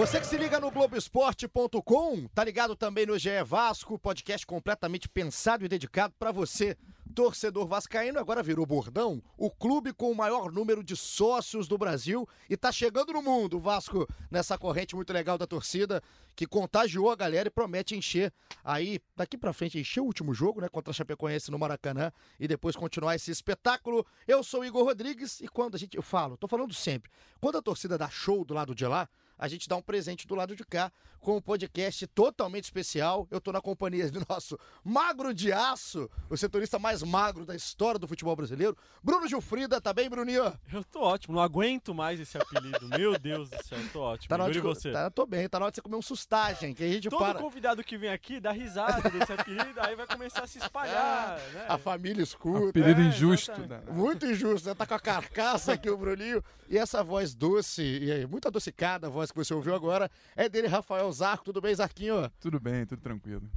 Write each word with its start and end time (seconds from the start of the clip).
Você 0.00 0.18
que 0.18 0.26
se 0.26 0.38
liga 0.38 0.58
no 0.58 0.70
Globoesporte.com, 0.70 2.26
tá 2.28 2.42
ligado 2.42 2.74
também 2.74 3.04
no 3.04 3.18
GE 3.18 3.42
Vasco, 3.44 3.98
podcast 3.98 4.46
completamente 4.46 5.06
pensado 5.06 5.62
e 5.62 5.68
dedicado 5.68 6.14
para 6.18 6.32
você, 6.32 6.74
torcedor 7.14 7.66
vascaíno. 7.66 8.18
Agora 8.18 8.42
virou 8.42 8.64
bordão, 8.64 9.22
o 9.36 9.50
clube 9.50 9.92
com 9.92 10.10
o 10.10 10.16
maior 10.16 10.50
número 10.50 10.82
de 10.82 10.96
sócios 10.96 11.68
do 11.68 11.76
Brasil 11.76 12.26
e 12.48 12.56
tá 12.56 12.72
chegando 12.72 13.12
no 13.12 13.20
mundo. 13.20 13.58
O 13.58 13.60
Vasco 13.60 14.08
nessa 14.30 14.56
corrente 14.56 14.96
muito 14.96 15.12
legal 15.12 15.36
da 15.36 15.46
torcida 15.46 16.02
que 16.34 16.46
contagiou 16.46 17.10
a 17.10 17.14
galera 17.16 17.48
e 17.48 17.50
promete 17.50 17.94
encher 17.94 18.32
aí 18.64 19.00
daqui 19.14 19.36
para 19.36 19.52
frente 19.52 19.78
encher 19.78 20.00
o 20.00 20.04
último 20.04 20.32
jogo, 20.32 20.62
né, 20.62 20.68
contra 20.70 20.92
a 20.92 20.94
Chapecoense 20.94 21.50
no 21.50 21.58
Maracanã 21.58 22.10
e 22.38 22.48
depois 22.48 22.74
continuar 22.74 23.16
esse 23.16 23.30
espetáculo. 23.30 24.06
Eu 24.26 24.42
sou 24.42 24.64
Igor 24.64 24.82
Rodrigues 24.82 25.42
e 25.42 25.48
quando 25.48 25.74
a 25.74 25.78
gente 25.78 25.94
eu 25.94 26.02
falo, 26.02 26.38
tô 26.38 26.48
falando 26.48 26.72
sempre, 26.72 27.10
quando 27.38 27.58
a 27.58 27.62
torcida 27.62 27.98
dá 27.98 28.08
show 28.08 28.46
do 28.46 28.54
lado 28.54 28.74
de 28.74 28.86
lá, 28.86 29.06
a 29.40 29.48
gente 29.48 29.66
dá 29.68 29.74
um 29.74 29.80
presente 29.82 30.26
do 30.26 30.34
lado 30.34 30.54
de 30.54 30.62
cá 30.64 30.92
com 31.18 31.36
um 31.36 31.40
podcast 31.40 32.06
totalmente 32.08 32.64
especial. 32.64 33.26
Eu 33.30 33.40
tô 33.40 33.50
na 33.52 33.60
companhia 33.60 34.10
do 34.10 34.22
nosso 34.28 34.58
magro 34.84 35.32
de 35.34 35.50
aço, 35.52 36.08
o 36.28 36.36
setorista 36.36 36.78
mais 36.78 37.02
magro 37.02 37.44
da 37.46 37.54
história 37.56 37.98
do 37.98 38.06
futebol 38.06 38.36
brasileiro, 38.36 38.76
Bruno 39.02 39.26
Gilfrida. 39.26 39.80
Tá 39.80 39.92
bem, 39.92 40.08
Bruninho? 40.10 40.52
Eu 40.72 40.84
tô 40.84 41.00
ótimo, 41.00 41.34
não 41.34 41.42
aguento 41.42 41.94
mais 41.94 42.20
esse 42.20 42.36
apelido. 42.38 42.86
Meu 42.88 43.18
Deus 43.18 43.48
do 43.50 43.56
céu, 43.64 43.78
tô 43.92 44.00
ótimo. 44.00 44.28
Tá 44.28 44.36
na 44.38 44.44
hora 44.44 44.52
de 44.52 44.60
você? 44.60 44.92
Tá, 44.92 45.10
tô 45.10 45.24
bem, 45.26 45.48
tá 45.48 45.58
na 45.58 45.64
hora 45.66 45.72
de 45.72 45.76
você 45.76 45.82
comer 45.82 45.96
um 45.96 46.02
sustagem, 46.02 46.74
que 46.74 46.84
a 46.84 46.88
gente 46.88 47.08
Todo 47.08 47.18
para. 47.18 47.38
convidado 47.38 47.82
que 47.82 47.96
vem 47.96 48.10
aqui 48.10 48.38
dá 48.40 48.52
risada 48.52 49.08
desse 49.10 49.32
apelido, 49.32 49.80
aí 49.80 49.96
vai 49.96 50.06
começar 50.06 50.42
a 50.42 50.46
se 50.46 50.58
espalhar, 50.58 51.38
né? 51.52 51.66
A 51.68 51.78
família 51.78 52.22
escuta. 52.22 52.68
Apelido 52.78 53.00
É, 53.00 53.04
injusto. 53.04 53.50
exatamente. 53.52 53.86
né? 53.86 53.92
Muito 53.92 54.26
injusto, 54.26 54.68
né? 54.68 54.74
Tá 54.74 54.84
com 54.86 54.94
a 54.94 55.00
carcaça 55.00 55.72
aqui 55.72 55.88
o 55.88 55.96
Bruninho. 55.96 56.42
E 56.68 56.78
essa 56.78 57.02
voz 57.02 57.34
doce, 57.34 57.82
e 57.82 58.12
aí, 58.12 58.26
muito 58.26 58.46
adocicada, 58.46 59.06
a 59.08 59.10
voz 59.10 59.29
que 59.32 59.38
você 59.38 59.54
ouviu 59.54 59.74
agora, 59.74 60.10
é 60.36 60.48
dele, 60.48 60.68
Rafael 60.68 61.10
Zarco. 61.12 61.44
Tudo 61.44 61.60
bem, 61.60 61.74
Zarquinho? 61.74 62.30
Tudo 62.40 62.58
bem, 62.60 62.86
tudo 62.86 63.00
tranquilo. 63.00 63.48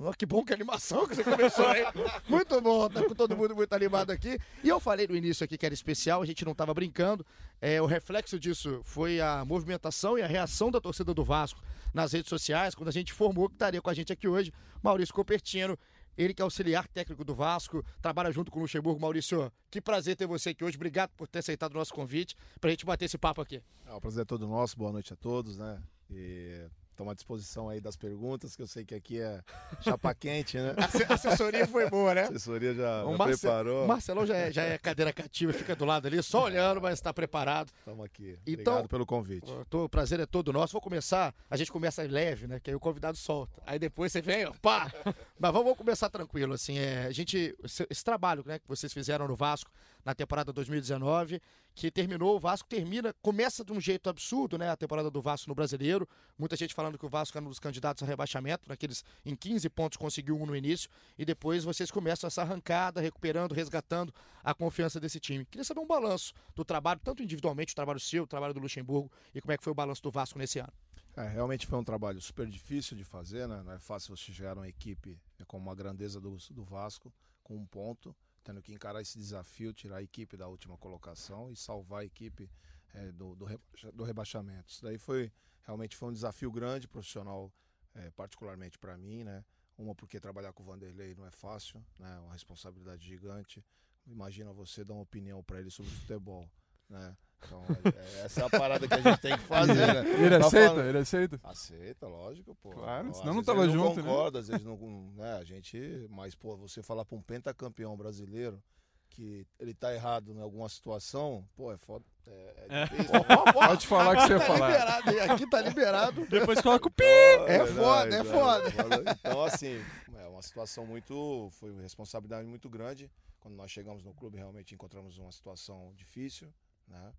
Ó, 0.00 0.12
que 0.12 0.26
bom 0.26 0.44
que 0.44 0.52
animação 0.52 1.06
que 1.06 1.14
você 1.14 1.22
começou 1.22 1.66
aí. 1.66 1.84
Muito 2.28 2.60
bom, 2.60 2.88
tá 2.88 3.02
com 3.04 3.14
todo 3.14 3.36
mundo 3.36 3.54
muito 3.54 3.72
animado 3.72 4.10
aqui. 4.10 4.38
E 4.62 4.68
eu 4.68 4.80
falei 4.80 5.06
no 5.06 5.14
início 5.14 5.44
aqui 5.44 5.56
que 5.56 5.64
era 5.64 5.74
especial, 5.74 6.20
a 6.20 6.26
gente 6.26 6.44
não 6.44 6.54
tava 6.54 6.74
brincando. 6.74 7.24
É, 7.60 7.80
o 7.80 7.86
reflexo 7.86 8.38
disso 8.38 8.80
foi 8.82 9.20
a 9.20 9.44
movimentação 9.44 10.18
e 10.18 10.22
a 10.22 10.26
reação 10.26 10.70
da 10.70 10.80
torcida 10.80 11.14
do 11.14 11.22
Vasco 11.22 11.60
nas 11.92 12.12
redes 12.12 12.28
sociais, 12.28 12.74
quando 12.74 12.88
a 12.88 12.92
gente 12.92 13.12
informou 13.12 13.48
que 13.48 13.54
estaria 13.54 13.80
com 13.80 13.88
a 13.88 13.94
gente 13.94 14.12
aqui 14.12 14.26
hoje, 14.26 14.52
Maurício 14.82 15.14
Copertino. 15.14 15.78
Ele 16.16 16.34
que 16.34 16.42
é 16.42 16.44
auxiliar 16.44 16.86
técnico 16.88 17.24
do 17.24 17.34
Vasco, 17.34 17.84
trabalha 18.00 18.30
junto 18.30 18.50
com 18.50 18.58
o 18.58 18.62
Luxemburgo. 18.62 19.00
Maurício, 19.00 19.52
que 19.70 19.80
prazer 19.80 20.16
ter 20.16 20.26
você 20.26 20.50
aqui 20.50 20.64
hoje. 20.64 20.76
Obrigado 20.76 21.10
por 21.16 21.28
ter 21.28 21.40
aceitado 21.40 21.72
o 21.72 21.78
nosso 21.78 21.92
convite 21.92 22.36
pra 22.60 22.70
gente 22.70 22.84
bater 22.84 23.06
esse 23.06 23.18
papo 23.18 23.40
aqui. 23.40 23.62
Ah, 23.86 23.96
o 23.96 24.00
prazer 24.00 24.22
é 24.22 24.24
todo 24.24 24.46
nosso, 24.46 24.76
boa 24.76 24.92
noite 24.92 25.12
a 25.12 25.16
todos, 25.16 25.58
né? 25.58 25.82
E 26.10 26.66
estamos 26.94 27.10
à 27.10 27.14
disposição 27.14 27.68
aí 27.68 27.80
das 27.80 27.96
perguntas, 27.96 28.54
que 28.56 28.62
eu 28.62 28.66
sei 28.66 28.84
que 28.84 28.94
aqui 28.94 29.20
é 29.20 29.40
chapa 29.80 30.14
quente, 30.14 30.56
né? 30.56 30.74
A 30.76 30.84
asse- 30.84 31.04
assessoria 31.12 31.66
foi 31.66 31.90
boa, 31.90 32.12
A 32.12 32.14
né? 32.14 32.22
assessoria 32.22 32.72
já, 32.74 33.04
O 33.04 33.18
Marce- 33.18 33.40
preparou. 33.40 33.84
O 33.84 33.88
Marcelão 33.88 34.24
já 34.24 34.36
é, 34.36 34.52
já 34.52 34.62
é 34.62 34.78
cadeira 34.78 35.12
cativa, 35.12 35.52
fica 35.52 35.74
do 35.76 35.84
lado 35.84 36.06
ali, 36.06 36.22
só 36.22 36.44
olhando, 36.44 36.80
mas 36.80 36.94
está 36.94 37.12
preparado. 37.12 37.70
Estamos 37.78 38.04
aqui. 38.04 38.38
Então- 38.46 38.74
Obrigado 38.74 38.88
pelo 38.88 39.04
convite. 39.06 39.52
Tô- 39.68 39.84
o 39.84 39.88
prazer 39.88 40.20
é 40.20 40.26
todo 40.26 40.52
nosso. 40.52 40.72
Vou 40.72 40.80
começar, 40.80 41.34
a 41.50 41.56
gente 41.56 41.70
começa 41.72 42.02
leve, 42.04 42.46
né? 42.46 42.60
Que 42.60 42.70
aí 42.70 42.76
o 42.76 42.80
convidado 42.80 43.16
solta. 43.18 43.60
Aí 43.66 43.78
depois 43.78 44.12
você 44.12 44.22
vem, 44.22 44.46
ó, 44.46 44.52
pá! 44.62 44.90
Mas 45.38 45.50
vamos, 45.52 45.64
vamos 45.64 45.78
começar 45.78 46.08
tranquilo, 46.08 46.54
assim. 46.54 46.78
É, 46.78 47.06
a 47.06 47.10
gente, 47.10 47.54
esse, 47.64 47.86
esse 47.90 48.04
trabalho 48.04 48.42
né, 48.46 48.58
que 48.58 48.68
vocês 48.68 48.92
fizeram 48.92 49.26
no 49.26 49.34
Vasco 49.34 49.70
na 50.04 50.14
temporada 50.14 50.52
2019, 50.52 51.40
que 51.74 51.90
terminou, 51.90 52.36
o 52.36 52.38
Vasco 52.38 52.68
termina, 52.68 53.14
começa 53.22 53.64
de 53.64 53.72
um 53.72 53.80
jeito 53.80 54.08
absurdo, 54.08 54.58
né? 54.58 54.70
A 54.70 54.76
temporada 54.76 55.10
do 55.10 55.20
Vasco 55.22 55.48
no 55.48 55.54
Brasileiro. 55.54 56.08
Muita 56.38 56.56
gente 56.56 56.74
falando 56.74 56.98
que 56.98 57.06
o 57.06 57.08
Vasco 57.08 57.36
era 57.36 57.44
um 57.44 57.48
dos 57.48 57.58
candidatos 57.58 58.02
a 58.02 58.06
rebaixamento, 58.06 58.68
naqueles 58.68 59.04
em 59.24 59.34
15 59.34 59.68
pontos 59.70 59.96
conseguiu 59.96 60.40
um 60.40 60.46
no 60.46 60.54
início, 60.54 60.90
e 61.18 61.24
depois 61.24 61.64
vocês 61.64 61.90
começam 61.90 62.28
essa 62.28 62.42
arrancada, 62.42 63.00
recuperando, 63.00 63.52
resgatando 63.52 64.14
a 64.42 64.54
confiança 64.54 65.00
desse 65.00 65.18
time. 65.18 65.44
Queria 65.46 65.64
saber 65.64 65.80
um 65.80 65.86
balanço 65.86 66.32
do 66.54 66.64
trabalho, 66.64 67.00
tanto 67.02 67.22
individualmente, 67.22 67.72
o 67.72 67.76
trabalho 67.76 67.98
seu, 67.98 68.24
o 68.24 68.26
trabalho 68.26 68.54
do 68.54 68.60
Luxemburgo, 68.60 69.10
e 69.34 69.40
como 69.40 69.52
é 69.52 69.56
que 69.56 69.64
foi 69.64 69.72
o 69.72 69.74
balanço 69.74 70.02
do 70.02 70.10
Vasco 70.10 70.38
nesse 70.38 70.58
ano. 70.58 70.72
É, 71.16 71.28
realmente 71.28 71.66
foi 71.66 71.78
um 71.78 71.84
trabalho 71.84 72.20
super 72.20 72.46
difícil 72.46 72.96
de 72.96 73.04
fazer, 73.04 73.46
né? 73.46 73.62
Não 73.64 73.72
é 73.72 73.78
fácil 73.78 74.16
você 74.16 74.32
chegar 74.32 74.56
a 74.56 74.60
uma 74.60 74.68
equipe 74.68 75.16
é, 75.38 75.44
com 75.44 75.56
uma 75.56 75.74
grandeza 75.74 76.20
do, 76.20 76.36
do 76.50 76.64
Vasco, 76.64 77.12
com 77.42 77.56
um 77.56 77.64
ponto, 77.64 78.14
tendo 78.44 78.62
que 78.62 78.72
encarar 78.72 79.00
esse 79.00 79.18
desafio, 79.18 79.72
tirar 79.72 79.96
a 79.96 80.02
equipe 80.02 80.36
da 80.36 80.46
última 80.46 80.76
colocação 80.78 81.50
e 81.50 81.56
salvar 81.56 82.02
a 82.02 82.04
equipe 82.04 82.48
é, 82.92 83.10
do, 83.10 83.34
do, 83.34 83.44
rebaixa- 83.44 83.92
do 83.92 84.04
rebaixamento. 84.04 84.70
Isso 84.70 84.82
daí 84.82 84.98
foi 84.98 85.32
realmente 85.62 85.96
foi 85.96 86.10
um 86.10 86.12
desafio 86.12 86.52
grande, 86.52 86.86
profissional, 86.86 87.50
é, 87.94 88.10
particularmente 88.10 88.78
para 88.78 88.96
mim, 88.98 89.24
né? 89.24 89.44
Uma 89.76 89.94
porque 89.94 90.20
trabalhar 90.20 90.52
com 90.52 90.62
o 90.62 90.66
Vanderlei 90.66 91.14
não 91.14 91.26
é 91.26 91.30
fácil, 91.30 91.84
né? 91.98 92.20
Uma 92.20 92.32
responsabilidade 92.32 93.04
gigante. 93.04 93.64
Imagina 94.06 94.52
você 94.52 94.84
dar 94.84 94.92
uma 94.94 95.02
opinião 95.02 95.42
para 95.42 95.58
ele 95.58 95.70
sobre 95.70 95.90
futebol, 95.90 96.48
né? 96.88 97.16
Então, 97.38 97.62
é- 97.84 97.88
é- 97.88 98.24
essa 98.24 98.40
é 98.42 98.44
a 98.44 98.50
parada 98.50 98.88
que 98.88 98.94
a 98.94 99.00
gente 99.00 99.20
tem 99.20 99.36
que 99.36 99.44
fazer, 99.44 99.74
né? 99.74 100.00
Ele 100.24 100.38
Tá 100.38 100.46
aceita? 100.46 100.68
falando- 100.70 100.88
Ele 100.88 100.98
aceita? 100.98 101.40
Aceita, 101.44 102.06
lógico, 102.06 102.54
pô. 102.56 102.70
Claro, 102.70 103.10
Às 103.10 103.18
senão 103.18 103.34
não 103.34 103.42
tava 103.42 103.68
junto, 103.68 103.96
né? 103.96 104.02
concorda, 104.02 104.38
às 104.38 104.48
vezes 104.48 104.64
não, 104.64 104.76
né, 105.16 105.34
a 105.38 105.44
gente, 105.44 106.06
mas 106.10 106.34
pô, 106.34 106.56
você 106.56 106.82
falar 106.82 107.04
para 107.04 107.16
um 107.16 107.22
pentacampeão 107.22 107.96
brasileiro 107.96 108.62
que 109.10 109.46
ele 109.60 109.72
tá 109.74 109.94
errado 109.94 110.32
em 110.32 110.40
alguma 110.40 110.68
situação, 110.68 111.46
pô, 111.54 111.70
é 111.72 111.76
foda, 111.76 112.04
é, 112.26 112.66
é 112.68 112.84
difícil. 112.86 113.12
né? 113.46 113.52
Pode 113.52 113.86
falar 113.86 114.16
que 114.16 114.22
você 114.22 114.32
ia 114.32 114.38
tá 114.40 114.44
falar. 114.46 114.68
liberado, 114.70 115.32
aqui 115.32 115.46
tá 115.50 115.60
liberado. 115.60 116.26
Depois 116.30 116.60
coloca 116.60 116.88
o 116.88 116.90
pi! 116.90 117.04
É 117.46 117.58
Não, 117.58 117.66
foda, 117.68 118.14
é 118.16 118.22
não, 118.22 118.24
foda. 118.24 118.72
Então, 119.20 119.44
assim, 119.44 119.84
é 120.16 120.26
uma 120.26 120.42
situação 120.42 120.84
muito, 120.86 121.48
foi 121.52 121.70
uma 121.70 121.82
responsabilidade 121.82 122.46
muito 122.48 122.68
grande. 122.68 123.08
Quando 123.38 123.54
nós 123.54 123.70
chegamos 123.70 124.02
no 124.02 124.14
clube, 124.14 124.38
realmente 124.38 124.74
encontramos 124.74 125.18
uma 125.18 125.30
situação 125.30 125.92
difícil, 125.94 126.48
né, 126.86 127.14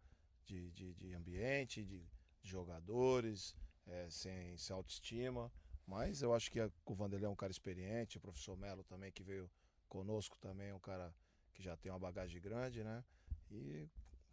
de, 0.45 0.71
de, 0.71 0.93
de 0.93 1.13
ambiente, 1.13 1.83
de 1.83 2.05
jogadores, 2.43 3.55
é, 3.87 4.09
sem, 4.09 4.57
sem 4.57 4.75
autoestima. 4.75 5.51
Mas 5.87 6.21
eu 6.21 6.33
acho 6.33 6.51
que 6.51 6.59
a- 6.59 6.71
o 6.85 6.93
Vanderlei 6.95 7.27
é 7.27 7.29
um 7.29 7.35
cara 7.35 7.51
experiente, 7.51 8.17
o 8.17 8.21
professor 8.21 8.57
Melo 8.57 8.83
também, 8.83 9.11
que 9.11 9.23
veio 9.23 9.49
conosco 9.87 10.37
também, 10.39 10.69
é 10.69 10.75
um 10.75 10.79
cara 10.79 11.13
que 11.53 11.61
já 11.63 11.77
tem 11.77 11.91
uma 11.91 11.99
bagagem 11.99 12.41
grande, 12.41 12.83
né? 12.83 13.03
E 13.51 13.87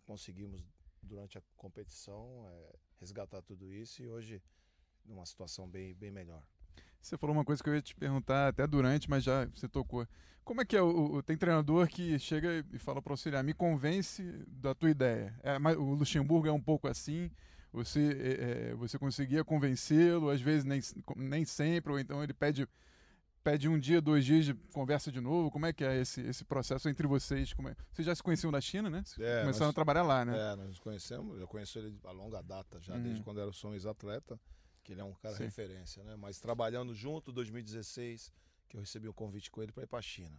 conseguimos, 0.04 0.64
durante 1.02 1.38
a 1.38 1.42
competição, 1.56 2.46
é, 2.48 2.76
resgatar 2.98 3.42
tudo 3.42 3.70
isso 3.72 4.02
e 4.02 4.08
hoje 4.08 4.42
numa 5.04 5.26
situação 5.26 5.68
bem, 5.68 5.94
bem 5.94 6.10
melhor. 6.10 6.44
Você 7.02 7.18
falou 7.18 7.34
uma 7.34 7.44
coisa 7.44 7.62
que 7.62 7.68
eu 7.68 7.74
ia 7.74 7.82
te 7.82 7.94
perguntar 7.94 8.48
até 8.48 8.66
durante, 8.66 9.10
mas 9.10 9.24
já 9.24 9.44
você 9.46 9.68
tocou. 9.68 10.06
Como 10.44 10.60
é 10.60 10.64
que 10.64 10.76
é? 10.76 10.82
O, 10.82 11.16
o- 11.16 11.22
tem 11.22 11.36
treinador 11.36 11.86
que 11.88 12.18
chega 12.18 12.64
e 12.72 12.78
fala 12.78 13.02
para 13.02 13.10
o 13.10 13.14
auxiliar, 13.14 13.42
me 13.44 13.52
convence 13.52 14.22
da 14.48 14.74
tua 14.74 14.90
ideia. 14.90 15.34
É, 15.42 15.56
o 15.76 15.94
Luxemburgo 15.94 16.46
é 16.48 16.52
um 16.52 16.60
pouco 16.60 16.86
assim. 16.88 17.30
Você, 17.72 18.00
é, 18.20 18.70
é, 18.70 18.74
você 18.74 18.98
conseguia 18.98 19.42
convencê-lo, 19.44 20.30
às 20.30 20.40
vezes 20.40 20.64
nem, 20.64 20.80
nem 21.16 21.44
sempre, 21.44 21.90
ou 21.92 21.98
então 21.98 22.22
ele 22.22 22.34
pede, 22.34 22.68
pede 23.42 23.68
um 23.68 23.78
dia, 23.78 24.00
dois 24.00 24.24
dias 24.24 24.44
de 24.44 24.54
conversa 24.74 25.10
de 25.10 25.20
novo. 25.20 25.50
Como 25.50 25.64
é 25.66 25.72
que 25.72 25.82
é 25.82 25.98
esse, 26.00 26.20
esse 26.20 26.44
processo 26.44 26.88
entre 26.88 27.06
vocês? 27.06 27.52
Como 27.54 27.68
é? 27.68 27.76
Vocês 27.92 28.04
já 28.06 28.14
se 28.14 28.22
conheciam 28.22 28.52
da 28.52 28.60
China, 28.60 28.90
né? 28.90 29.02
É, 29.18 29.40
Começaram 29.40 29.66
nós- 29.66 29.70
a 29.70 29.72
trabalhar 29.72 30.02
lá, 30.02 30.24
né? 30.24 30.36
É, 30.52 30.56
nós 30.56 30.68
nos 30.68 30.78
conhecemos, 30.80 31.40
eu 31.40 31.48
conheço 31.48 31.78
ele 31.78 31.96
a 32.04 32.10
longa 32.12 32.42
data, 32.42 32.78
já 32.80 32.94
Hum. 32.94 33.02
desde 33.02 33.22
quando 33.22 33.40
eu 33.40 33.52
sou 33.52 33.70
um 33.70 33.74
ex-atleta, 33.74 34.38
que 34.82 34.92
ele 34.92 35.00
é 35.00 35.04
um 35.04 35.14
cara 35.14 35.36
Sim. 35.36 35.44
referência, 35.44 36.02
né? 36.04 36.16
Mas 36.16 36.38
trabalhando 36.40 36.94
junto, 36.94 37.32
2016, 37.32 38.32
que 38.68 38.76
eu 38.76 38.80
recebi 38.80 39.08
um 39.08 39.12
convite 39.12 39.50
com 39.50 39.62
ele 39.62 39.72
para 39.72 39.84
ir 39.84 39.86
para 39.86 39.98
a 39.98 40.02
China. 40.02 40.38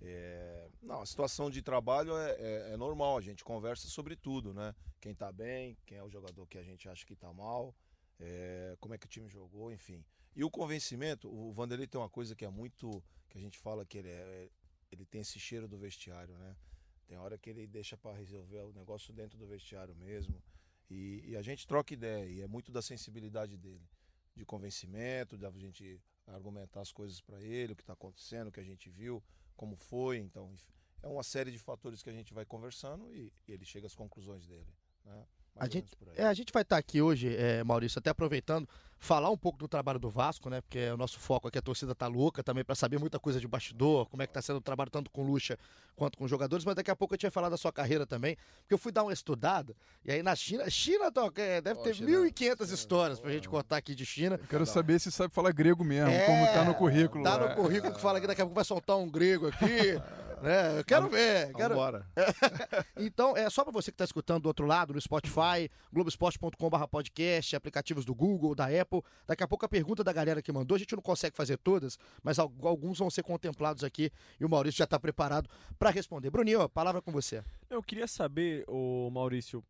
É, 0.00 0.68
Não, 0.82 1.00
a 1.00 1.06
situação 1.06 1.50
de 1.50 1.62
trabalho 1.62 2.16
é, 2.16 2.30
é- 2.32 2.72
é 2.72 2.76
normal, 2.76 3.16
a 3.16 3.20
gente 3.20 3.42
conversa 3.44 3.88
sobre 3.88 4.14
tudo, 4.14 4.52
né? 4.52 4.74
Quem 5.00 5.14
tá 5.14 5.32
bem, 5.32 5.76
quem 5.86 5.98
é 5.98 6.02
o 6.02 6.10
jogador 6.10 6.46
que 6.46 6.58
a 6.58 6.62
gente 6.62 6.88
acha 6.88 7.04
que 7.06 7.16
tá 7.16 7.32
mal, 7.32 7.74
é, 8.20 8.76
como 8.80 8.94
é 8.94 8.98
que 8.98 9.06
o 9.06 9.08
time 9.08 9.28
jogou, 9.28 9.72
enfim. 9.72 10.04
E 10.34 10.44
o 10.44 10.50
convencimento, 10.50 11.28
o 11.32 11.50
Vanderlei 11.52 11.86
tem 11.86 11.98
uma 12.00 12.10
coisa 12.10 12.36
que 12.36 12.44
é 12.44 12.48
muito, 12.50 13.02
que 13.28 13.38
a 13.38 13.40
gente 13.40 13.58
fala 13.58 13.86
que 13.86 13.98
ele, 13.98 14.10
é, 14.10 14.50
ele 14.92 15.06
tem 15.06 15.22
esse 15.22 15.38
cheiro 15.40 15.66
do 15.66 15.78
vestiário, 15.78 16.36
né? 16.36 16.54
Tem 17.06 17.16
hora 17.16 17.38
que 17.38 17.48
ele 17.48 17.66
deixa 17.66 17.96
para 17.96 18.14
resolver 18.16 18.60
o 18.62 18.72
negócio 18.72 19.14
dentro 19.14 19.38
do 19.38 19.46
vestiário 19.46 19.94
mesmo. 19.96 20.42
E, 20.90 21.22
e 21.26 21.36
a 21.36 21.42
gente 21.42 21.66
troca 21.66 21.92
ideia, 21.92 22.30
e 22.30 22.40
é 22.42 22.46
muito 22.46 22.70
da 22.70 22.80
sensibilidade 22.80 23.56
dele, 23.56 23.88
de 24.34 24.44
convencimento, 24.44 25.36
da 25.36 25.50
gente 25.50 26.00
argumentar 26.26 26.80
as 26.80 26.92
coisas 26.92 27.20
para 27.20 27.40
ele, 27.40 27.72
o 27.72 27.76
que 27.76 27.82
está 27.82 27.92
acontecendo, 27.92 28.48
o 28.48 28.52
que 28.52 28.60
a 28.60 28.64
gente 28.64 28.88
viu, 28.90 29.22
como 29.56 29.76
foi. 29.76 30.18
Então, 30.18 30.54
é 31.02 31.08
uma 31.08 31.22
série 31.22 31.50
de 31.50 31.58
fatores 31.58 32.02
que 32.02 32.10
a 32.10 32.12
gente 32.12 32.34
vai 32.34 32.44
conversando 32.44 33.12
e, 33.14 33.32
e 33.46 33.52
ele 33.52 33.64
chega 33.64 33.86
às 33.86 33.94
conclusões 33.94 34.46
dele. 34.46 34.72
Né? 35.04 35.26
A 35.56 35.60
Mais 35.60 35.72
gente, 35.72 35.88
é, 36.16 36.24
a 36.24 36.34
gente 36.34 36.52
vai 36.52 36.62
estar 36.62 36.76
aqui 36.76 37.00
hoje, 37.00 37.34
é, 37.34 37.64
Maurício, 37.64 37.98
até 37.98 38.10
aproveitando, 38.10 38.68
falar 38.98 39.30
um 39.30 39.36
pouco 39.36 39.58
do 39.58 39.68
trabalho 39.68 39.98
do 39.98 40.10
Vasco, 40.10 40.48
né? 40.50 40.60
Porque 40.60 40.90
o 40.90 40.96
nosso 40.96 41.18
foco 41.18 41.48
aqui, 41.48 41.58
a 41.58 41.62
torcida 41.62 41.94
tá 41.94 42.06
louca 42.06 42.42
também 42.42 42.64
para 42.64 42.74
saber 42.74 42.98
muita 42.98 43.18
coisa 43.18 43.40
de 43.40 43.46
bastidor, 43.46 44.06
como 44.08 44.22
é 44.22 44.26
que 44.26 44.32
tá 44.32 44.42
sendo 44.42 44.56
o 44.56 44.60
trabalho 44.60 44.90
tanto 44.90 45.10
com 45.10 45.22
o 45.22 45.26
Lucha 45.26 45.58
quanto 45.94 46.18
com 46.18 46.24
os 46.24 46.30
jogadores, 46.30 46.64
mas 46.64 46.74
daqui 46.74 46.90
a 46.90 46.96
pouco 46.96 47.14
eu 47.14 47.18
tinha 47.18 47.30
falar 47.30 47.48
da 47.48 47.56
sua 47.56 47.72
carreira 47.72 48.06
também, 48.06 48.36
porque 48.60 48.74
eu 48.74 48.78
fui 48.78 48.92
dar 48.92 49.02
uma 49.02 49.12
estudada, 49.12 49.74
e 50.04 50.12
aí 50.12 50.22
na 50.22 50.34
China, 50.34 50.68
China 50.68 51.10
toca, 51.10 51.40
é, 51.40 51.60
deve 51.60 51.80
Ó, 51.80 51.82
ter 51.82 51.94
China, 51.94 52.10
1.500 52.10 52.36
China, 52.36 52.74
histórias 52.74 53.20
pra 53.20 53.30
gente 53.30 53.48
contar 53.48 53.78
aqui 53.78 53.94
de 53.94 54.04
China. 54.04 54.38
Eu 54.40 54.48
quero 54.48 54.66
saber 54.66 54.98
se 55.00 55.10
sabe 55.10 55.32
falar 55.32 55.52
grego 55.52 55.82
mesmo, 55.82 56.10
É, 56.10 56.26
como 56.26 56.46
tá 56.46 56.64
no 56.64 56.74
currículo. 56.74 57.24
Tá 57.24 57.38
no 57.38 57.54
currículo 57.54 57.94
que 57.94 58.00
fala 58.00 58.20
que 58.20 58.26
daqui 58.26 58.42
a 58.42 58.44
pouco 58.44 58.54
vai 58.54 58.64
soltar 58.64 58.96
um 58.98 59.08
grego 59.08 59.48
aqui, 59.48 60.00
né? 60.42 60.78
Eu 60.80 60.84
quero 60.84 61.08
ver, 61.08 61.52
quero, 61.54 61.74
Vambora. 61.74 62.06
Então, 62.96 63.36
é 63.36 63.48
só 63.50 63.62
para 63.64 63.72
você 63.72 63.90
que 63.90 63.94
está 63.94 64.04
escutando 64.04 64.42
do 64.42 64.46
outro 64.46 64.66
lado, 64.66 64.92
no 64.94 65.00
Spotify, 65.00 65.70
globesport.com.br 65.92 66.86
podcast, 66.90 67.54
aplicativos 67.56 68.04
do 68.04 68.14
Google, 68.14 68.54
da 68.54 68.66
Apple. 68.66 69.02
Daqui 69.26 69.42
a 69.42 69.48
pouco 69.48 69.64
a 69.64 69.68
pergunta 69.68 70.02
da 70.04 70.12
galera 70.12 70.40
que 70.42 70.52
mandou, 70.52 70.76
a 70.76 70.78
gente 70.78 70.94
não 70.94 71.02
consegue 71.02 71.36
fazer 71.36 71.56
todas, 71.58 71.98
mas 72.22 72.38
al- 72.38 72.52
alguns 72.62 72.98
vão 72.98 73.10
ser 73.10 73.22
contemplados 73.22 73.84
aqui 73.84 74.10
e 74.40 74.44
o 74.44 74.48
Maurício 74.48 74.78
já 74.78 74.84
está 74.84 74.98
preparado 74.98 75.48
para 75.78 75.90
responder. 75.90 76.30
Bruninho, 76.30 76.62
a 76.62 76.68
palavra 76.68 76.98
é 76.98 77.02
com 77.02 77.12
você. 77.12 77.42
Eu 77.68 77.82
queria 77.82 78.06
saber, 78.06 78.64
ô 78.68 79.10
Maurício, 79.10 79.62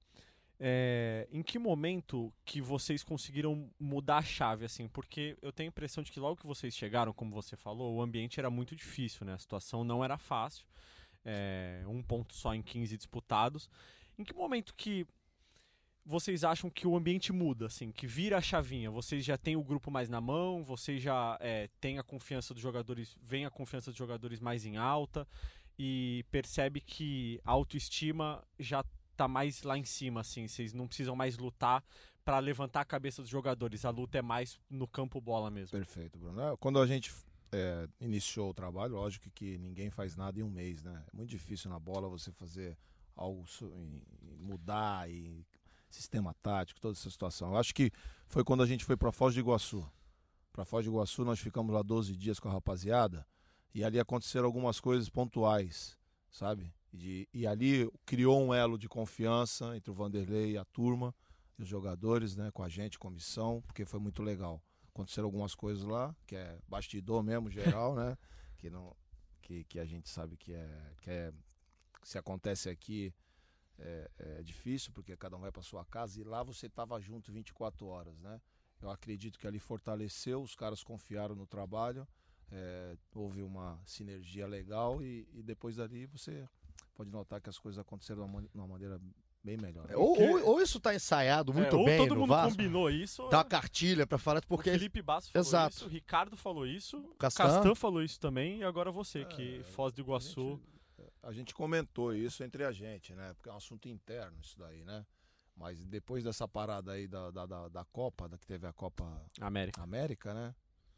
é, 0.58 1.28
em 1.30 1.42
que 1.42 1.58
momento 1.58 2.32
que 2.44 2.60
vocês 2.60 3.04
conseguiram 3.04 3.70
mudar 3.78 4.18
a 4.18 4.22
chave, 4.22 4.64
assim? 4.64 4.88
Porque 4.88 5.36
eu 5.42 5.52
tenho 5.52 5.68
a 5.68 5.72
impressão 5.72 6.02
de 6.02 6.10
que 6.10 6.18
logo 6.18 6.36
que 6.36 6.46
vocês 6.46 6.74
chegaram, 6.74 7.12
como 7.12 7.34
você 7.34 7.56
falou, 7.56 7.94
o 7.94 8.02
ambiente 8.02 8.40
era 8.40 8.48
muito 8.48 8.74
difícil, 8.74 9.26
né? 9.26 9.34
A 9.34 9.38
situação 9.38 9.84
não 9.84 10.02
era 10.02 10.16
fácil. 10.16 10.66
É, 11.24 11.82
um 11.86 12.02
ponto 12.02 12.34
só 12.34 12.54
em 12.54 12.62
15 12.62 12.96
disputados. 12.96 13.68
Em 14.18 14.24
que 14.24 14.32
momento 14.32 14.74
que 14.74 15.06
vocês 16.06 16.44
acham 16.44 16.70
que 16.70 16.86
o 16.86 16.96
ambiente 16.96 17.32
muda, 17.32 17.66
assim, 17.66 17.90
que 17.90 18.06
vira 18.06 18.38
a 18.38 18.40
chavinha? 18.40 18.90
Vocês 18.90 19.24
já 19.24 19.36
têm 19.36 19.56
o 19.56 19.64
grupo 19.64 19.90
mais 19.90 20.08
na 20.08 20.20
mão, 20.20 20.62
vocês 20.62 21.02
já 21.02 21.36
é, 21.40 21.68
têm 21.80 21.98
a 21.98 22.02
confiança 22.02 22.54
dos 22.54 22.62
jogadores, 22.62 23.16
vem 23.20 23.44
a 23.44 23.50
confiança 23.50 23.90
dos 23.90 23.98
jogadores 23.98 24.40
mais 24.40 24.64
em 24.64 24.76
alta 24.76 25.26
e 25.78 26.24
percebe 26.30 26.80
que 26.80 27.40
a 27.44 27.50
autoestima 27.50 28.42
já 28.58 28.84
tá 29.16 29.28
mais 29.28 29.62
lá 29.62 29.76
em 29.76 29.84
cima, 29.84 30.20
assim, 30.20 30.46
vocês 30.46 30.72
não 30.72 30.86
precisam 30.86 31.16
mais 31.16 31.36
lutar 31.38 31.82
para 32.24 32.38
levantar 32.40 32.80
a 32.80 32.84
cabeça 32.84 33.22
dos 33.22 33.30
jogadores, 33.30 33.84
a 33.84 33.90
luta 33.90 34.18
é 34.18 34.22
mais 34.22 34.58
no 34.68 34.88
campo 34.88 35.20
bola 35.20 35.50
mesmo. 35.50 35.70
Perfeito, 35.70 36.18
Bruno. 36.18 36.40
É, 36.40 36.56
Quando 36.56 36.80
a 36.80 36.86
gente 36.86 37.14
é, 37.52 37.88
iniciou 38.00 38.50
o 38.50 38.54
trabalho, 38.54 38.94
lógico 38.94 39.30
que 39.30 39.56
ninguém 39.58 39.90
faz 39.90 40.16
nada 40.16 40.38
em 40.40 40.42
um 40.42 40.50
mês, 40.50 40.82
né? 40.82 41.04
É 41.12 41.16
muito 41.16 41.30
difícil 41.30 41.70
na 41.70 41.78
bola 41.78 42.08
você 42.08 42.32
fazer 42.32 42.76
algo 43.14 43.44
mudar 44.40 45.08
e 45.08 45.46
sistema 45.88 46.34
tático, 46.42 46.80
toda 46.80 46.98
essa 46.98 47.10
situação. 47.10 47.50
Eu 47.50 47.56
acho 47.56 47.74
que 47.74 47.90
foi 48.26 48.44
quando 48.44 48.62
a 48.62 48.66
gente 48.66 48.84
foi 48.84 48.96
para 48.96 49.12
Foz 49.12 49.34
do 49.34 49.40
Iguaçu. 49.40 49.88
Para 50.52 50.64
Foz 50.64 50.84
do 50.84 50.90
Iguaçu 50.90 51.24
nós 51.24 51.38
ficamos 51.38 51.72
lá 51.72 51.82
12 51.82 52.16
dias 52.16 52.38
com 52.38 52.48
a 52.48 52.52
rapaziada 52.52 53.26
e 53.74 53.84
ali 53.84 53.98
aconteceram 54.00 54.46
algumas 54.46 54.80
coisas 54.80 55.08
pontuais, 55.08 55.96
sabe? 56.30 56.72
De- 56.96 57.28
e 57.32 57.46
ali 57.46 57.90
criou 58.04 58.40
um 58.42 58.54
elo 58.54 58.78
de 58.78 58.88
confiança 58.88 59.76
entre 59.76 59.90
o 59.90 59.94
Vanderlei 59.94 60.52
e 60.52 60.58
a 60.58 60.64
turma 60.64 61.14
e 61.58 61.62
os 61.62 61.68
jogadores, 61.68 62.34
né, 62.36 62.50
com 62.50 62.62
a 62.62 62.68
gente, 62.68 62.98
comissão, 62.98 63.62
porque 63.66 63.84
foi 63.84 64.00
muito 64.00 64.22
legal 64.22 64.62
aconteceram 64.96 65.26
algumas 65.26 65.54
coisas 65.54 65.84
lá, 65.84 66.16
que 66.26 66.34
é 66.34 66.58
bastidor 66.66 67.22
mesmo, 67.22 67.50
geral, 67.50 67.94
né? 67.94 68.16
Que, 68.58 68.70
não, 68.70 68.96
que, 69.42 69.64
que 69.64 69.78
a 69.78 69.84
gente 69.84 70.08
sabe 70.08 70.34
que 70.34 70.54
é, 70.54 70.92
que 71.02 71.10
é. 71.10 71.30
Se 72.02 72.16
acontece 72.16 72.70
aqui 72.70 73.12
é, 73.78 74.10
é 74.18 74.42
difícil, 74.42 74.90
porque 74.94 75.14
cada 75.14 75.36
um 75.36 75.40
vai 75.40 75.52
para 75.52 75.60
sua 75.60 75.84
casa 75.84 76.18
e 76.18 76.24
lá 76.24 76.42
você 76.42 76.64
estava 76.64 76.98
junto 76.98 77.30
24 77.30 77.86
horas, 77.86 78.18
né? 78.18 78.40
Eu 78.80 78.88
acredito 78.88 79.38
que 79.38 79.46
ali 79.46 79.58
fortaleceu, 79.58 80.40
os 80.40 80.54
caras 80.54 80.82
confiaram 80.82 81.34
no 81.34 81.46
trabalho, 81.46 82.08
é, 82.50 82.96
houve 83.14 83.42
uma 83.42 83.78
sinergia 83.84 84.46
legal 84.46 85.02
e, 85.02 85.28
e 85.34 85.42
depois 85.42 85.76
dali 85.76 86.06
você 86.06 86.48
pode 86.96 87.10
notar 87.10 87.40
que 87.40 87.48
as 87.48 87.58
coisas 87.58 87.78
aconteceram 87.78 88.22
de 88.22 88.28
uma 88.28 88.40
man- 88.40 88.48
de 88.48 88.56
uma 88.58 88.66
maneira 88.66 89.00
bem 89.44 89.56
melhor. 89.56 89.86
Ou, 89.94 90.18
ou, 90.20 90.44
ou 90.46 90.60
isso 90.62 90.80
tá 90.80 90.94
ensaiado 90.94 91.52
muito 91.54 91.76
É, 91.76 91.78
ou 91.78 91.84
bem 91.84 91.98
todo 91.98 92.14
no 92.14 92.20
mundo 92.22 92.30
Vasco, 92.30 92.50
combinou 92.56 92.90
isso, 92.90 93.28
dá 93.28 93.38
uma 93.38 93.44
cartilha 93.44 94.06
para 94.06 94.18
falar, 94.18 94.40
porque 94.46 94.70
o 94.70 94.72
Felipe 94.72 95.00
Basso 95.02 95.30
falou 95.30 95.46
Exato. 95.46 95.76
isso, 95.76 95.84
o 95.86 95.88
Ricardo 95.88 96.36
falou 96.36 96.66
isso, 96.66 96.98
o 96.98 97.14
Castan. 97.14 97.44
Castan 97.44 97.74
falou 97.74 98.02
isso 98.02 98.18
também, 98.18 98.58
e 98.60 98.64
agora 98.64 98.90
você, 98.90 99.24
que 99.24 99.60
É, 99.60 99.62
Foz 99.62 99.92
do 99.92 100.00
A 100.00 100.04
Iguaçu... 100.04 100.60
gente, 100.96 101.12
a 101.22 101.32
gente 101.32 101.54
comentou 101.54 102.12
isso 102.14 102.42
entre 102.42 102.64
a 102.64 102.72
gente, 102.72 103.14
né? 103.14 103.34
Porque 103.34 103.48
é 103.48 103.52
um 103.52 103.56
assunto 103.56 103.88
interno 103.88 104.36
isso 104.40 104.58
daí, 104.58 104.84
né? 104.84 105.04
Mas 105.56 105.84
depois 105.86 106.24
dessa 106.24 106.46
parada 106.48 106.92
aí 106.92 107.06
da, 107.06 107.30
da, 107.30 107.46
da, 107.46 107.68
da 107.68 107.84
Copa, 107.84 108.28
da 108.28 108.36
que 108.36 108.46
teve 108.46 108.66
a 108.66 108.72
Copa 108.72 109.04
América. 109.40 109.80
América, 109.82 110.34
né? 110.34 110.54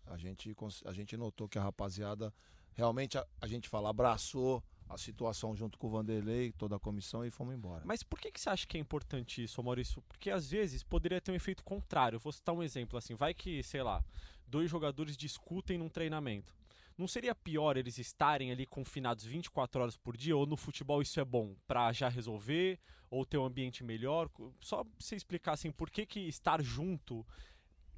A 0.06 0.17
gente, 0.17 0.55
a 0.87 0.93
gente 0.93 1.17
notou 1.19 1.47
que 1.49 1.59
a 1.59 1.62
rapaziada 1.62 2.33
realmente, 2.73 3.19
a, 3.19 3.27
a 3.41 3.47
gente 3.47 3.69
fala, 3.69 3.91
abraçou 3.91 4.62
a 4.88 4.96
situação 4.96 5.55
junto 5.55 5.79
com 5.79 5.87
o 5.87 5.90
Vanderlei, 5.90 6.52
toda 6.52 6.76
a 6.76 6.79
comissão 6.79 7.25
e 7.25 7.31
fomos 7.31 7.55
embora. 7.55 7.82
Mas 7.85 8.02
por 8.02 8.19
que, 8.19 8.32
que 8.32 8.40
você 8.40 8.49
acha 8.49 8.67
que 8.67 8.76
é 8.76 8.81
importante 8.81 9.43
isso, 9.43 9.62
Maurício? 9.62 10.02
Porque 10.02 10.31
às 10.31 10.50
vezes 10.50 10.82
poderia 10.82 11.20
ter 11.20 11.31
um 11.31 11.35
efeito 11.35 11.62
contrário. 11.62 12.19
Vou 12.19 12.32
citar 12.32 12.55
um 12.55 12.62
exemplo 12.62 12.99
assim. 12.99 13.14
Vai 13.14 13.35
que, 13.35 13.62
sei 13.62 13.82
lá, 13.82 14.02
dois 14.46 14.70
jogadores 14.70 15.17
discutem 15.17 15.79
num 15.79 15.88
treinamento. 15.88 16.55
Não 16.96 17.06
seria 17.06 17.35
pior 17.35 17.76
eles 17.76 17.99
estarem 17.99 18.50
ali 18.50 18.67
confinados 18.67 19.25
24 19.25 19.82
horas 19.82 19.96
por 19.96 20.17
dia? 20.17 20.37
Ou 20.37 20.46
no 20.46 20.56
futebol 20.56 21.00
isso 21.00 21.20
é 21.20 21.25
bom 21.25 21.55
pra 21.67 21.93
já 21.93 22.08
resolver? 22.08 22.81
Ou 23.11 23.25
ter 23.25 23.38
um 23.38 23.44
ambiente 23.44 23.84
melhor? 23.84 24.29
Só 24.61 24.82
pra 24.82 24.93
você 24.99 25.14
explicar 25.14 25.52
assim, 25.52 25.70
por 25.70 25.91
que, 25.91 26.05
que 26.05 26.20
estar 26.20 26.62
junto 26.62 27.25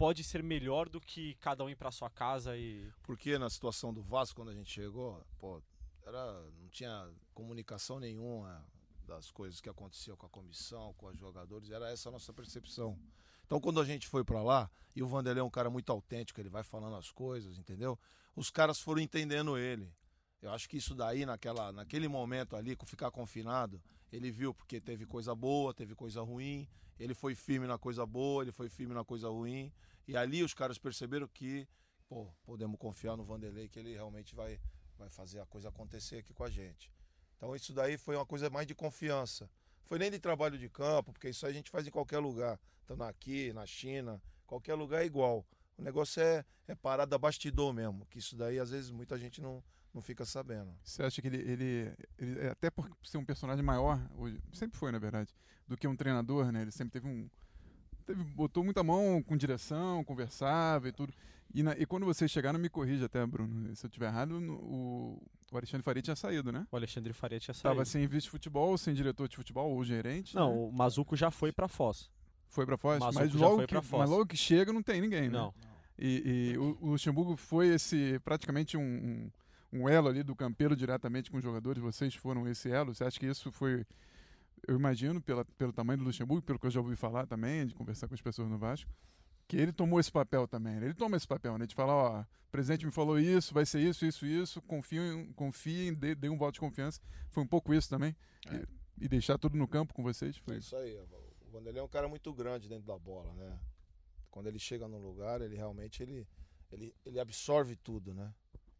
pode 0.00 0.24
ser 0.24 0.42
melhor 0.42 0.88
do 0.88 0.98
que 0.98 1.34
cada 1.34 1.62
um 1.62 1.68
ir 1.68 1.76
pra 1.76 1.90
sua 1.90 2.08
casa 2.08 2.56
e. 2.56 2.90
Porque 3.02 3.38
na 3.38 3.50
situação 3.50 3.92
do 3.92 4.02
Vasco, 4.02 4.36
quando 4.36 4.48
a 4.48 4.54
gente 4.54 4.70
chegou, 4.70 5.22
pô, 5.38 5.62
era, 6.10 6.50
não 6.60 6.68
tinha 6.68 7.08
comunicação 7.32 7.98
nenhuma 7.98 8.64
das 9.06 9.30
coisas 9.30 9.60
que 9.60 9.68
aconteciam 9.68 10.16
com 10.16 10.26
a 10.26 10.30
comissão, 10.30 10.92
com 10.94 11.06
os 11.06 11.18
jogadores, 11.18 11.70
era 11.70 11.90
essa 11.90 12.08
a 12.08 12.12
nossa 12.12 12.32
percepção. 12.32 12.98
Então, 13.46 13.60
quando 13.60 13.80
a 13.80 13.84
gente 13.84 14.06
foi 14.06 14.22
pra 14.22 14.42
lá, 14.42 14.70
e 14.94 15.02
o 15.02 15.08
Vanderlei 15.08 15.40
é 15.40 15.44
um 15.44 15.50
cara 15.50 15.70
muito 15.70 15.90
autêntico, 15.90 16.40
ele 16.40 16.48
vai 16.48 16.62
falando 16.62 16.96
as 16.96 17.10
coisas, 17.10 17.58
entendeu? 17.58 17.98
Os 18.36 18.50
caras 18.50 18.78
foram 18.80 19.00
entendendo 19.00 19.58
ele. 19.58 19.92
Eu 20.40 20.52
acho 20.52 20.68
que 20.68 20.76
isso 20.76 20.94
daí, 20.94 21.26
naquela, 21.26 21.72
naquele 21.72 22.08
momento 22.08 22.56
ali, 22.56 22.76
com 22.76 22.86
ficar 22.86 23.10
confinado, 23.10 23.82
ele 24.12 24.30
viu 24.30 24.54
porque 24.54 24.80
teve 24.80 25.04
coisa 25.04 25.34
boa, 25.34 25.74
teve 25.74 25.94
coisa 25.94 26.22
ruim, 26.22 26.68
ele 26.98 27.14
foi 27.14 27.34
firme 27.34 27.66
na 27.66 27.78
coisa 27.78 28.06
boa, 28.06 28.42
ele 28.42 28.52
foi 28.52 28.68
firme 28.68 28.94
na 28.94 29.04
coisa 29.04 29.28
ruim, 29.28 29.72
e 30.06 30.16
ali 30.16 30.42
os 30.42 30.54
caras 30.54 30.78
perceberam 30.78 31.28
que 31.28 31.68
pô, 32.08 32.26
podemos 32.44 32.78
confiar 32.78 33.16
no 33.16 33.24
Vanderlei 33.24 33.68
que 33.68 33.78
ele 33.78 33.92
realmente 33.92 34.34
vai, 34.34 34.60
vai 35.00 35.08
fazer 35.10 35.40
a 35.40 35.46
coisa 35.46 35.68
acontecer 35.70 36.16
aqui 36.18 36.32
com 36.32 36.44
a 36.44 36.50
gente. 36.50 36.92
Então 37.36 37.56
isso 37.56 37.72
daí 37.72 37.96
foi 37.96 38.14
uma 38.16 38.26
coisa 38.26 38.50
mais 38.50 38.66
de 38.66 38.74
confiança. 38.74 39.50
Foi 39.84 39.98
nem 39.98 40.10
de 40.10 40.18
trabalho 40.20 40.58
de 40.58 40.68
campo, 40.68 41.12
porque 41.12 41.30
isso 41.30 41.44
a 41.46 41.52
gente 41.52 41.70
faz 41.70 41.86
em 41.86 41.90
qualquer 41.90 42.18
lugar. 42.18 42.60
Estando 42.82 43.02
aqui, 43.02 43.52
na 43.52 43.66
China, 43.66 44.22
qualquer 44.46 44.74
lugar 44.74 45.02
é 45.02 45.06
igual. 45.06 45.44
O 45.78 45.82
negócio 45.82 46.22
é, 46.22 46.44
é 46.68 46.74
parada 46.74 47.16
bastidor 47.18 47.72
mesmo, 47.72 48.04
que 48.06 48.18
isso 48.18 48.36
daí 48.36 48.58
às 48.58 48.70
vezes 48.70 48.90
muita 48.90 49.18
gente 49.18 49.40
não, 49.40 49.64
não 49.94 50.02
fica 50.02 50.24
sabendo. 50.26 50.72
Você 50.84 51.02
acha 51.02 51.22
que 51.22 51.28
ele, 51.28 51.38
ele, 51.38 51.96
ele- 52.18 52.48
até 52.48 52.70
por 52.70 52.88
ser 53.02 53.16
um 53.16 53.24
personagem 53.24 53.64
maior, 53.64 53.98
hoje, 54.14 54.38
sempre 54.52 54.78
foi 54.78 54.92
na 54.92 54.98
verdade, 54.98 55.34
do 55.66 55.76
que 55.76 55.88
um 55.88 55.96
treinador, 55.96 56.52
né? 56.52 56.60
Ele 56.62 56.70
sempre 56.70 56.92
teve 56.92 57.08
um, 57.08 57.28
teve, 58.14 58.24
botou 58.34 58.62
muita 58.64 58.82
mão 58.82 59.22
com 59.22 59.36
direção, 59.36 60.02
conversava 60.04 60.88
e 60.88 60.92
tudo. 60.92 61.12
E, 61.52 61.62
na- 61.62 61.76
e 61.76 61.84
quando 61.84 62.06
vocês 62.06 62.30
chegaram, 62.30 62.58
me 62.58 62.68
corrija 62.68 63.06
até, 63.06 63.24
Bruno, 63.26 63.74
se 63.74 63.84
eu 63.84 63.88
estiver 63.88 64.06
errado, 64.06 64.40
no- 64.40 64.54
o, 64.54 65.22
o 65.50 65.56
Alexandre 65.56 65.82
Faria 65.82 66.00
tinha 66.02 66.14
saído, 66.16 66.52
né? 66.52 66.66
O 66.70 66.76
Alexandre 66.76 67.12
Faria 67.12 67.40
tinha 67.40 67.52
saído. 67.54 67.74
Tava 67.76 67.84
sem 67.84 68.06
vice-futebol, 68.06 68.76
sem 68.78 68.94
diretor 68.94 69.28
de 69.28 69.36
futebol 69.36 69.70
ou 69.72 69.84
gerente. 69.84 70.34
Não, 70.34 70.50
né? 70.52 70.58
o 70.68 70.72
Mazuco 70.72 71.16
já 71.16 71.30
foi 71.30 71.50
pra 71.50 71.66
Foz. 71.66 72.08
foi 72.48 72.64
pra 72.66 72.76
Foz, 72.76 73.00
Mazuco 73.00 73.20
mas 73.24 73.34
logo, 73.34 73.56
foi 73.56 73.66
que, 73.66 73.74
Foz. 73.82 74.00
mas 74.02 74.10
logo 74.10 74.26
que 74.26 74.36
chega 74.36 74.72
não 74.72 74.82
tem 74.82 75.00
ninguém, 75.00 75.22
né? 75.22 75.38
Não. 75.38 75.52
E, 75.98 76.52
e 76.54 76.58
o, 76.58 76.78
o 76.80 76.86
Luxemburgo 76.92 77.36
foi 77.36 77.68
esse 77.68 78.18
praticamente 78.24 78.76
um, 78.76 78.80
um, 78.80 79.80
um 79.80 79.88
elo 79.88 80.08
ali 80.08 80.22
do 80.22 80.34
campeiro 80.34 80.74
diretamente 80.74 81.30
com 81.30 81.36
os 81.36 81.42
jogadores. 81.42 81.82
Vocês 81.82 82.14
foram 82.14 82.48
esse 82.48 82.70
elo. 82.70 82.94
Você 82.94 83.04
acha 83.04 83.18
que 83.20 83.26
isso 83.26 83.50
foi. 83.52 83.84
Eu 84.66 84.76
imagino, 84.76 85.20
pela, 85.20 85.44
pelo 85.44 85.72
tamanho 85.72 85.98
do 85.98 86.04
Luxemburgo, 86.04 86.42
pelo 86.42 86.58
que 86.58 86.66
eu 86.66 86.70
já 86.70 86.80
ouvi 86.80 86.96
falar 86.96 87.26
também, 87.26 87.66
de 87.66 87.74
conversar 87.74 88.08
com 88.08 88.14
as 88.14 88.20
pessoas 88.20 88.48
no 88.48 88.58
Vasco, 88.58 88.90
que 89.48 89.56
ele 89.56 89.72
tomou 89.72 89.98
esse 89.98 90.12
papel 90.12 90.46
também. 90.46 90.76
né? 90.76 90.86
Ele 90.86 90.94
toma 90.94 91.16
esse 91.16 91.26
papel, 91.26 91.58
né? 91.58 91.66
De 91.66 91.74
falar, 91.74 91.94
ó, 91.94 92.20
o 92.20 92.26
presidente 92.50 92.84
me 92.84 92.92
falou 92.92 93.18
isso, 93.18 93.54
vai 93.54 93.66
ser 93.66 93.80
isso, 93.80 94.04
isso, 94.04 94.26
isso, 94.26 94.62
confiem, 94.62 95.32
confiem 95.32 95.94
dê, 95.94 96.14
dê 96.14 96.28
um 96.28 96.36
voto 96.36 96.54
de 96.54 96.60
confiança. 96.60 97.00
Foi 97.30 97.42
um 97.42 97.46
pouco 97.46 97.72
isso 97.72 97.88
também. 97.88 98.14
E, 98.50 99.04
e 99.04 99.08
deixar 99.08 99.38
tudo 99.38 99.56
no 99.56 99.66
campo 99.66 99.94
com 99.94 100.02
vocês. 100.02 100.36
É 100.36 100.40
Foi 100.40 100.56
isso 100.58 100.76
aí. 100.76 100.96
O 100.96 101.50
Vanderlei 101.50 101.80
é 101.80 101.84
um 101.84 101.88
cara 101.88 102.08
muito 102.08 102.32
grande 102.32 102.68
dentro 102.68 102.86
da 102.86 102.98
bola, 102.98 103.32
né? 103.34 103.58
Quando 104.30 104.46
ele 104.46 104.58
chega 104.58 104.86
num 104.86 105.00
lugar, 105.00 105.40
ele 105.40 105.56
realmente 105.56 106.02
ele, 106.02 106.26
ele, 106.70 106.94
ele 107.04 107.18
absorve 107.18 107.74
tudo, 107.76 108.14
né? 108.14 108.32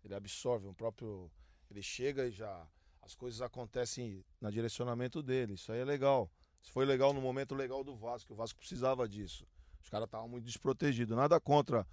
Ele 0.05 0.15
absorve 0.15 0.67
o 0.67 0.75
próprio. 0.75 1.31
Ele 1.71 1.83
chega 1.83 2.27
e 2.27 2.31
já. 2.31 2.67
As 3.11 3.17
coisas 3.17 3.43
acontecem 3.43 4.25
no 4.41 4.53
direcionamento 4.53 5.21
dele. 5.21 5.55
Isso 5.55 5.73
aí 5.73 5.81
é 5.81 5.85
legal. 5.85 6.31
Isso 6.63 6.71
foi 6.71 6.85
legal 6.85 7.13
no 7.13 7.21
momento 7.21 7.57
legal 7.57 7.83
do 7.83 7.97
Vasco. 7.97 8.33
O 8.33 8.37
Vasco 8.37 8.57
precisava 8.61 9.09
disso. 9.09 9.45
Os 9.83 9.89
caras 9.89 10.05
estavam 10.05 10.29
muito 10.29 10.45
desprotegidos. 10.45 11.17
Nada 11.17 11.41
contra 11.41 11.85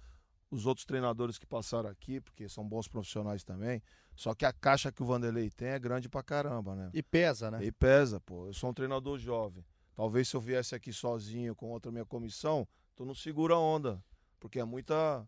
os 0.48 0.64
outros 0.64 0.86
treinadores 0.86 1.36
que 1.36 1.44
passaram 1.44 1.90
aqui, 1.90 2.20
porque 2.20 2.48
são 2.48 2.64
bons 2.64 2.86
profissionais 2.86 3.42
também. 3.42 3.82
Só 4.14 4.32
que 4.32 4.46
a 4.46 4.52
caixa 4.52 4.92
que 4.92 5.02
o 5.02 5.06
Vanderlei 5.06 5.50
tem 5.50 5.70
é 5.70 5.78
grande 5.80 6.08
pra 6.08 6.22
caramba, 6.22 6.76
né? 6.76 6.88
E 6.94 7.02
pesa, 7.02 7.50
né? 7.50 7.64
E 7.64 7.72
pesa, 7.72 8.20
pô. 8.20 8.46
Eu 8.46 8.54
sou 8.54 8.70
um 8.70 8.74
treinador 8.74 9.18
jovem. 9.18 9.64
Talvez 9.96 10.28
se 10.28 10.36
eu 10.36 10.40
viesse 10.40 10.76
aqui 10.76 10.92
sozinho 10.92 11.52
com 11.52 11.70
outra 11.70 11.90
minha 11.90 12.06
comissão, 12.06 12.64
tu 12.94 13.04
não 13.04 13.12
segura 13.14 13.54
a 13.54 13.58
onda. 13.58 14.00
Porque 14.38 14.60
é 14.60 14.64
muita. 14.64 15.26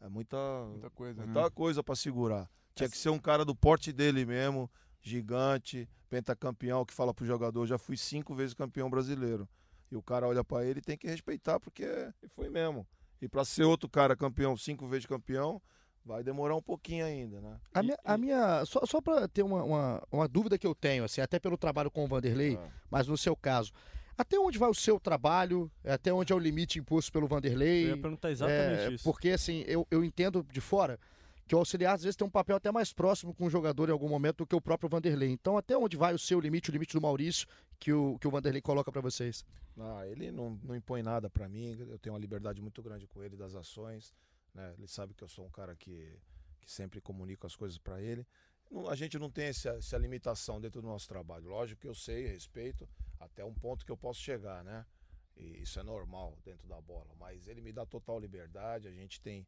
É 0.00 0.08
muita. 0.08 0.36
Muita 0.68 0.90
coisa, 0.90 1.24
muita 1.24 1.42
né? 1.42 1.50
coisa 1.50 1.80
pra 1.80 1.94
segurar. 1.94 2.50
Tinha 2.74 2.88
que 2.88 2.98
ser 2.98 3.10
um 3.10 3.20
cara 3.20 3.44
do 3.44 3.54
porte 3.54 3.92
dele 3.92 4.26
mesmo, 4.26 4.68
gigante, 5.08 5.88
pentacampeão, 6.08 6.84
que 6.84 6.94
fala 6.94 7.12
pro 7.14 7.24
jogador, 7.26 7.66
já 7.66 7.78
fui 7.78 7.96
cinco 7.96 8.34
vezes 8.34 8.54
campeão 8.54 8.88
brasileiro. 8.90 9.48
E 9.90 9.96
o 9.96 10.02
cara 10.02 10.26
olha 10.28 10.44
pra 10.44 10.64
ele 10.64 10.78
e 10.80 10.82
tem 10.82 10.96
que 10.98 11.06
respeitar, 11.08 11.58
porque 11.58 11.86
foi 12.34 12.48
mesmo. 12.50 12.86
E 13.20 13.28
pra 13.28 13.44
ser 13.44 13.64
outro 13.64 13.88
cara 13.88 14.14
campeão, 14.16 14.56
cinco 14.56 14.86
vezes 14.86 15.06
campeão, 15.06 15.60
vai 16.04 16.22
demorar 16.22 16.54
um 16.54 16.62
pouquinho 16.62 17.04
ainda, 17.04 17.40
né? 17.40 17.58
A 17.74 17.82
minha, 17.82 17.98
a 18.04 18.18
minha 18.18 18.64
só, 18.64 18.84
só 18.86 19.00
para 19.00 19.26
ter 19.26 19.42
uma, 19.42 19.62
uma, 19.64 20.02
uma 20.12 20.28
dúvida 20.28 20.58
que 20.58 20.66
eu 20.66 20.74
tenho, 20.74 21.04
assim, 21.04 21.20
até 21.20 21.38
pelo 21.38 21.56
trabalho 21.56 21.90
com 21.90 22.04
o 22.04 22.06
Vanderlei, 22.06 22.56
Ah. 22.56 22.68
mas 22.90 23.06
no 23.08 23.16
seu 23.16 23.34
caso, 23.34 23.72
até 24.16 24.38
onde 24.38 24.58
vai 24.58 24.68
o 24.68 24.74
seu 24.74 24.98
trabalho? 25.00 25.70
Até 25.84 26.12
onde 26.12 26.32
é 26.32 26.36
o 26.36 26.38
limite 26.38 26.78
imposto 26.78 27.10
pelo 27.12 27.24
Eu 27.24 27.28
Vanderlei? 27.28 27.86
ia 27.88 27.96
perguntar 27.96 28.30
exatamente 28.30 28.80
É, 28.82 28.92
isso. 28.92 29.04
Porque 29.04 29.30
assim, 29.30 29.64
eu, 29.66 29.86
eu 29.90 30.04
entendo 30.04 30.44
de 30.52 30.60
fora 30.60 30.98
que 31.48 31.54
o 31.54 31.58
auxiliar 31.58 31.94
às 31.94 32.02
vezes 32.02 32.14
tem 32.14 32.26
um 32.26 32.30
papel 32.30 32.56
até 32.56 32.70
mais 32.70 32.92
próximo 32.92 33.34
com 33.34 33.46
o 33.46 33.50
jogador 33.50 33.88
em 33.88 33.92
algum 33.92 34.08
momento 34.08 34.38
do 34.38 34.46
que 34.46 34.54
o 34.54 34.60
próprio 34.60 34.88
Vanderlei. 34.88 35.30
Então, 35.30 35.56
até 35.56 35.76
onde 35.76 35.96
vai 35.96 36.12
o 36.14 36.18
seu 36.18 36.38
limite, 36.38 36.68
o 36.70 36.72
limite 36.72 36.92
do 36.92 37.00
Maurício 37.00 37.48
que 37.80 37.90
o, 37.92 38.18
que 38.18 38.28
o 38.28 38.30
Vanderlei 38.30 38.60
coloca 38.60 38.92
para 38.92 39.00
vocês? 39.00 39.44
Ah, 39.78 40.06
ele 40.06 40.30
não, 40.30 40.50
não 40.62 40.76
impõe 40.76 41.02
nada 41.02 41.30
pra 41.30 41.48
mim, 41.48 41.74
eu 41.88 41.98
tenho 41.98 42.12
uma 42.14 42.20
liberdade 42.20 42.60
muito 42.60 42.82
grande 42.82 43.06
com 43.06 43.22
ele 43.22 43.34
das 43.36 43.54
ações, 43.54 44.14
né? 44.54 44.74
Ele 44.76 44.86
sabe 44.86 45.14
que 45.14 45.24
eu 45.24 45.28
sou 45.28 45.46
um 45.46 45.50
cara 45.50 45.74
que, 45.74 46.12
que 46.60 46.70
sempre 46.70 47.00
comunico 47.00 47.46
as 47.46 47.56
coisas 47.56 47.78
pra 47.78 48.00
ele. 48.02 48.26
Não- 48.70 48.88
a 48.88 48.94
gente 48.94 49.18
não 49.18 49.30
tem 49.30 49.46
essa, 49.46 49.70
essa 49.70 49.96
limitação 49.96 50.60
dentro 50.60 50.82
do 50.82 50.86
nosso 50.86 51.08
trabalho. 51.08 51.48
Lógico 51.48 51.80
que 51.80 51.88
eu 51.88 51.94
sei, 51.94 52.26
respeito 52.26 52.86
até 53.18 53.42
um 53.44 53.54
ponto 53.54 53.86
que 53.86 53.92
eu 53.92 53.96
posso 53.96 54.20
chegar, 54.20 54.62
né? 54.62 54.84
E 55.34 55.62
isso 55.62 55.80
é 55.80 55.82
normal 55.82 56.36
dentro 56.44 56.68
da 56.68 56.80
bola, 56.80 57.14
mas 57.18 57.46
ele 57.46 57.60
me 57.62 57.72
dá 57.72 57.86
total 57.86 58.18
liberdade, 58.18 58.88
a 58.88 58.92
gente 58.92 59.20
tem 59.20 59.46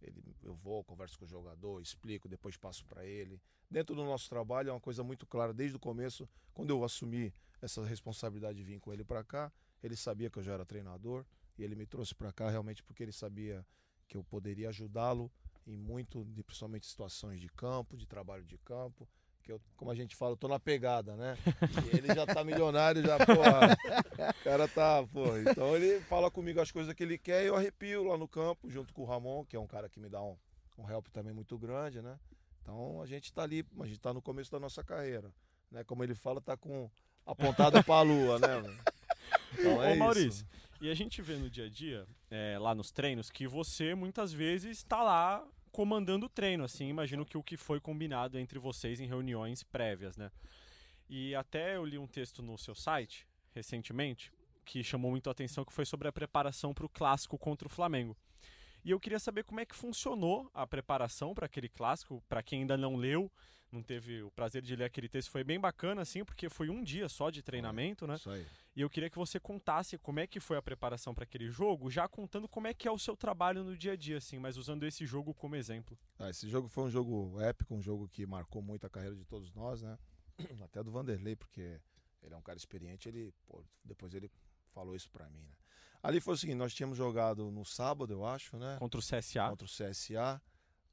ele, 0.00 0.22
eu 0.42 0.54
vou, 0.54 0.84
converso 0.84 1.18
com 1.18 1.24
o 1.24 1.28
jogador, 1.28 1.80
explico, 1.80 2.28
depois 2.28 2.56
passo 2.56 2.84
pra 2.86 3.04
ele. 3.04 3.40
Dentro 3.70 3.94
do 3.94 4.04
nosso 4.04 4.28
trabalho 4.28 4.70
é 4.70 4.72
uma 4.72 4.80
coisa 4.80 5.02
muito 5.02 5.26
clara 5.26 5.52
desde 5.52 5.76
o 5.76 5.80
começo, 5.80 6.28
quando 6.54 6.70
eu 6.70 6.82
assumi 6.84 7.32
essa 7.60 7.84
responsabilidade 7.84 8.58
de 8.58 8.64
vir 8.64 8.80
com 8.80 8.92
ele 8.92 9.04
pra 9.04 9.24
cá, 9.24 9.52
ele 9.82 9.96
sabia 9.96 10.30
que 10.30 10.38
eu 10.38 10.42
já 10.42 10.54
era 10.54 10.64
treinador 10.64 11.24
e 11.56 11.62
ele 11.62 11.74
me 11.74 11.86
trouxe 11.86 12.14
pra 12.14 12.32
cá 12.32 12.48
realmente 12.48 12.82
porque 12.82 13.02
ele 13.02 13.12
sabia 13.12 13.66
que 14.06 14.16
eu 14.16 14.24
poderia 14.24 14.68
ajudá-lo 14.68 15.30
em 15.66 15.76
muito, 15.76 16.26
principalmente 16.46 16.86
situações 16.86 17.40
de 17.40 17.48
campo, 17.48 17.96
de 17.96 18.06
trabalho 18.06 18.44
de 18.44 18.56
campo. 18.58 19.08
Que 19.48 19.52
eu, 19.52 19.60
como 19.78 19.90
a 19.90 19.94
gente 19.94 20.14
fala, 20.14 20.32
eu 20.32 20.36
tô 20.36 20.46
na 20.46 20.60
pegada, 20.60 21.16
né? 21.16 21.34
E 21.90 21.96
ele 21.96 22.08
já 22.14 22.26
tá 22.26 22.44
milionário, 22.44 23.02
já, 23.02 23.16
porra. 23.16 23.78
O 24.40 24.44
cara 24.44 24.68
tá, 24.68 25.02
porra. 25.06 25.40
Então 25.40 25.74
ele 25.74 26.02
fala 26.02 26.30
comigo 26.30 26.60
as 26.60 26.70
coisas 26.70 26.92
que 26.92 27.02
ele 27.02 27.16
quer 27.16 27.44
e 27.44 27.46
eu 27.46 27.56
arrepio 27.56 28.04
lá 28.04 28.18
no 28.18 28.28
campo, 28.28 28.68
junto 28.68 28.92
com 28.92 29.00
o 29.00 29.04
Ramon, 29.06 29.46
que 29.46 29.56
é 29.56 29.58
um 29.58 29.66
cara 29.66 29.88
que 29.88 29.98
me 29.98 30.10
dá 30.10 30.22
um, 30.22 30.36
um 30.76 30.90
help 30.90 31.06
também 31.06 31.32
muito 31.32 31.56
grande, 31.56 32.02
né? 32.02 32.18
Então 32.60 33.00
a 33.00 33.06
gente 33.06 33.32
tá 33.32 33.42
ali, 33.42 33.64
a 33.80 33.86
gente 33.86 33.98
tá 33.98 34.12
no 34.12 34.20
começo 34.20 34.52
da 34.52 34.60
nossa 34.60 34.84
carreira. 34.84 35.32
Né? 35.70 35.82
Como 35.82 36.04
ele 36.04 36.14
fala, 36.14 36.42
tá 36.42 36.54
com 36.54 36.90
apontada 37.24 37.82
pra 37.82 38.02
lua, 38.02 38.38
né? 38.38 38.48
mano? 38.60 38.78
Então 39.54 39.78
Ô, 39.78 39.82
é 39.82 39.86
ô, 39.86 39.90
isso. 39.92 39.98
Maurício, 39.98 40.46
e 40.78 40.90
a 40.90 40.94
gente 40.94 41.22
vê 41.22 41.36
no 41.36 41.48
dia 41.48 41.64
a 41.64 41.70
dia, 41.70 42.06
é, 42.30 42.58
lá 42.58 42.74
nos 42.74 42.90
treinos, 42.90 43.30
que 43.30 43.48
você 43.48 43.94
muitas 43.94 44.30
vezes 44.30 44.76
está 44.76 45.02
lá 45.02 45.42
comandando 45.78 46.26
o 46.26 46.28
treino, 46.28 46.64
assim, 46.64 46.88
imagino 46.88 47.24
que 47.24 47.38
o 47.38 47.42
que 47.42 47.56
foi 47.56 47.78
combinado 47.78 48.36
entre 48.36 48.58
vocês 48.58 48.98
em 48.98 49.06
reuniões 49.06 49.62
prévias, 49.62 50.16
né? 50.16 50.28
E 51.08 51.36
até 51.36 51.76
eu 51.76 51.84
li 51.84 51.96
um 51.96 52.06
texto 52.08 52.42
no 52.42 52.58
seu 52.58 52.74
site, 52.74 53.24
recentemente, 53.54 54.32
que 54.64 54.82
chamou 54.82 55.12
muito 55.12 55.28
a 55.28 55.30
atenção, 55.30 55.64
que 55.64 55.72
foi 55.72 55.86
sobre 55.86 56.08
a 56.08 56.12
preparação 56.12 56.74
para 56.74 56.84
o 56.84 56.88
clássico 56.88 57.38
contra 57.38 57.68
o 57.68 57.70
Flamengo. 57.70 58.16
E 58.84 58.90
eu 58.90 58.98
queria 58.98 59.20
saber 59.20 59.44
como 59.44 59.60
é 59.60 59.64
que 59.64 59.76
funcionou 59.76 60.50
a 60.52 60.66
preparação 60.66 61.32
para 61.32 61.46
aquele 61.46 61.68
clássico, 61.68 62.20
para 62.28 62.42
quem 62.42 62.62
ainda 62.62 62.76
não 62.76 62.96
leu, 62.96 63.30
não 63.70 63.82
teve 63.82 64.22
o 64.22 64.30
prazer 64.30 64.62
de 64.62 64.74
ler 64.74 64.84
aquele 64.84 65.08
texto, 65.08 65.30
foi 65.30 65.44
bem 65.44 65.60
bacana, 65.60 66.02
assim, 66.02 66.24
porque 66.24 66.48
foi 66.48 66.70
um 66.70 66.82
dia 66.82 67.08
só 67.08 67.30
de 67.30 67.42
treinamento, 67.42 68.06
né? 68.06 68.14
Isso 68.14 68.30
aí. 68.30 68.46
E 68.74 68.80
eu 68.80 68.88
queria 68.88 69.10
que 69.10 69.18
você 69.18 69.40
contasse 69.40 69.98
como 69.98 70.20
é 70.20 70.26
que 70.26 70.40
foi 70.40 70.56
a 70.56 70.62
preparação 70.62 71.14
para 71.14 71.24
aquele 71.24 71.50
jogo, 71.50 71.90
já 71.90 72.06
contando 72.08 72.48
como 72.48 72.66
é 72.66 72.74
que 72.74 72.86
é 72.86 72.90
o 72.90 72.98
seu 72.98 73.16
trabalho 73.16 73.64
no 73.64 73.76
dia 73.76 73.92
a 73.92 73.96
dia, 73.96 74.18
assim, 74.18 74.38
mas 74.38 74.56
usando 74.56 74.84
esse 74.84 75.04
jogo 75.04 75.34
como 75.34 75.56
exemplo. 75.56 75.98
Ah, 76.18 76.30
esse 76.30 76.48
jogo 76.48 76.68
foi 76.68 76.84
um 76.84 76.90
jogo 76.90 77.40
épico, 77.40 77.74
um 77.74 77.82
jogo 77.82 78.08
que 78.08 78.24
marcou 78.24 78.62
muito 78.62 78.86
a 78.86 78.90
carreira 78.90 79.16
de 79.16 79.24
todos 79.24 79.52
nós, 79.52 79.82
né? 79.82 79.98
Até 80.62 80.82
do 80.82 80.90
Vanderlei, 80.90 81.34
porque 81.34 81.80
ele 82.22 82.34
é 82.34 82.36
um 82.36 82.42
cara 82.42 82.56
experiente, 82.56 83.08
ele, 83.08 83.34
pô, 83.46 83.64
depois 83.84 84.14
ele 84.14 84.30
falou 84.72 84.94
isso 84.94 85.10
pra 85.10 85.28
mim, 85.28 85.40
né? 85.40 85.52
Ali 86.02 86.20
foi 86.20 86.34
o 86.34 86.36
seguinte, 86.36 86.56
nós 86.56 86.72
tínhamos 86.72 86.96
jogado 86.96 87.50
no 87.50 87.64
sábado, 87.64 88.12
eu 88.12 88.24
acho, 88.24 88.56
né? 88.56 88.76
Contra 88.78 89.00
o 89.00 89.02
CSA. 89.02 89.48
Contra 89.50 89.66
o 89.66 89.68
CSA. 89.68 90.40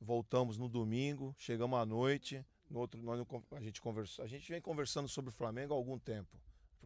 Voltamos 0.02 0.58
no 0.58 0.68
domingo, 0.68 1.36
chegamos 1.38 1.80
à 1.80 1.86
noite. 1.86 2.44
No 2.70 2.80
outro, 2.80 3.02
nós 3.02 3.24
a 3.52 3.62
gente 3.62 3.82
conversou, 3.82 4.26
a 4.26 4.28
gente 4.28 4.50
vem 4.52 4.62
conversando 4.62 5.08
sobre 5.08 5.30
o 5.30 5.34
Flamengo 5.34 5.74
há 5.74 5.78
algum 5.78 6.00
tempo, 6.00 6.38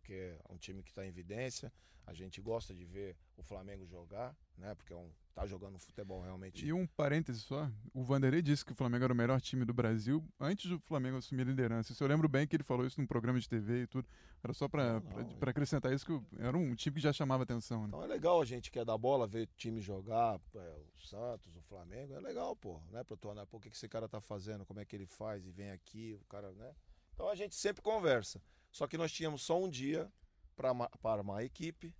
porque 0.09 0.15
é 0.49 0.53
um 0.53 0.57
time 0.57 0.81
que 0.81 0.89
está 0.89 1.05
em 1.05 1.09
evidência. 1.09 1.71
A 2.07 2.13
gente 2.13 2.41
gosta 2.41 2.73
de 2.73 2.83
ver 2.83 3.15
o 3.37 3.43
Flamengo 3.43 3.85
jogar, 3.85 4.35
né? 4.57 4.73
Porque 4.73 4.91
é 4.91 4.95
um, 4.95 5.11
tá 5.35 5.45
jogando 5.45 5.77
futebol 5.77 6.23
realmente. 6.23 6.65
E 6.65 6.73
um 6.73 6.87
parêntese 6.87 7.41
só, 7.41 7.69
o 7.93 8.03
Vanderlei 8.03 8.41
disse 8.41 8.65
que 8.65 8.71
o 8.71 8.75
Flamengo 8.75 9.03
era 9.03 9.13
o 9.13 9.15
melhor 9.15 9.39
time 9.39 9.63
do 9.63 9.71
Brasil 9.73 10.27
antes 10.39 10.67
do 10.67 10.79
Flamengo 10.79 11.17
assumir 11.17 11.43
a 11.43 11.45
liderança. 11.45 11.91
Isso 11.93 12.03
eu 12.03 12.07
lembro 12.07 12.27
bem 12.27 12.47
que 12.47 12.55
ele 12.55 12.63
falou 12.63 12.87
isso 12.87 12.99
num 12.99 13.05
programa 13.05 13.39
de 13.39 13.47
TV 13.47 13.83
e 13.83 13.87
tudo. 13.87 14.07
Era 14.43 14.51
só 14.53 14.65
não, 14.65 15.01
pra 15.39 15.51
acrescentar 15.51 15.93
isso 15.93 16.03
que 16.03 16.11
o- 16.13 16.25
era 16.39 16.57
um 16.57 16.73
time 16.73 16.95
que 16.95 17.01
já 17.01 17.13
chamava 17.13 17.43
atenção, 17.43 17.81
né? 17.83 17.89
Então 17.89 18.03
é 18.03 18.07
legal 18.07 18.41
a 18.41 18.45
gente 18.45 18.71
que 18.71 18.79
é 18.79 18.85
da 18.85 18.97
bola 18.97 19.27
ver 19.27 19.47
time 19.55 19.79
jogar, 19.79 20.41
é, 20.55 20.75
o 20.95 20.99
Santos, 21.05 21.55
o 21.55 21.61
Flamengo, 21.61 22.15
é 22.15 22.19
legal, 22.19 22.55
pô, 22.55 22.81
né? 22.89 23.03
Pra 23.03 23.15
tornar, 23.15 23.45
pô, 23.45 23.57
o 23.57 23.59
que 23.59 23.69
que 23.69 23.75
esse 23.75 23.87
cara 23.87 24.09
tá 24.09 24.19
fazendo, 24.19 24.65
como 24.65 24.79
é 24.79 24.85
que 24.85 24.95
ele 24.95 25.05
faz 25.05 25.45
e 25.45 25.51
vem 25.51 25.69
aqui, 25.69 26.17
o 26.19 26.25
cara, 26.25 26.51
né? 26.53 26.73
Então 27.13 27.29
a 27.29 27.35
gente 27.35 27.53
sempre 27.53 27.83
conversa. 27.83 28.41
Só 28.71 28.87
que 28.87 28.97
nós 28.97 29.11
tínhamos 29.11 29.41
só 29.41 29.61
um 29.61 29.69
dia 29.69 30.11
para 30.55 30.69
armar 31.03 31.37
a 31.37 31.43
equipe, 31.43 31.95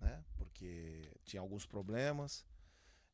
né? 0.00 0.24
Porque 0.36 1.10
tinha 1.24 1.40
alguns 1.40 1.66
problemas 1.66 2.46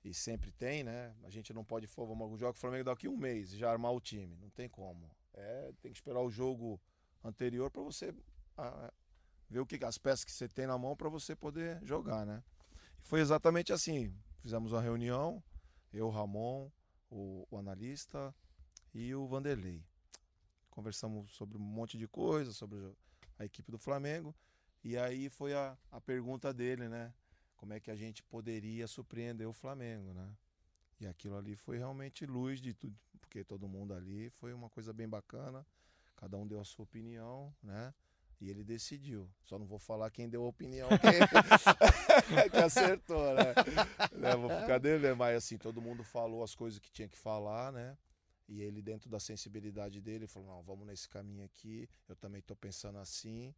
e 0.05 0.13
sempre 0.15 0.51
tem, 0.51 0.83
né? 0.85 1.15
A 1.23 1.31
gente 1.31 1.53
não 1.53 1.65
pode, 1.65 1.87
for, 1.87 2.07
vamos 2.07 2.39
jogar 2.39 2.51
o 2.51 2.61
Flamengo 2.61 2.85
daqui 2.85 3.09
um 3.09 3.17
mês 3.17 3.53
e 3.53 3.59
já 3.59 3.71
armar 3.71 3.93
o 3.93 4.01
time, 4.01 4.37
não 4.37 4.51
tem 4.51 4.69
como. 4.69 5.11
É, 5.35 5.73
tem 5.81 5.93
que 5.93 5.99
esperar 5.99 6.21
o 6.21 6.31
jogo 6.31 6.81
anterior 7.23 7.71
para 7.71 7.83
você 7.83 8.15
ah, 8.57 8.93
ver 9.49 9.61
o 9.61 9.67
que 9.67 9.83
as 9.85 9.99
peças 9.99 10.25
que 10.25 10.33
você 10.33 10.49
tem 10.49 10.67
na 10.67 10.77
mão 10.77 10.97
para 10.97 11.09
você 11.09 11.35
poder 11.37 11.81
jogar, 11.85 12.27
né? 12.27 12.43
E 13.03 13.07
foi 13.07 13.21
exatamente 13.21 13.73
assim. 13.73 14.15
Fizemos 14.41 14.73
uma 14.73 14.81
reunião, 14.81 15.43
eu, 15.93 16.09
Ramon, 16.09 16.71
o, 17.11 17.47
o 17.51 17.59
analista 17.59 18.35
e 18.95 19.15
o 19.15 19.27
Vanderlei. 19.27 19.85
Conversamos 20.79 21.33
sobre 21.33 21.59
um 21.59 21.61
monte 21.61 21.99
de 21.99 22.07
coisa, 22.07 22.53
sobre 22.53 22.79
a 23.37 23.45
equipe 23.45 23.69
do 23.69 23.79
Flamengo. 23.79 24.33
E 24.85 24.97
aí 24.97 25.29
foi 25.29 25.53
a, 25.53 25.77
a 25.91 26.01
pergunta 26.01 26.55
dele, 26.55 26.89
né? 26.89 27.13
Como 27.57 27.73
é 27.73 27.81
que 27.81 27.91
a 27.91 27.97
gente 27.97 28.23
poderia 28.23 28.87
surpreender 28.87 29.49
o 29.49 29.53
Flamengo, 29.53 30.15
né? 30.15 30.31
E 31.01 31.07
aquilo 31.09 31.37
ali 31.37 31.57
foi 31.57 31.79
realmente 31.79 32.25
luz 32.25 32.61
de 32.61 32.73
tudo, 32.75 32.97
porque 33.21 33.43
todo 33.43 33.67
mundo 33.67 33.93
ali 33.93 34.31
foi 34.31 34.53
uma 34.53 34.71
coisa 34.71 34.93
bem 34.93 35.09
bacana. 35.09 35.67
Cada 36.15 36.39
um 36.39 36.47
deu 36.47 36.61
a 36.61 36.65
sua 36.65 36.85
opinião, 36.85 37.53
né? 37.61 37.93
E 38.41 38.49
ele 38.49 38.63
decidiu. 38.63 39.29
Só 39.43 39.59
não 39.59 39.67
vou 39.67 39.81
falar 39.81 40.09
quem 40.13 40.29
deu 40.29 40.45
a 40.45 40.49
opinião 40.49 40.91
que, 40.91 42.51
que 42.51 42.57
acertou? 42.57 43.35
Né, 43.35 44.37
Vou 44.37 44.49
ficar 44.61 44.79
devendo, 44.79 45.17
mas 45.17 45.39
assim, 45.39 45.59
todo 45.59 45.83
mundo 45.83 46.05
falou 46.05 46.45
as 46.45 46.55
coisas 46.55 46.79
que 46.79 46.93
tinha 46.93 47.09
que 47.09 47.19
falar, 47.19 47.73
né? 47.73 47.99
E 48.49 48.63
ele, 48.63 48.81
dentro 48.83 49.11
da 49.11 49.21
sensibilidade 49.21 50.01
dele, 50.01 50.27
falou: 50.27 50.49
não, 50.49 50.63
vamos 50.63 50.87
nesse 50.87 51.09
caminho 51.09 51.45
aqui, 51.45 51.89
eu 52.09 52.17
também 52.17 52.41
tô 52.43 52.57
pensando 52.57 52.99
assim. 52.99 53.55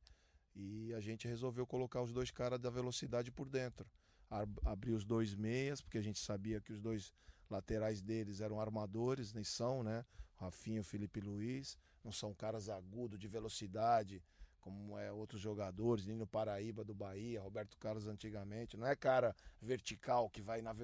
E 0.55 0.93
a 0.95 1.01
gente 1.01 1.29
resolveu 1.29 1.67
colocar 1.67 2.03
os 2.03 2.13
dois 2.13 2.31
caras 2.31 2.59
da 2.59 2.71
velocidade 2.71 3.31
por 3.31 3.49
dentro. 3.49 3.89
Ab- 4.29 4.61
Abrir 4.65 4.93
os 4.93 5.05
dois 5.05 5.35
meias, 5.35 5.81
porque 5.81 5.99
a 5.99 6.03
gente 6.03 6.19
sabia 6.19 6.61
que 6.61 6.73
os 6.73 6.81
dois 6.81 7.13
laterais 7.49 8.03
deles 8.03 8.41
eram 8.41 8.61
armadores, 8.61 9.33
nem 9.33 9.45
são, 9.45 9.83
né? 9.83 10.05
Rafinha 10.37 10.81
e 10.81 10.85
Felipe 10.85 11.21
Luiz. 11.21 11.79
Não 12.03 12.11
são 12.13 12.35
caras 12.35 12.69
agudos 12.69 13.19
de 13.19 13.29
velocidade, 13.29 14.23
como 14.61 14.99
é 14.99 15.13
outros 15.13 15.41
jogadores, 15.41 16.07
Nino 16.07 16.27
Paraíba 16.27 16.85
do 16.85 16.95
Bahia, 16.95 17.41
Roberto 17.41 17.77
Carlos 17.79 18.07
antigamente. 18.07 18.77
Não 18.77 18.87
é 18.87 18.97
cara 18.97 19.35
vertical 19.61 20.29
que 20.31 20.43
vai 20.43 20.61
na. 20.63 20.75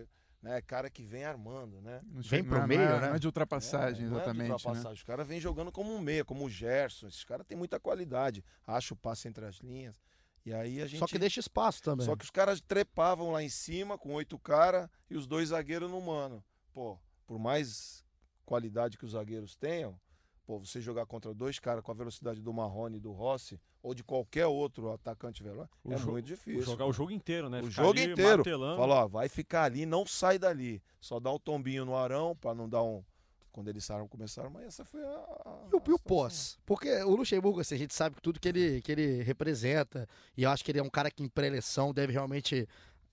Né? 0.43 0.61
Cara 0.63 0.89
que 0.91 1.05
vem 1.05 1.25
armando, 1.25 1.81
né? 1.81 2.01
Não 2.05 2.23
Vem 2.23 2.45
pro 2.45 2.59
é- 2.59 2.67
meio, 2.67 2.81
não 2.81 2.87
é, 2.97 3.01
né? 3.01 3.09
Não 3.09 3.15
é 3.17 3.19
de 3.19 3.27
ultrapassagem, 3.27 4.05
É, 4.07 4.09
não 4.09 4.17
é 4.19 4.21
de 4.21 4.25
exatamente. 4.25 4.49
né? 4.49 4.55
ultrapassagem. 4.55 4.93
Os 4.95 5.03
caras 5.03 5.27
vêm 5.27 5.41
jogando 5.41 5.73
como 5.73 5.93
um 5.95 5.99
meia, 6.01 6.25
como 6.25 6.45
o 6.45 6.51
Gerson. 6.51 7.09
Esses 7.09 7.25
caras 7.25 7.47
têm 7.47 7.57
muita 7.57 7.81
qualidade. 7.81 8.45
Acha 8.67 8.95
o 8.95 8.97
passe 8.97 9.29
entre 9.29 9.45
as 9.45 9.57
linhas. 9.57 10.01
E 10.45 10.53
aí 10.55 10.81
a 10.81 10.87
gente. 10.87 10.99
Só 11.01 11.07
que 11.07 11.19
deixa 11.19 11.41
espaço 11.41 11.83
também. 11.83 12.07
Só 12.07 12.15
que 12.15 12.25
os 12.25 12.31
caras 12.31 12.61
trepavam 12.61 13.33
lá 13.33 13.43
em 13.43 13.49
cima 13.49 13.99
com 13.99 14.13
oito 14.15 14.39
caras 14.39 14.89
e 15.11 15.17
os 15.17 15.27
dois 15.27 15.49
zagueiros 15.49 15.91
no 15.91 16.01
mano. 16.01 16.45
Pô, 16.73 16.99
por 17.27 17.39
mais 17.39 18.05
qualidade 18.45 18.97
que 18.97 19.05
os 19.05 19.13
zagueiros 19.13 19.57
tenham, 19.57 19.99
pô, 20.47 20.59
você 20.59 20.81
jogar 20.81 21.05
contra 21.07 21.35
dois 21.35 21.59
caras 21.59 21.83
com 21.83 21.91
a 21.91 21.95
velocidade 21.95 22.41
do 22.41 22.53
Marrone 22.53 22.99
e 22.99 23.01
do 23.01 23.11
Rossi, 23.13 23.61
ou 23.83 23.93
de 23.95 24.05
qualquer 24.05 24.47
outro 24.47 24.93
atacante 24.93 25.43
veloz, 25.43 25.69
O 25.85 25.93
é 25.93 25.99
muito 25.99 26.25
difícil. 26.27 26.63
Jogar 26.63 26.87
o 26.87 26.93
jogo 26.93 27.11
inteiro, 27.11 27.49
né? 27.51 27.61
O 27.61 27.67
Ficar 27.67 27.83
jogo 27.83 27.99
inteiro. 27.99 28.37
martelando. 28.37 28.77
Fala, 28.81 29.05
ó, 29.05 29.09
vai 29.09 29.29
ficar 29.29 29.65
ali, 29.65 29.85
não 29.85 30.07
sai 30.07 30.39
dali. 30.39 30.81
Só 31.01 31.19
dá 31.19 31.33
um 31.33 31.39
tombinho 31.39 31.85
no 31.85 31.97
Arão 31.97 32.37
pra 32.37 32.55
não 32.55 32.69
dar 32.69 32.83
um. 32.83 33.03
Quando 33.51 33.69
eles 33.69 33.85
saíram, 33.85 34.07
começaram, 34.07 34.51
mas 34.51 34.65
essa 34.67 34.85
foi 34.85 35.03
a. 35.03 35.09
a- 35.09 35.61
E 35.73 35.75
o, 35.75 35.77
o 35.77 35.79
a 35.79 35.81
situação. 35.81 35.99
pós? 36.05 36.59
Porque 36.67 36.91
o 37.05 37.17
Luxemburgo, 37.17 37.61
assim, 37.61 37.75
a 37.75 37.79
gente 37.79 37.95
sabe 37.95 38.17
tudo 38.21 38.39
que 38.39 38.47
ele, 38.49 38.83
que 38.83 38.93
ele 38.93 39.23
representa. 39.23 40.07
E 40.37 40.43
eu 40.43 40.51
acho 40.51 40.63
que 40.63 40.71
ele 40.71 40.79
é 40.79 40.83
um 40.83 40.91
cara 40.91 41.11
que 41.11 41.23
em 41.23 41.29
pré-eleição 41.29 41.93
deve 41.95 42.13
realmente 42.13 42.69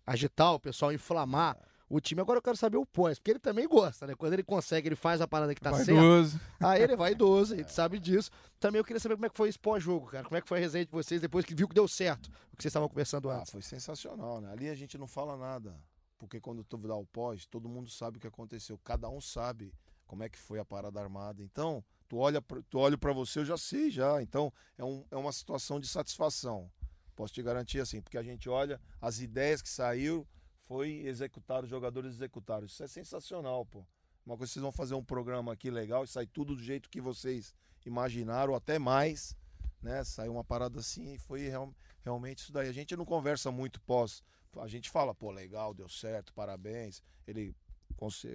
agitar 0.05 0.53
o 0.53 0.59
pessoal, 0.59 0.91
inflamar 0.91 1.57
o 1.89 1.99
time. 1.99 2.21
Agora 2.21 2.37
eu 2.37 2.41
quero 2.41 2.57
saber 2.57 2.77
o 2.77 2.85
pós, 2.85 3.19
porque 3.19 3.31
ele 3.31 3.39
também 3.39 3.67
gosta, 3.67 4.07
né? 4.07 4.15
Quando 4.15 4.33
ele 4.33 4.43
consegue, 4.43 4.87
ele 4.87 4.95
faz 4.95 5.21
a 5.21 5.27
parada 5.27 5.53
que 5.53 5.61
tá 5.61 5.71
certa. 5.73 5.93
Vaidoso. 5.93 6.39
Aí 6.59 6.81
ele 6.81 6.95
vai 6.95 7.11
idoso, 7.11 7.53
a 7.53 7.57
gente 7.57 7.71
sabe 7.73 7.99
disso. 7.99 8.29
Também 8.59 8.79
eu 8.79 8.83
queria 8.85 8.99
saber 8.99 9.15
como 9.15 9.25
é 9.25 9.29
que 9.29 9.37
foi 9.37 9.49
esse 9.49 9.59
pós-jogo, 9.59 10.07
cara. 10.07 10.23
Como 10.23 10.37
é 10.37 10.41
que 10.41 10.47
foi 10.47 10.57
a 10.57 10.61
resenha 10.61 10.85
de 10.85 10.91
vocês 10.91 11.21
depois 11.21 11.45
que 11.45 11.53
viu 11.55 11.67
que 11.67 11.75
deu 11.75 11.87
certo 11.87 12.27
o 12.51 12.55
que 12.57 12.63
vocês 12.63 12.71
estavam 12.71 12.87
conversando 12.89 13.29
Ah, 13.29 13.39
antes. 13.39 13.51
foi 13.51 13.61
sensacional, 13.61 14.41
né? 14.41 14.51
Ali 14.51 14.69
a 14.69 14.75
gente 14.75 14.97
não 14.97 15.07
fala 15.07 15.35
nada. 15.37 15.75
Porque 16.17 16.39
quando 16.39 16.63
tu 16.63 16.77
dá 16.77 16.95
o 16.95 17.05
pós, 17.05 17.45
todo 17.45 17.67
mundo 17.67 17.89
sabe 17.89 18.17
o 18.17 18.19
que 18.21 18.27
aconteceu. 18.27 18.77
Cada 18.83 19.09
um 19.09 19.19
sabe 19.19 19.73
como 20.07 20.23
é 20.23 20.29
que 20.29 20.37
foi 20.37 20.57
a 20.59 20.63
parada 20.65 21.01
armada. 21.01 21.43
Então, 21.43 21.83
tu 22.07 22.17
olha, 22.17 22.41
pra- 22.41 22.61
tu 22.69 22.77
olha 22.79 22.97
para 22.97 23.11
você, 23.11 23.39
eu 23.39 23.45
já 23.45 23.57
sei 23.57 23.91
já. 23.91 24.21
Então, 24.21 24.51
é, 24.77 24.85
um, 24.85 25.03
é 25.11 25.17
uma 25.17 25.33
situação 25.33 25.79
de 25.81 25.87
satisfação. 25.87 26.71
Posso 27.15 27.33
te 27.33 27.41
garantir 27.43 27.79
assim, 27.81 28.01
porque 28.01 28.17
a 28.17 28.23
gente 28.23 28.47
olha 28.47 28.79
as 29.01 29.19
ideias 29.19 29.61
que 29.61 29.69
saíram, 29.69 30.25
foi 30.65 31.01
executado, 31.05 31.63
os 31.65 31.69
jogadores 31.69 32.13
executaram. 32.15 32.65
Isso 32.65 32.83
é 32.83 32.87
sensacional, 32.87 33.65
pô. 33.65 33.83
Uma 34.25 34.37
coisa, 34.37 34.53
vocês 34.53 34.63
vão 34.63 34.71
fazer 34.71 34.93
um 34.95 35.03
programa 35.03 35.51
aqui 35.51 35.69
legal 35.69 36.03
e 36.03 36.07
sai 36.07 36.25
tudo 36.25 36.55
do 36.55 36.63
jeito 36.63 36.89
que 36.89 37.01
vocês 37.01 37.53
imaginaram, 37.85 38.55
até 38.55 38.79
mais, 38.79 39.35
né? 39.81 40.03
Saiu 40.05 40.31
uma 40.31 40.43
parada 40.43 40.79
assim 40.79 41.13
e 41.15 41.17
foi 41.19 41.41
real- 41.49 41.73
realmente 42.03 42.39
isso 42.39 42.53
daí. 42.53 42.69
A 42.69 42.73
gente 42.73 42.95
não 42.95 43.03
conversa 43.05 43.51
muito 43.51 43.81
pós. 43.81 44.23
A 44.57 44.67
gente 44.67 44.89
fala, 44.89 45.13
pô, 45.13 45.31
legal, 45.31 45.73
deu 45.73 45.89
certo, 45.89 46.33
parabéns. 46.33 47.03
Ele, 47.27 47.53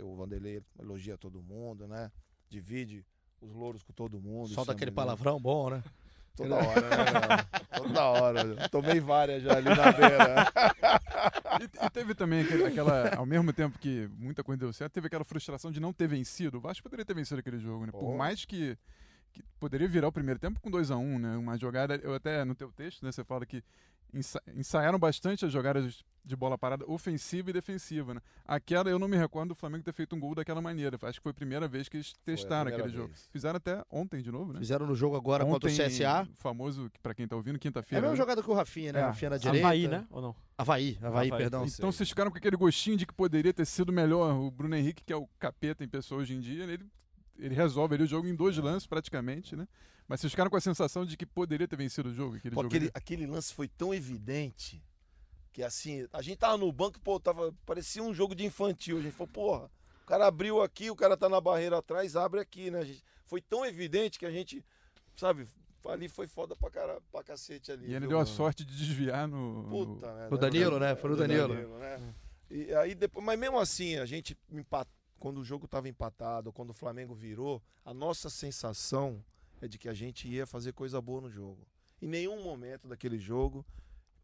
o 0.03 0.17
Vanderlei 0.17 0.63
elogia 0.79 1.17
todo 1.17 1.43
mundo, 1.43 1.87
né? 1.89 2.11
Divide 2.51 3.05
os 3.41 3.53
louros 3.55 3.83
com 3.83 3.93
todo 3.93 4.21
mundo. 4.21 4.49
Só 4.49 4.63
isso 4.63 4.71
é 4.71 4.75
daquele 4.75 4.91
muito- 4.91 4.97
palavrão 4.97 5.41
bom, 5.41 5.71
né? 5.71 5.83
Toda 6.37 6.55
hora, 6.57 6.81
né? 6.83 6.99
Toda 7.79 8.05
hora. 8.05 8.69
Tomei 8.69 9.01
várias 9.01 9.43
já 9.43 9.57
ali 9.57 9.69
na 9.69 9.93
beira. 9.93 10.53
E, 11.61 11.87
e 11.87 11.91
teve 11.91 12.15
também 12.15 12.43
aquela, 12.67 13.15
ao 13.17 13.27
mesmo 13.27 13.53
tempo 13.53 13.79
que 13.79 14.09
muita 14.19 14.45
coisa 14.45 14.61
deu 14.61 14.73
certo, 14.73 14.93
teve 14.93 15.07
aquela 15.07 15.25
frustração 15.25 15.71
de 15.71 15.81
não 15.81 15.93
ter 15.93 16.07
vencido. 16.07 16.59
O 16.59 16.61
Vasco 16.61 16.83
poderia 16.83 17.05
ter 17.05 17.15
vencido 17.15 17.41
aquele 17.41 17.59
jogo, 17.59 17.87
né? 17.87 17.93
Por 17.93 18.17
mais 18.17 18.45
que, 18.45 18.77
que 19.33 19.43
poderia 19.61 19.89
virar 19.89 20.09
o 20.09 20.13
primeiro 20.13 20.39
tempo 20.41 20.61
com 20.61 20.71
2 20.71 20.91
a 20.91 20.97
1 20.97 21.01
um, 21.15 21.19
né? 21.19 21.37
Uma 21.37 21.57
jogada, 21.57 21.97
eu 21.97 22.15
até 22.15 22.45
no 22.45 22.55
teu 22.55 22.71
texto, 22.73 23.05
né, 23.05 23.13
você 23.13 23.25
fala 23.25 23.45
que 23.47 23.63
ensa- 24.13 24.43
ensaiaram 24.57 24.99
bastante 24.99 25.45
as 25.45 25.53
jogadas 25.53 26.05
de 26.25 26.37
bola 26.37 26.59
parada 26.59 26.85
ofensiva 26.87 27.49
e 27.49 27.53
defensiva, 27.55 28.13
né? 28.13 28.21
Aquela 28.45 28.91
eu 28.91 28.99
não 28.99 29.09
me 29.09 29.17
recordo 29.17 29.49
do 29.51 29.55
Flamengo 29.55 29.83
ter 29.83 29.95
feito 29.95 30.15
um 30.15 30.21
gol 30.21 30.35
daquela 30.35 30.61
maneira. 30.61 30.99
Acho 31.03 31.19
que 31.19 31.23
foi 31.23 31.31
a 31.31 31.35
primeira 31.35 31.67
vez 31.67 31.89
que 31.89 31.97
eles 31.97 32.13
testaram 32.23 32.71
aquele 32.71 32.91
jogo. 32.91 33.09
vez. 33.09 33.27
Fizeram 33.33 33.57
até 33.57 33.83
ontem 33.91 34.21
de 34.21 34.31
novo, 34.31 34.53
né? 34.53 34.59
Fizeram 34.59 34.87
no 34.87 34.95
jogo 34.95 35.17
agora 35.17 35.43
contra 35.47 35.71
o 35.71 35.73
Ontem, 35.73 35.87
CSA. 35.89 36.29
famoso, 36.35 36.91
pra 37.03 37.15
quem 37.15 37.27
tá 37.27 37.35
ouvindo, 37.35 37.55
É 37.55 37.57
a 37.57 37.61
quinta-feira. 37.61 38.03
mesma 38.03 38.13
né? 38.15 38.19
jogada 38.19 38.43
que 38.43 38.51
o 38.51 38.53
Rafinha, 38.53 38.93
né? 38.93 39.01
É. 39.01 39.05
Rafinha 39.05 39.31
na 39.31 39.37
direita. 39.39 39.67
Havaí, 39.67 39.89
né? 39.89 40.07
Ou 40.11 40.21
não? 40.21 40.37
Havaí, 40.59 40.99
Havaí, 41.01 41.29
Havaí, 41.29 41.39
perdão. 41.41 41.65
Então 41.65 41.91
vocês 41.91 42.09
ficaram 42.11 42.31
com 42.31 42.37
aquele 42.37 42.57
gostinho 42.57 42.97
de 42.99 43.07
que 43.07 43.15
poderia 43.15 43.55
ter 43.55 43.65
sido 43.65 43.91
melhor. 43.91 44.35
O 44.39 44.51
Bruno 44.51 44.75
Henrique, 44.77 45.03
que 45.05 45.13
é 45.13 45.17
o 45.17 45.27
capeta 45.39 45.83
em 45.83 45.89
pessoa 45.89 46.21
hoje 46.21 46.35
em 46.35 46.41
dia, 46.41 46.65
ele, 46.65 46.85
ele 47.39 47.55
resolve 47.55 47.95
ali 47.95 48.05
o 48.05 48.07
jogo 48.07 48.27
em 48.29 48.35
dois 48.35 48.57
lances 48.59 48.87
praticamente, 48.87 49.55
né? 49.57 49.67
Mas 50.07 50.21
vocês 50.21 50.33
ficaram 50.33 50.51
com 50.51 50.57
a 50.57 50.61
sensação 50.61 51.05
de 51.05 51.17
que 51.17 51.27
poderia 51.27 51.69
ter 51.69 51.77
vencido 51.77 52.09
o 52.09 52.15
jogo, 52.15 52.37
aquele 52.37 52.55
Pô, 52.55 52.63
jogo. 52.63 52.75
aquele, 52.75 52.85
ali? 52.87 52.93
aquele 52.95 53.27
lance 53.27 53.53
foi 53.53 53.69
tão 53.69 53.93
evidente 53.93 54.83
que 55.53 55.63
assim, 55.63 56.07
a 56.13 56.23
gente 56.23 56.39
tava 56.39 56.57
no 56.57 56.71
banco, 56.73 56.99
pô, 57.01 57.19
tava, 57.21 57.53
parecia 57.67 58.03
um 58.03 58.15
jogo 58.15 58.35
de 58.35 58.45
infantil. 58.45 58.99
A 58.99 59.03
gente 59.03 59.13
falou, 59.13 59.29
porra, 59.29 59.71
o 60.03 60.07
cara 60.07 60.27
abriu 60.27 60.63
aqui, 60.63 60.91
o 60.91 60.97
cara 60.97 61.17
tá 61.17 61.29
na 61.29 61.41
barreira 61.41 61.79
atrás, 61.79 62.17
abre 62.17 62.41
aqui, 62.41 62.71
né? 62.71 62.79
A 62.81 62.85
gente, 62.85 63.03
foi 63.27 63.41
tão 63.41 63.67
evidente 63.67 64.19
que 64.19 64.25
a 64.27 64.31
gente, 64.31 64.65
sabe, 65.17 65.47
ali 65.87 66.09
foi 66.09 66.27
foda 66.27 66.55
pra, 66.57 66.71
cara, 66.71 67.01
pra 67.13 67.23
cacete 67.25 67.71
ali. 67.73 67.87
E 67.87 67.91
ele 67.91 68.01
viu, 68.01 68.09
deu 68.11 68.19
a 68.19 68.25
mano? 68.25 68.35
sorte 68.37 68.65
de 68.65 68.77
desviar 68.77 69.27
no. 69.29 69.63
no- 69.65 69.69
Puta, 69.87 70.15
né? 70.15 70.29
No 70.31 70.39
Danilo, 70.39 70.79
né? 70.79 70.95
Foi 70.97 71.11
no 71.11 71.17
Do 71.17 71.21
Danilo. 71.27 71.55
né? 71.79 72.15
E 72.51 72.73
aí 72.75 72.95
depois, 72.95 73.25
mas 73.27 73.39
mesmo 73.39 73.59
assim, 73.59 73.97
a 73.97 74.07
gente 74.07 74.35
empat... 74.51 74.89
quando 75.19 75.39
o 75.39 75.45
jogo 75.45 75.65
estava 75.65 75.89
empatado, 75.89 76.53
quando 76.53 76.71
o 76.71 76.75
Flamengo 76.75 77.15
virou, 77.15 77.63
a 77.85 77.93
nossa 77.93 78.31
sensação 78.31 79.25
é 79.61 79.69
de 79.69 79.79
que 79.79 79.89
a 79.89 79.95
gente 79.95 80.29
ia 80.29 80.47
fazer 80.47 80.73
coisa 80.73 81.01
boa 81.01 81.21
no 81.21 81.31
jogo. 81.31 81.67
Em 82.01 82.07
nenhum 82.07 82.43
momento 82.43 82.87
daquele 82.87 83.19
jogo, 83.19 83.65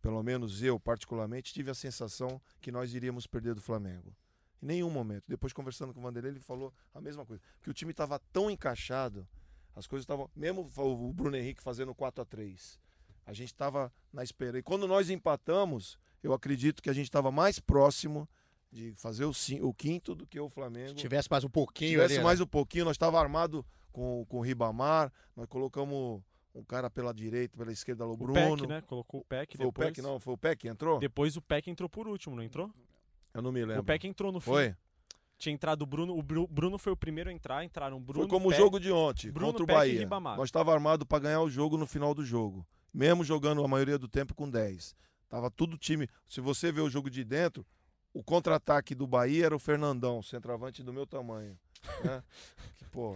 pelo 0.01 0.23
menos 0.23 0.63
eu 0.63 0.79
particularmente, 0.79 1.53
tive 1.53 1.71
a 1.71 1.75
sensação 1.75 2.41
que 2.61 2.71
nós 2.71 2.95
iríamos 2.95 3.27
perder 3.27 3.55
do 3.55 3.61
Flamengo. 3.61 4.15
Em 4.63 4.67
nenhum 4.67 4.91
momento. 4.91 5.25
Depois 5.27 5.53
conversando 5.53 5.93
com 5.93 6.01
o 6.01 6.03
Vanderlei, 6.03 6.33
ele 6.33 6.41
falou 6.41 6.73
a 6.95 7.01
mesma 7.01 7.27
coisa, 7.27 7.43
que 7.63 7.71
o 7.71 7.75
time 7.75 7.91
estava 7.91 8.19
tão 8.33 8.51
encaixado, 8.51 9.27
as 9.75 9.87
coisas 9.87 10.05
estavam, 10.05 10.31
mesmo 10.37 10.71
o 10.77 11.13
Bruno 11.13 11.37
Henrique 11.37 11.63
fazendo 11.63 11.95
4 11.95 12.23
a 12.23 12.25
3 12.25 12.85
a 13.27 13.33
gente 13.33 13.49
estava 13.49 13.93
na 14.13 14.23
espera. 14.23 14.59
E 14.59 14.63
quando 14.63 14.87
nós 14.87 15.11
empatamos, 15.11 15.99
eu 16.23 16.33
acredito 16.33 16.83
que 16.83 16.91
a 16.91 16.93
gente 16.93 17.07
estava 17.07 17.31
mais 17.31 17.59
próximo 17.59 18.29
de 18.75 18.93
fazer 18.97 19.25
o, 19.25 19.33
o 19.63 19.73
quinto 19.73 20.15
do 20.17 20.27
que 20.27 20.39
o 20.41 20.49
Flamengo. 20.51 20.89
Se 20.91 20.95
tivesse 20.97 21.29
mais 21.31 21.45
um 21.45 21.49
Se 21.49 21.53
pouquinho 21.53 21.91
tivesse 21.93 22.15
ali, 22.15 22.19
né? 22.19 22.25
mais 22.25 22.41
um 22.41 22.47
pouquinho, 22.47 22.85
nós 22.85 22.95
estava 22.95 23.21
armado 23.21 23.65
com, 23.93 24.27
com 24.29 24.39
o 24.39 24.41
Ribamar, 24.41 25.13
nós 25.37 25.47
colocamos 25.47 26.21
um 26.53 26.65
cara 26.65 26.91
pela 26.91 27.15
direita, 27.15 27.57
pela 27.57 27.71
esquerda, 27.73 28.05
o 28.07 28.13
O 28.13 28.17
Bruno. 28.17 28.57
PEC, 28.57 28.67
né? 28.67 28.81
Colocou 28.83 29.21
o 29.21 29.25
PEC 29.25 29.57
Foi 29.57 29.67
depois. 29.67 29.89
o 29.89 29.93
PEC, 29.93 30.03
não? 30.03 30.19
Foi 30.19 30.35
o 30.35 30.39
PEC 30.39 30.61
que 30.63 30.69
entrou? 30.69 30.99
Depois 30.99 31.37
o 31.37 31.43
PEC 31.43 31.71
entrou 31.71 31.89
por 31.89 32.09
último, 32.09 32.35
não 32.35 32.43
entrou? 32.43 32.69
Eu 33.33 33.43
não 33.43 33.53
me 33.53 33.65
lembro. 33.65 33.83
O 33.83 33.85
PEC 33.85 34.07
entrou 34.09 34.33
no 34.33 34.41
fim. 34.41 34.51
Foi? 34.51 34.77
Tinha 35.39 35.53
entrado 35.53 35.83
o 35.83 35.87
Bruno. 35.87 36.17
O 36.17 36.23
Bru- 36.23 36.47
Bruno 36.49 36.79
foi 36.79 36.93
o 36.93 36.97
primeiro 36.97 37.29
a 37.31 37.33
entrar, 37.33 37.65
entraram 37.65 37.97
o 37.97 38.01
Bruno. 38.01 38.21
Foi 38.21 38.29
como 38.29 38.49
Peck, 38.49 38.61
o 38.61 38.65
jogo 38.65 38.79
de 38.81 38.91
ontem, 38.93 39.31
Bruno, 39.31 39.49
contra 39.53 39.65
o 39.65 39.67
Peck 39.67 39.77
e 39.77 39.79
Bahia. 39.79 39.99
Ribamar. 40.01 40.37
Nós 40.37 40.49
estava 40.49 40.73
armado 40.73 41.05
para 41.07 41.19
ganhar 41.21 41.41
o 41.43 41.51
jogo 41.51 41.77
no 41.77 41.87
final 41.87 42.15
do 42.15 42.25
jogo. 42.25 42.67
Mesmo 42.93 43.25
jogando 43.25 43.63
a 43.65 43.69
maioria 43.69 43.99
do 43.99 44.07
tempo 44.09 44.35
com 44.35 44.49
10. 44.49 44.95
Tava 45.29 45.51
tudo 45.51 45.77
time. 45.77 46.09
Se 46.29 46.41
você 46.41 46.71
ver 46.71 46.83
o 46.83 46.89
jogo 46.91 47.11
de 47.11 47.25
dentro, 47.25 47.67
o 48.15 48.23
contra-ataque 48.23 48.95
do 48.95 49.07
Bahia 49.07 49.45
era 49.47 49.55
o 49.57 49.59
Fernandão, 49.59 50.23
centroavante 50.23 50.83
do 50.83 50.93
meu 50.93 51.07
tamanho. 51.07 51.59
Né? 52.03 52.23
Que, 52.77 52.85
pô, 52.87 53.15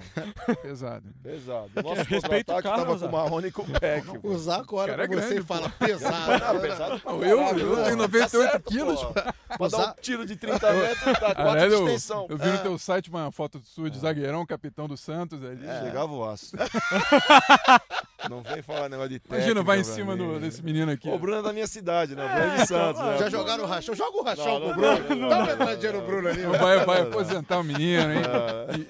Pesado. 0.62 1.08
pesado. 1.22 1.70
O 1.76 1.82
nosso 1.82 2.02
Respeita 2.02 2.52
o 2.52 2.54
contra-ataque 2.56 2.62
cara, 2.62 2.76
tava 2.84 2.98
com 2.98 3.06
o 3.06 3.10
Marrone 3.12 3.48
e 3.48 3.50
com 3.52 3.62
o 3.62 3.80
Peck. 3.80 4.06
Usar 4.22 4.60
agora 4.60 4.92
Cara 4.92 5.04
é 5.04 5.06
você 5.08 5.16
grande, 5.16 5.40
e 5.40 5.42
fala 5.42 5.68
pesado. 5.70 6.44
Ah, 6.44 6.52
né? 6.52 6.60
pesado 6.60 7.02
Não, 7.04 7.24
eu- 7.24 7.58
eu 7.58 7.84
tenho 7.84 7.96
98 7.96 8.30
Tá 8.30 8.50
certo, 8.50 8.70
quilos, 8.70 9.02
pô. 9.02 9.12
Pra 9.12 9.24
dar 9.58 9.64
Usar- 9.66 9.90
um 9.98 10.00
tiro 10.00 10.24
de 10.26 10.36
30 10.36 10.72
metros, 10.72 11.04
dá 11.04 11.34
4 11.34 11.42
Aliás, 11.48 11.68
de 11.72 11.74
eu, 11.78 11.86
extensão. 11.88 12.26
eu 12.28 12.38
vi 12.38 12.46
no 12.46 12.54
É. 12.54 12.58
teu 12.58 12.78
site 12.78 13.10
uma 13.10 13.32
foto 13.32 13.60
sua 13.64 13.90
de 13.90 13.98
zagueirão, 13.98 14.46
capitão 14.46 14.86
do 14.86 14.96
Santos 14.96 15.42
ali. 15.44 15.66
É. 15.66 15.82
Chegava 15.82 16.12
o 16.12 16.24
aço. 16.24 16.54
Não 18.28 18.42
vem 18.42 18.60
falar 18.62 18.88
negócio 18.88 19.10
de 19.10 19.18
técnica. 19.20 19.36
Imagina, 19.42 19.62
vai 19.62 19.78
em 19.80 19.84
pra 19.84 19.92
cima 19.94 20.16
mim. 20.16 20.18
do- 20.26 20.40
desse 20.40 20.62
menino 20.62 20.90
aqui. 20.90 21.08
O 21.08 21.18
Bruno 21.18 21.38
é 21.38 21.42
da 21.42 21.52
minha 21.52 21.66
cidade, 21.66 22.16
né? 22.16 22.24
O 22.24 22.28
Bruno 22.28 22.52
é 22.52 22.56
de 22.56 22.66
Santos. 22.66 23.00
né? 23.02 23.18
Já 23.18 23.30
jogaram 23.30 23.64
o 23.64 23.66
rachão? 23.66 23.94
Joga 23.94 24.18
o 24.18 24.22
rachão 24.22 24.60
pro 24.60 24.74
Bruno. 24.74 25.16
não, 25.16 25.28
Dá 25.28 25.36
uma 25.38 25.46
não, 25.46 25.52
entradinha 25.54 25.92
no. 25.92 26.02
Bruno 26.02 26.28
ali. 26.28 26.42
Não 26.42 26.52
vai, 26.58 26.84
vai 26.84 27.00
aposentar 27.02 27.58
o 27.60 27.62
menino, 27.64 28.12
hein? 28.12 28.22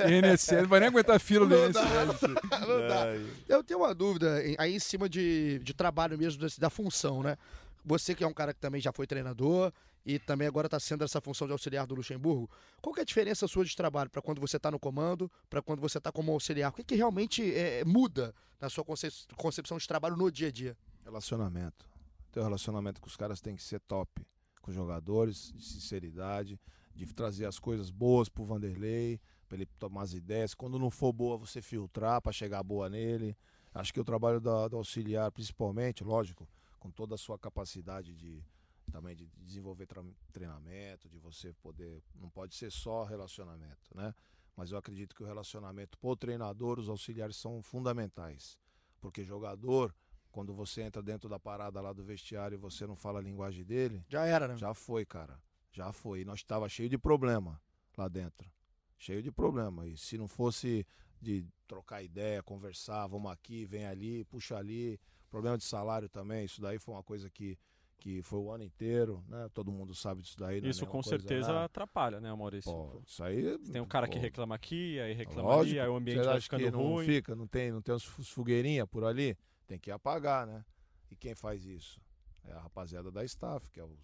É. 0.01 0.09
E, 0.09 0.13
e 0.15 0.33
INSS, 0.33 0.67
vai 0.67 0.81
nem 0.81 0.89
aguentar 0.89 1.17
a 1.17 1.19
fila 1.19 1.47
do 1.47 1.57
Não 1.57 1.71
dá. 1.71 1.83
INSS. 1.83 2.23
Não 2.67 2.89
dá. 2.89 3.07
É. 3.09 3.21
Eu 3.49 3.63
tenho 3.63 3.81
uma 3.81 3.95
dúvida 3.95 4.35
aí 4.59 4.75
em 4.75 4.79
cima 4.79 5.09
de, 5.09 5.59
de 5.61 5.75
trabalho 5.75 6.17
mesmo, 6.19 6.47
da 6.59 6.71
função, 6.71 7.23
né? 7.23 7.37
Você 7.85 8.15
que 8.15 8.25
é 8.25 8.27
um 8.27 8.33
cara 8.33 8.53
que 8.53 8.61
também 8.61 8.81
já 8.81 8.93
foi 8.93 9.07
treinador 9.07 9.73
e 10.09 10.19
também 10.19 10.49
agora 10.49 10.69
está 10.69 10.81
sendo 10.81 11.05
essa 11.05 11.21
função 11.21 11.47
de 11.47 11.53
auxiliar 11.53 11.87
do 11.87 11.95
Luxemburgo, 11.95 12.49
qual 12.81 12.95
que 12.95 13.01
é 13.01 13.03
a 13.03 13.05
diferença 13.05 13.47
sua 13.47 13.63
de 13.63 13.77
trabalho 13.77 14.09
para 14.09 14.23
quando 14.23 14.41
você 14.41 14.57
está 14.57 14.71
no 14.71 14.79
comando, 14.79 15.31
para 15.51 15.61
quando 15.61 15.81
você 15.81 15.99
está 15.99 16.11
como 16.11 16.33
auxiliar? 16.33 16.71
O 16.71 16.75
que, 16.75 16.83
que 16.83 16.95
realmente 16.95 17.55
é, 17.55 17.85
muda 17.85 18.35
na 18.59 18.71
sua 18.71 18.83
concep- 18.83 19.31
concepção 19.37 19.77
de 19.77 19.87
trabalho 19.87 20.17
no 20.17 20.33
dia 20.33 20.49
a 20.49 20.51
dia? 20.51 20.75
Relacionamento. 21.05 21.87
Teu 22.33 22.43
relacionamento 22.43 23.03
com 23.03 23.07
os 23.07 23.17
caras 23.17 23.39
tem 23.43 23.55
que 23.55 23.63
ser 23.63 23.81
top. 23.81 24.27
Com 24.63 24.71
os 24.71 24.75
jogadores, 24.75 25.53
de 25.55 25.63
sinceridade, 25.63 26.59
de 26.95 27.05
trazer 27.13 27.45
as 27.45 27.59
coisas 27.59 27.91
boas 27.91 28.31
pro 28.31 28.47
Vanderlei, 28.47 29.21
pra 29.47 29.59
ele 29.59 29.67
tomar 29.79 30.05
as 30.05 30.15
ideias. 30.15 30.55
Quando 30.55 30.79
não 30.79 30.91
for 30.91 31.13
boa, 31.13 31.37
você 31.37 31.61
filtrar 31.61 32.23
pra 32.23 32.33
chegar 32.33 32.63
boa 32.63 32.89
nele. 32.89 33.37
Acho 33.75 33.93
que 33.93 34.01
o 34.01 34.05
trabalho 34.05 34.41
da, 34.41 34.69
do 34.69 34.79
auxiliar, 34.79 35.31
principalmente, 35.31 36.03
lógico, 36.03 36.49
com 36.79 36.91
toda 36.91 37.15
a 37.15 37.19
sua 37.19 37.39
capacidade 37.39 38.15
de, 38.15 38.43
também 38.91 39.15
de 39.15 39.27
desenvolver 39.39 39.87
treinamento, 40.33 41.09
de 41.09 41.19
você 41.19 41.53
poder. 41.55 42.03
Não 42.15 42.29
pode 42.31 42.55
ser 42.55 42.71
só 42.71 43.05
relacionamento, 43.05 43.91
né? 43.95 44.15
Mas 44.57 44.73
eu 44.73 44.79
acredito 44.79 45.15
que 45.15 45.23
o 45.23 45.27
relacionamento 45.27 45.97
pro 45.99 46.17
treinador, 46.17 46.79
os 46.79 46.89
auxiliares 46.89 47.37
são 47.37 47.63
fundamentais. 47.63 48.59
Porque 49.01 49.23
jogador, 49.23 49.95
quando 50.33 50.53
você 50.53 50.83
entra 50.83 51.01
dentro 51.03 51.29
da 51.29 51.39
parada 51.39 51.81
lá 51.81 51.93
do 51.93 52.03
vestiário 52.05 52.57
e 52.57 52.59
você 52.59 52.87
não 52.87 52.97
fala 52.97 53.21
a 53.21 53.23
linguagem 53.23 53.65
dele, 53.65 54.05
Já 54.09 54.25
era, 54.27 54.49
né? 54.49 54.57
já 54.57 54.75
foi, 54.75 55.07
cara. 55.07 55.41
Já 55.71 55.93
foi. 55.93 56.21
E 56.21 56.25
nós 56.25 56.41
estava 56.41 56.69
cheio 56.69 56.89
de 56.89 56.99
problema 56.99 57.61
lá 57.97 58.09
dentro. 58.09 58.51
Cheio 58.99 59.23
de 59.23 59.31
problema. 59.31 59.87
E 59.87 59.97
se 59.97 60.19
não 60.19 60.27
fosse 60.27 60.85
de 61.21 61.47
trocar 61.67 62.03
ideia, 62.03 62.43
conversar, 62.43 63.07
vamos 63.07 63.31
aqui, 63.31 63.65
vem 63.65 63.87
ali, 63.87 64.25
puxa 64.25 64.57
ali. 64.57 64.99
Problema 65.31 65.59
de 65.59 65.65
salário 65.65 66.09
também. 66.09 66.45
Isso 66.45 66.61
daí 66.61 66.79
foi 66.79 66.95
uma 66.95 67.03
coisa 67.03 67.29
que, 67.31 67.57
que 67.99 68.23
foi 68.23 68.39
o 68.39 68.51
ano 68.51 68.65
inteiro, 68.65 69.25
né? 69.29 69.49
Todo 69.53 69.73
mundo 69.73 69.95
sabe 69.95 70.23
disso 70.23 70.39
daí. 70.39 70.61
não 70.61 70.69
é 70.69 70.71
Isso 70.71 70.87
com 70.87 71.03
coisa, 71.03 71.11
certeza 71.11 71.53
né? 71.53 71.65
atrapalha, 71.65 72.21
né, 72.21 72.33
Maurício? 72.33 72.71
Pô, 72.73 73.03
isso 73.05 73.23
aí. 73.23 73.43
Você 73.59 73.73
tem 73.73 73.83
um 73.83 73.87
cara 73.87 74.07
que 74.07 74.17
pô, 74.17 74.23
reclama 74.23 74.55
aqui, 74.55 75.01
aí 75.01 75.13
reclama 75.13 75.49
lógico, 75.49 75.71
ali, 75.73 75.81
aí 75.81 75.89
o 75.89 75.97
ambiente 75.97 76.25
vai 76.25 76.41
ficando 76.41 76.65
que 76.65 76.71
não 76.71 76.83
ruim. 76.95 77.07
fica, 77.07 77.35
não 77.35 77.47
tem, 77.47 77.73
não 77.73 77.83
tem 77.83 77.95
uns 77.95 78.05
fogueirinha 78.05 78.87
por 78.87 79.05
ali? 79.05 79.37
Tem 79.67 79.79
que 79.79 79.91
apagar, 79.91 80.47
né? 80.47 80.65
E 81.11 81.17
quem 81.17 81.35
faz 81.35 81.65
isso? 81.65 82.01
É 82.45 82.53
a 82.53 82.61
rapaziada 82.61 83.11
da 83.11 83.25
staff, 83.25 83.69
que 83.71 83.81
é 83.81 83.85
os, 83.85 83.99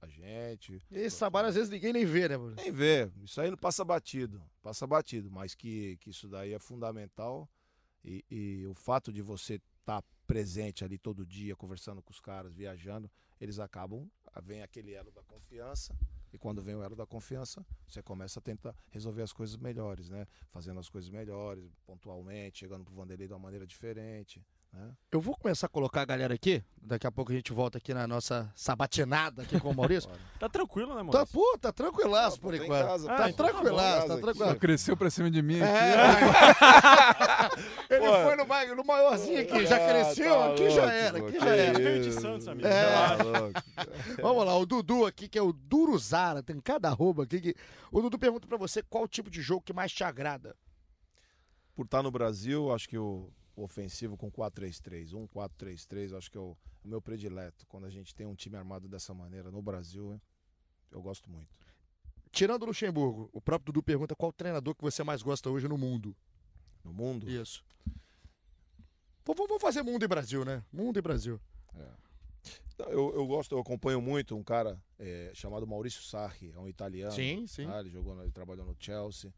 a 0.00 0.06
gente, 0.08 0.80
E 0.90 0.98
esse 0.98 1.18
trabalho 1.18 1.48
às 1.48 1.54
vezes 1.54 1.68
ninguém 1.68 1.92
nem 1.92 2.06
vê, 2.06 2.28
né, 2.28 2.36
mano? 2.36 2.54
Nem 2.56 2.72
vê, 2.72 3.10
isso 3.22 3.40
aí 3.40 3.50
não 3.50 3.56
passa 3.58 3.84
batido, 3.84 4.42
passa 4.62 4.86
batido, 4.86 5.30
mas 5.30 5.54
que, 5.54 5.98
que 5.98 6.08
isso 6.10 6.26
daí 6.28 6.54
é 6.54 6.58
fundamental 6.58 7.48
e, 8.02 8.24
e 8.30 8.66
o 8.66 8.74
fato 8.74 9.12
de 9.12 9.20
você 9.20 9.60
estar 9.80 10.02
presente 10.30 10.84
ali 10.84 10.96
todo 10.96 11.26
dia, 11.26 11.56
conversando 11.56 12.00
com 12.00 12.12
os 12.12 12.20
caras, 12.20 12.54
viajando, 12.54 13.10
eles 13.40 13.58
acabam, 13.58 14.08
vem 14.44 14.62
aquele 14.62 14.92
elo 14.92 15.10
da 15.10 15.24
confiança 15.24 15.92
e 16.32 16.38
quando 16.38 16.62
vem 16.62 16.76
o 16.76 16.82
elo 16.84 16.94
da 16.94 17.04
confiança, 17.04 17.66
você 17.88 18.00
começa 18.00 18.38
a 18.38 18.42
tentar 18.42 18.72
resolver 18.90 19.22
as 19.22 19.32
coisas 19.32 19.56
melhores, 19.56 20.08
né? 20.08 20.28
Fazendo 20.52 20.78
as 20.78 20.88
coisas 20.88 21.10
melhores, 21.10 21.68
pontualmente, 21.84 22.60
chegando 22.60 22.84
pro 22.84 22.94
Vanderlei 22.94 23.26
de 23.26 23.32
uma 23.32 23.40
maneira 23.40 23.66
diferente, 23.66 24.40
né? 24.72 24.92
Eu 25.10 25.20
vou 25.20 25.36
começar 25.36 25.66
a 25.66 25.68
colocar 25.68 26.02
a 26.02 26.04
galera 26.04 26.34
aqui. 26.34 26.62
Daqui 26.82 27.06
a 27.06 27.10
pouco 27.12 27.30
a 27.32 27.34
gente 27.34 27.52
volta 27.52 27.78
aqui 27.78 27.92
na 27.92 28.06
nossa 28.06 28.50
sabatinada 28.54 29.42
aqui 29.42 29.58
com 29.60 29.70
o 29.70 29.74
Maurício. 29.74 30.10
Tá 30.40 30.48
tranquilo, 30.48 30.90
né, 30.94 30.96
tá, 30.96 31.04
Maurício? 31.04 31.26
pô, 31.34 31.58
tá 31.60 31.70
tranquilaço 31.70 32.40
por 32.40 32.54
enquanto. 32.54 32.86
casa, 32.86 33.12
Ah, 33.12 33.16
tá 33.16 33.24
pô, 33.24 33.32
tá 33.32 33.44
tranquilaço, 33.52 34.00
tá 34.00 34.08
casa 34.08 34.20
tranquilo. 34.22 34.56
Cresceu 34.56 34.96
pra 34.96 35.10
cima 35.10 35.30
de 35.30 35.42
mim 35.42 35.60
aqui. 35.60 35.70
É, 37.90 37.96
ele 37.96 38.06
Pô. 38.06 38.12
foi 38.22 38.36
no, 38.36 38.76
no 38.76 38.84
maiorzinho 38.84 39.40
aqui, 39.40 39.66
já 39.66 39.76
Ah, 39.76 39.88
cresceu, 39.88 40.34
tá 40.34 40.50
aqui 40.52 40.70
já 40.70 40.80
louco, 40.82 40.90
era, 40.96 41.18
pô, 41.18 41.26
aqui 41.26 41.40
já 41.40 41.54
era. 41.56 41.78
Veio 41.78 42.02
de. 42.02 42.12
Santos, 42.12 42.48
amigo. 42.48 42.66
É. 42.66 43.16
Tá 43.16 43.22
louco. 43.24 43.62
Vamos 44.22 44.46
lá, 44.46 44.56
o 44.56 44.64
Dudu 44.66 45.04
aqui, 45.06 45.28
que 45.28 45.38
é 45.38 45.42
o 45.42 45.52
Duruzara, 45.52 46.42
tem 46.42 46.58
cada 46.60 46.88
arroba 46.88 47.24
aqui. 47.24 47.40
Que... 47.40 47.54
O 47.90 48.00
Dudu 48.00 48.18
pergunta 48.18 48.46
pra 48.46 48.56
você 48.56 48.82
qual 48.82 49.04
o 49.04 49.08
tipo 49.08 49.28
de 49.30 49.42
jogo 49.42 49.62
que 49.62 49.72
mais 49.72 49.92
te 49.92 50.04
agrada. 50.04 50.56
por 51.74 51.84
estar 51.84 52.02
no 52.02 52.10
Brasil, 52.10 52.72
acho 52.72 52.88
que 52.88 52.96
o, 52.98 53.30
o 53.39 53.39
ofensivo 53.62 54.16
com 54.16 54.30
4-3-3, 54.30 55.10
1-4-3-3, 55.12 56.16
acho 56.16 56.30
que 56.30 56.38
é 56.38 56.40
o, 56.40 56.56
o 56.84 56.88
meu 56.88 57.00
predileto. 57.00 57.66
Quando 57.66 57.86
a 57.86 57.90
gente 57.90 58.14
tem 58.14 58.26
um 58.26 58.34
time 58.34 58.56
armado 58.56 58.88
dessa 58.88 59.12
maneira 59.14 59.50
no 59.50 59.62
Brasil, 59.62 60.20
eu 60.90 61.02
gosto 61.02 61.30
muito. 61.30 61.48
Tirando 62.32 62.62
o 62.62 62.66
Luxemburgo, 62.66 63.28
o 63.32 63.40
próprio 63.40 63.72
Dudu 63.72 63.82
pergunta 63.82 64.14
qual 64.14 64.32
treinador 64.32 64.74
que 64.74 64.82
você 64.82 65.02
mais 65.02 65.22
gosta 65.22 65.50
hoje 65.50 65.66
no 65.66 65.76
mundo. 65.76 66.16
No 66.84 66.92
mundo, 66.92 67.28
Isso. 67.28 67.64
Vamos 69.24 69.60
fazer 69.60 69.82
mundo 69.82 70.04
e 70.04 70.08
Brasil, 70.08 70.44
né? 70.44 70.64
Mundo 70.72 70.98
e 70.98 71.02
Brasil. 71.02 71.40
eu, 72.88 73.14
eu 73.14 73.26
gosto, 73.26 73.54
eu 73.54 73.58
acompanho 73.58 74.00
muito 74.00 74.34
um 74.36 74.42
cara 74.42 74.82
é, 74.98 75.30
chamado 75.34 75.66
Maurício 75.66 76.02
Sarri, 76.02 76.52
é 76.52 76.58
um 76.58 76.68
italiano. 76.68 77.12
Sim, 77.12 77.46
sim. 77.46 77.66
Ah, 77.66 77.80
ele 77.80 77.90
jogou, 77.90 78.20
ele 78.20 78.32
trabalhou 78.32 78.64
no 78.64 78.74
Chelsea. 78.78 79.32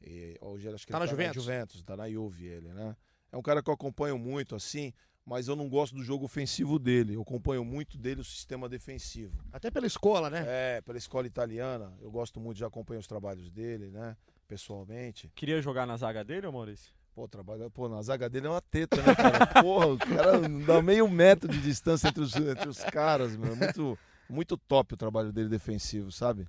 E 0.00 0.36
hoje 0.40 0.66
ele 0.66 0.74
acho 0.74 0.86
que 0.86 0.92
Tá 0.92 0.98
ele 0.98 1.06
na 1.06 1.10
Juventus? 1.10 1.42
Juventus, 1.42 1.82
tá 1.82 1.96
na 1.96 2.08
Juve 2.10 2.46
ele, 2.46 2.72
né? 2.72 2.96
É 3.34 3.36
um 3.36 3.42
cara 3.42 3.60
que 3.60 3.68
eu 3.68 3.74
acompanho 3.74 4.16
muito 4.16 4.54
assim, 4.54 4.92
mas 5.26 5.48
eu 5.48 5.56
não 5.56 5.68
gosto 5.68 5.96
do 5.96 6.04
jogo 6.04 6.24
ofensivo 6.24 6.78
dele. 6.78 7.14
Eu 7.16 7.22
acompanho 7.22 7.64
muito 7.64 7.98
dele 7.98 8.20
o 8.20 8.24
sistema 8.24 8.68
defensivo. 8.68 9.44
Até 9.52 9.72
pela 9.72 9.88
escola, 9.88 10.30
né? 10.30 10.44
É, 10.46 10.80
pela 10.82 10.96
escola 10.96 11.26
italiana, 11.26 11.92
eu 12.00 12.12
gosto 12.12 12.38
muito, 12.38 12.58
já 12.58 12.68
acompanho 12.68 13.00
os 13.00 13.08
trabalhos 13.08 13.50
dele, 13.50 13.90
né? 13.90 14.16
Pessoalmente. 14.46 15.32
Queria 15.34 15.60
jogar 15.60 15.84
na 15.84 15.96
zaga 15.96 16.22
dele, 16.22 16.46
ô 16.46 16.52
Maurício? 16.52 16.94
Pô, 17.12 17.26
trabalha, 17.26 17.68
pô, 17.68 17.88
na 17.88 18.00
zaga 18.02 18.28
dele 18.30 18.46
é 18.46 18.50
uma 18.50 18.60
teta, 18.60 18.98
né, 19.02 19.12
cara? 19.16 19.46
Porra, 19.60 19.86
o 19.88 19.98
cara 19.98 20.48
dá 20.64 20.80
meio 20.80 21.08
metro 21.10 21.50
de 21.50 21.60
distância 21.60 22.06
entre 22.06 22.22
os, 22.22 22.36
entre 22.36 22.68
os 22.68 22.84
caras, 22.84 23.36
mano. 23.36 23.56
Muito, 23.56 23.98
muito 24.28 24.56
top 24.56 24.94
o 24.94 24.96
trabalho 24.96 25.32
dele 25.32 25.48
defensivo, 25.48 26.12
sabe? 26.12 26.46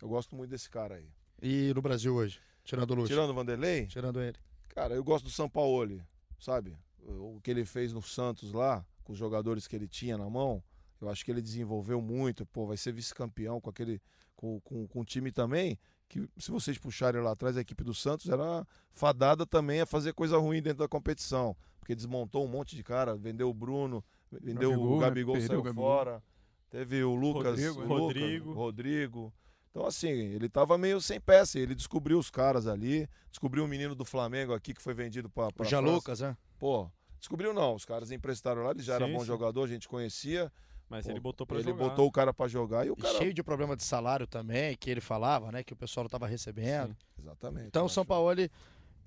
Eu 0.00 0.08
gosto 0.08 0.34
muito 0.34 0.48
desse 0.48 0.70
cara 0.70 0.94
aí. 0.94 1.10
E 1.42 1.74
no 1.74 1.82
Brasil 1.82 2.14
hoje? 2.14 2.40
Tirando 2.64 2.92
o 2.92 2.94
Luxo. 2.94 3.08
Tirando 3.08 3.28
o 3.28 3.34
Vanderlei, 3.34 3.84
Tirando 3.86 4.18
ele. 4.22 4.38
cara, 4.70 4.94
eu 4.94 5.04
gosto 5.04 5.24
do 5.24 5.30
Sampaoli, 5.30 6.02
sabe? 6.42 6.76
O, 6.98 7.40
que 7.42 7.50
ele 7.50 7.64
fez 7.64 7.92
no 7.92 8.02
Santos 8.02 8.52
lá, 8.52 8.84
com 9.04 9.12
os 9.12 9.18
jogadores 9.18 9.66
que 9.66 9.76
ele 9.76 9.88
tinha 9.88 10.18
na 10.18 10.28
mão, 10.28 10.62
eu 11.00 11.08
acho 11.08 11.24
que 11.24 11.30
ele 11.30 11.40
desenvolveu 11.40 12.00
muito. 12.00 12.44
Pô, 12.46 12.66
vai 12.66 12.76
ser 12.76 12.92
vice-campeão 12.92 13.60
com 13.60 13.70
aquele. 13.70 14.00
Com, 14.36 14.60
com, 14.60 14.86
com 14.88 15.00
um 15.00 15.04
time 15.04 15.30
também. 15.30 15.78
Que 16.08 16.28
se 16.36 16.50
vocês 16.50 16.76
puxarem 16.76 17.22
lá 17.22 17.30
atrás, 17.30 17.56
a 17.56 17.60
equipe 17.60 17.84
do 17.84 17.94
Santos 17.94 18.28
era 18.28 18.66
fadada 18.90 19.46
também 19.46 19.80
a 19.80 19.86
fazer 19.86 20.12
coisa 20.12 20.36
ruim 20.36 20.60
dentro 20.60 20.80
da 20.80 20.88
competição. 20.88 21.56
Porque 21.78 21.94
desmontou 21.94 22.44
um 22.44 22.48
monte 22.48 22.76
de 22.76 22.82
cara, 22.82 23.16
vendeu 23.16 23.48
o 23.48 23.54
Bruno, 23.54 24.04
vendeu 24.30 24.70
Gabigol, 24.70 24.86
o 24.86 25.00
né? 25.00 25.06
Gabigol, 25.06 25.34
Perdeu 25.34 25.48
saiu 25.48 25.60
o 25.60 25.62
Gabigol. 25.62 25.84
fora. 25.84 26.22
Teve 26.70 27.04
o 27.04 27.14
Lucas, 27.14 27.52
Rodrigo, 27.52 27.74
o 27.74 27.82
né? 27.82 27.86
Lucas, 27.86 28.00
Rodrigo. 28.00 28.52
Rodrigo. 28.52 29.32
Então, 29.72 29.86
assim, 29.86 30.08
ele 30.10 30.48
tava 30.50 30.76
meio 30.76 31.00
sem 31.00 31.18
peça. 31.18 31.58
Ele 31.58 31.74
descobriu 31.74 32.18
os 32.18 32.30
caras 32.30 32.66
ali, 32.66 33.08
descobriu 33.30 33.64
um 33.64 33.66
menino 33.66 33.94
do 33.94 34.04
Flamengo 34.04 34.52
aqui 34.52 34.74
que 34.74 34.82
foi 34.82 34.92
vendido 34.92 35.30
pra, 35.30 35.46
O 35.48 35.52
pra 35.52 35.64
Já 35.66 35.78
França. 35.78 35.94
Lucas, 35.94 36.20
né? 36.20 36.36
Pô, 36.58 36.90
descobriu 37.18 37.54
não. 37.54 37.74
Os 37.74 37.84
caras 37.86 38.10
emprestaram 38.10 38.62
lá, 38.62 38.70
ele 38.72 38.82
já 38.82 38.94
era 38.96 39.06
Sim, 39.06 39.12
bom 39.14 39.20
sim. 39.20 39.26
jogador, 39.26 39.64
a 39.64 39.68
gente 39.68 39.88
conhecia. 39.88 40.52
Mas 40.90 41.06
Pô, 41.06 41.12
ele 41.12 41.20
botou 41.20 41.46
pra 41.46 41.56
ele 41.58 41.70
jogar. 41.70 41.88
botou 41.88 42.06
o 42.06 42.12
cara 42.12 42.34
pra 42.34 42.46
jogar 42.46 42.86
e 42.86 42.90
o 42.90 42.94
E 42.98 43.00
cara. 43.00 43.16
cheio 43.16 43.32
de 43.32 43.42
problema 43.42 43.74
de 43.74 43.82
salário 43.82 44.26
também, 44.26 44.76
que 44.76 44.90
ele 44.90 45.00
falava, 45.00 45.50
né? 45.50 45.64
Que 45.64 45.72
o 45.72 45.76
pessoal 45.76 46.04
não 46.04 46.10
tava 46.10 46.26
recebendo. 46.26 46.90
Sim. 46.90 47.22
Exatamente. 47.22 47.68
Então, 47.68 47.86
o 47.86 47.88
São. 47.88 48.04
Paulo 48.04 48.30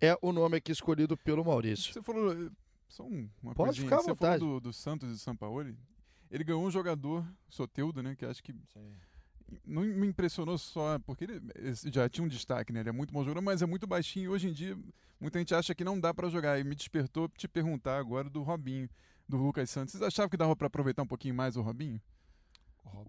é 0.02 0.18
o 0.20 0.32
nome 0.32 0.58
aqui 0.58 0.72
escolhido 0.72 1.16
pelo 1.16 1.46
Maurício. 1.46 1.94
Você 1.94 2.02
falou. 2.02 2.32
eh, 2.34 2.50
Só 2.88 3.04
um- 3.04 3.30
uma 3.44 3.54
Pode 3.54 3.70
coisinha. 3.70 3.86
ficar 3.86 3.98
à 3.98 4.02
Você 4.02 4.10
vontade. 4.10 4.40
falou 4.40 4.60
do, 4.60 4.70
do 4.70 4.74
Santos 4.74 5.10
e 5.10 5.12
do 5.12 5.18
Sampaoli. 5.18 5.78
Ele 6.32 6.44
ganhou 6.44 6.64
um 6.64 6.72
jogador, 6.72 7.24
Soteudo, 7.50 8.02
né? 8.02 8.16
Que 8.16 8.26
acho 8.26 8.42
que 8.42 8.54
Sim. 8.74 8.96
Não 9.66 9.84
me 9.84 10.08
impressionou 10.08 10.58
só 10.58 10.98
porque 11.00 11.24
ele 11.26 11.42
já 11.86 12.08
tinha 12.10 12.26
um 12.26 12.28
destaque, 12.28 12.74
né? 12.74 12.80
Ele 12.82 12.90
é 12.90 12.92
muito 12.92 13.14
bom 13.14 13.24
jogador, 13.24 13.42
mas 13.42 13.62
é 13.62 13.66
muito 13.66 13.86
baixinho. 13.88 14.32
Hoje 14.32 14.50
em 14.50 14.54
dia, 14.54 14.78
muita 15.20 15.40
gente 15.40 15.54
acha 15.54 15.74
que 15.76 15.84
não 15.84 16.00
dá 16.00 16.14
pra 16.14 16.30
jogar. 16.30 16.60
E 16.60 16.64
me 16.64 16.76
despertou 16.76 17.28
te 17.30 17.48
perguntar 17.48 17.98
agora 17.98 18.30
do 18.30 18.42
Robinho, 18.44 18.90
do 19.28 19.38
Lucas 19.38 19.70
Santos. 19.70 19.92
Vocês 19.94 20.04
achavam 20.04 20.30
que 20.30 20.38
dava 20.38 20.56
pra 20.56 20.68
aproveitar 20.68 21.04
um 21.04 21.08
pouquinho 21.08 21.36
mais 21.36 21.56
o 21.56 21.62
Robinho? 21.62 22.02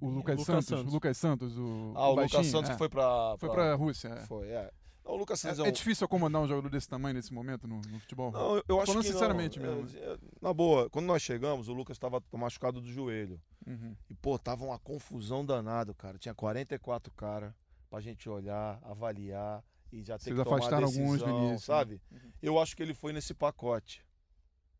O 0.00 0.08
Lucas, 0.08 0.38
Lucas 0.38 0.46
Santos, 0.46 0.66
Santos. 0.66 0.92
O 0.92 0.94
Lucas 0.94 1.16
Santos, 1.18 1.58
o, 1.58 1.92
Ah, 1.94 2.08
o, 2.08 2.16
baixinho, 2.16 2.38
Lucas 2.40 2.50
Santos 2.50 2.70
é. 2.70 2.72
que 2.72 2.78
foi 2.78 2.88
pra. 2.88 3.36
Foi 3.38 3.50
pra 3.50 3.74
Rússia. 3.74 4.08
é. 4.08 4.26
Foi, 4.26 4.48
é. 4.48 4.70
Não, 5.06 5.12
o 5.14 5.16
Lucas 5.16 5.40
Santos 5.40 5.58
é, 5.60 5.62
É, 5.62 5.64
um. 5.64 5.68
é 5.68 5.70
difícil 5.70 6.04
acomodar 6.04 6.42
um 6.42 6.48
jogador 6.48 6.68
desse 6.68 6.88
tamanho 6.88 7.14
nesse 7.14 7.32
momento 7.32 7.66
no, 7.68 7.80
no 7.80 8.00
futebol? 8.00 8.32
Não, 8.32 8.56
eu- 8.56 8.64
eu 8.68 8.76
acho 8.80 8.86
Falando 8.92 9.02
que 9.04 9.08
não. 9.10 9.14
sinceramente 9.18 9.58
É, 9.58 9.62
mesmo. 9.62 9.98
é, 9.98 10.18
Na 10.40 10.52
boa, 10.52 10.90
quando 10.90 11.06
nós 11.06 11.22
chegamos, 11.22 11.68
o 11.68 11.72
Lucas 11.72 11.98
tava 11.98 12.22
machucado 12.32 12.80
do 12.80 12.88
joelho. 12.92 13.40
Uhum. 13.66 13.96
E, 14.10 14.14
pô, 14.14 14.38
tava 14.38 14.64
uma 14.64 14.78
confusão 14.78 15.44
danada, 15.46 15.94
cara. 15.94 16.18
Tinha 16.18 16.34
44 16.34 17.12
caras 17.14 17.54
pra 17.88 18.00
gente 18.00 18.28
olhar, 18.28 18.78
avaliar 18.82 19.62
e 19.92 20.02
já 20.02 20.18
ter 20.18 20.24
Vocês 20.24 20.36
que 20.36 20.44
tomar 20.44 20.56
afastaram 20.56 20.86
decisão, 20.86 21.04
alguns 21.06 21.22
no 21.22 21.28
início, 21.38 21.50
né? 21.52 21.58
sabe? 21.58 22.00
Uhum. 22.10 22.32
Eu 22.42 22.58
acho 22.60 22.76
que 22.76 22.82
ele 22.82 22.92
foi 22.94 23.12
nesse 23.12 23.32
pacote. 23.32 24.04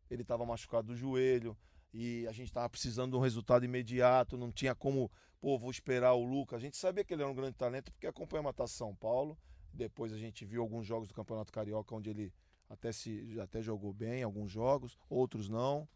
Ele 0.09 0.23
tava 0.23 0.45
machucado 0.45 0.87
do 0.87 0.95
joelho 0.95 1.55
e 1.93 2.27
a 2.27 2.31
gente 2.31 2.51
tava 2.51 2.69
precisando 2.69 3.11
de 3.11 3.17
um 3.17 3.21
resultado 3.21 3.63
imediato, 3.65 4.37
não 4.37 4.51
tinha 4.51 4.75
como, 4.75 5.09
pô, 5.39 5.57
vou 5.57 5.71
esperar 5.71 6.13
o 6.13 6.23
Lucas. 6.23 6.57
A 6.57 6.61
gente 6.61 6.77
sabia 6.77 7.03
que 7.03 7.13
ele 7.13 7.23
era 7.23 7.31
um 7.31 7.35
grande 7.35 7.55
talento 7.57 7.91
porque 7.91 8.07
acompanhamos 8.07 8.53
a 8.57 8.67
São 8.67 8.93
Paulo. 8.95 9.37
Depois 9.77 10.11
a 10.11 10.17
gente 10.17 10.43
viu 10.43 10.61
alguns 10.61 10.85
jogos 10.87 11.07
do 11.07 11.13
Campeonato 11.13 11.51
Carioca 11.51 11.93
onde 11.95 12.09
ele 12.09 12.33
até 12.69 12.91
se 12.91 13.37
até 13.39 13.61
jogou 13.61 13.93
bem 13.93 14.23
alguns 14.23 14.51
jogos, 14.51 14.97
outros 15.09 15.47
não. 15.47 15.87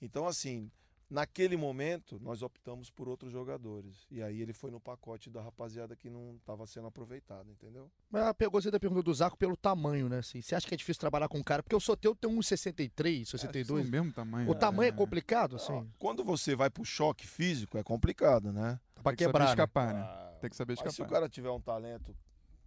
Então 0.00 0.26
assim, 0.26 0.70
naquele 1.08 1.56
momento 1.56 2.18
nós 2.20 2.42
optamos 2.42 2.90
por 2.90 3.08
outros 3.08 3.30
jogadores. 3.30 4.06
E 4.10 4.22
aí 4.22 4.40
ele 4.40 4.52
foi 4.52 4.70
no 4.70 4.80
pacote 4.80 5.30
da 5.30 5.40
rapaziada 5.42 5.94
que 5.94 6.08
não 6.10 6.34
estava 6.36 6.66
sendo 6.66 6.86
aproveitado, 6.88 7.50
entendeu? 7.50 7.90
Mas 8.10 8.22
a 8.24 8.34
pergunta 8.34 8.70
da 8.70 8.80
pergunta 8.80 9.02
do 9.02 9.14
Zaco 9.14 9.36
pelo 9.36 9.56
tamanho, 9.56 10.08
né? 10.08 10.18
Assim, 10.18 10.40
você 10.40 10.54
acha 10.54 10.66
que 10.66 10.74
é 10.74 10.76
difícil 10.78 10.98
trabalhar 11.00 11.28
com 11.28 11.38
um 11.38 11.44
cara? 11.44 11.62
Porque 11.62 11.76
o 11.76 11.80
Soteu 11.80 12.14
tem 12.14 12.30
1,63, 12.30 13.22
Acho 13.22 13.30
que 13.32 13.38
são 13.38 13.38
62. 13.38 13.86
o 13.86 13.90
mesmo 13.90 14.12
tamanho. 14.12 14.50
O 14.50 14.54
tamanho 14.54 14.86
é 14.86 14.88
é 14.88 14.96
complicado, 14.96 15.56
assim? 15.56 15.88
Quando 15.98 16.24
você 16.24 16.56
vai 16.56 16.70
pro 16.70 16.84
choque 16.84 17.26
físico 17.26 17.76
é 17.78 17.82
complicado, 17.84 18.52
né? 18.52 18.80
Pra 18.94 19.12
Tem 19.12 19.16
que 19.18 19.24
saber 19.24 19.32
quebrar, 19.32 19.44
né? 19.44 19.50
escapar, 19.50 19.94
né? 19.94 20.00
Ah, 20.00 20.38
Tem 20.40 20.50
que 20.50 20.56
saber 20.56 20.72
Mas 20.72 20.80
se 20.80 20.86
o 20.86 20.90
escapar. 20.90 21.10
cara 21.12 21.28
tiver 21.28 21.50
um 21.50 21.60
talento 21.60 22.16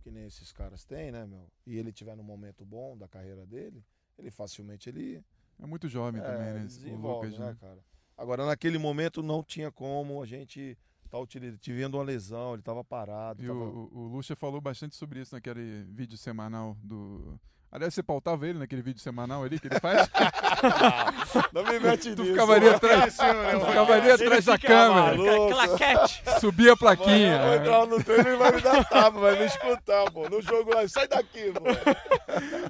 que 0.01 0.11
nem 0.11 0.25
esses 0.25 0.51
caras 0.51 0.83
têm, 0.85 1.11
né, 1.11 1.25
meu? 1.25 1.47
E 1.65 1.77
ele 1.77 1.91
tiver 1.91 2.15
num 2.15 2.23
momento 2.23 2.65
bom 2.65 2.97
da 2.97 3.07
carreira 3.07 3.45
dele, 3.45 3.83
ele 4.17 4.31
facilmente 4.31 4.89
ele 4.89 5.23
É 5.59 5.65
muito 5.65 5.87
jovem 5.87 6.21
é, 6.21 6.23
também, 6.23 6.53
né? 6.53 6.65
desenvolve, 6.65 7.27
Lucas, 7.27 7.39
né, 7.39 7.51
né? 7.51 7.57
cara? 7.59 7.79
Agora, 8.17 8.45
naquele 8.45 8.77
momento 8.77 9.23
não 9.23 9.41
tinha 9.41 9.71
como 9.71 10.21
a 10.21 10.25
gente 10.25 10.77
tá 11.09 11.17
utilizando, 11.17 11.57
tivendo 11.59 11.97
uma 11.97 12.03
lesão, 12.03 12.53
ele 12.53 12.61
tava 12.61 12.83
parado. 12.83 13.43
E 13.43 13.47
tava... 13.47 13.59
o, 13.59 13.89
o 13.93 14.07
Lucha 14.07 14.35
falou 14.35 14.61
bastante 14.61 14.95
sobre 14.95 15.21
isso 15.21 15.33
naquele 15.33 15.83
vídeo 15.85 16.17
semanal 16.17 16.77
do. 16.83 17.39
Aliás, 17.71 17.93
você 17.93 18.01
pautava 18.01 18.47
ele 18.47 18.57
naquele 18.57 18.81
vídeo 18.81 18.99
semanal 18.99 19.43
ali 19.43 19.59
que 19.59 19.67
ele 19.67 19.79
faz? 19.79 20.09
Não 21.53 21.63
me 21.63 21.79
mete 21.79 22.15
tu 22.15 22.21
nisso, 22.23 22.31
ficava 22.33 22.55
ali 22.55 22.65
mano. 22.65 22.77
atrás, 22.77 23.15
tu 23.17 23.65
ficava 23.67 23.93
ali 23.93 24.11
atrás 24.11 24.45
da 24.45 24.57
câmera, 24.57 25.15
maluco. 25.15 25.49
Claquete. 25.53 26.23
subia 26.39 26.73
a 26.73 26.75
Mano, 26.75 26.77
plaquinha. 26.77 27.33
eu 27.35 27.45
vou 27.45 27.55
entrar 27.55 27.85
no 27.85 28.03
treino 28.03 28.29
e 28.29 28.35
vai 28.37 28.51
me 28.55 28.61
dar 28.61 28.83
tapa, 28.85 29.19
vai 29.19 29.37
me 29.39 29.45
escutar, 29.45 30.11
pô. 30.11 30.27
No 30.29 30.41
jogo 30.41 30.73
lá, 30.73 30.87
sai 30.87 31.07
daqui, 31.07 31.51
pô. 31.53 31.61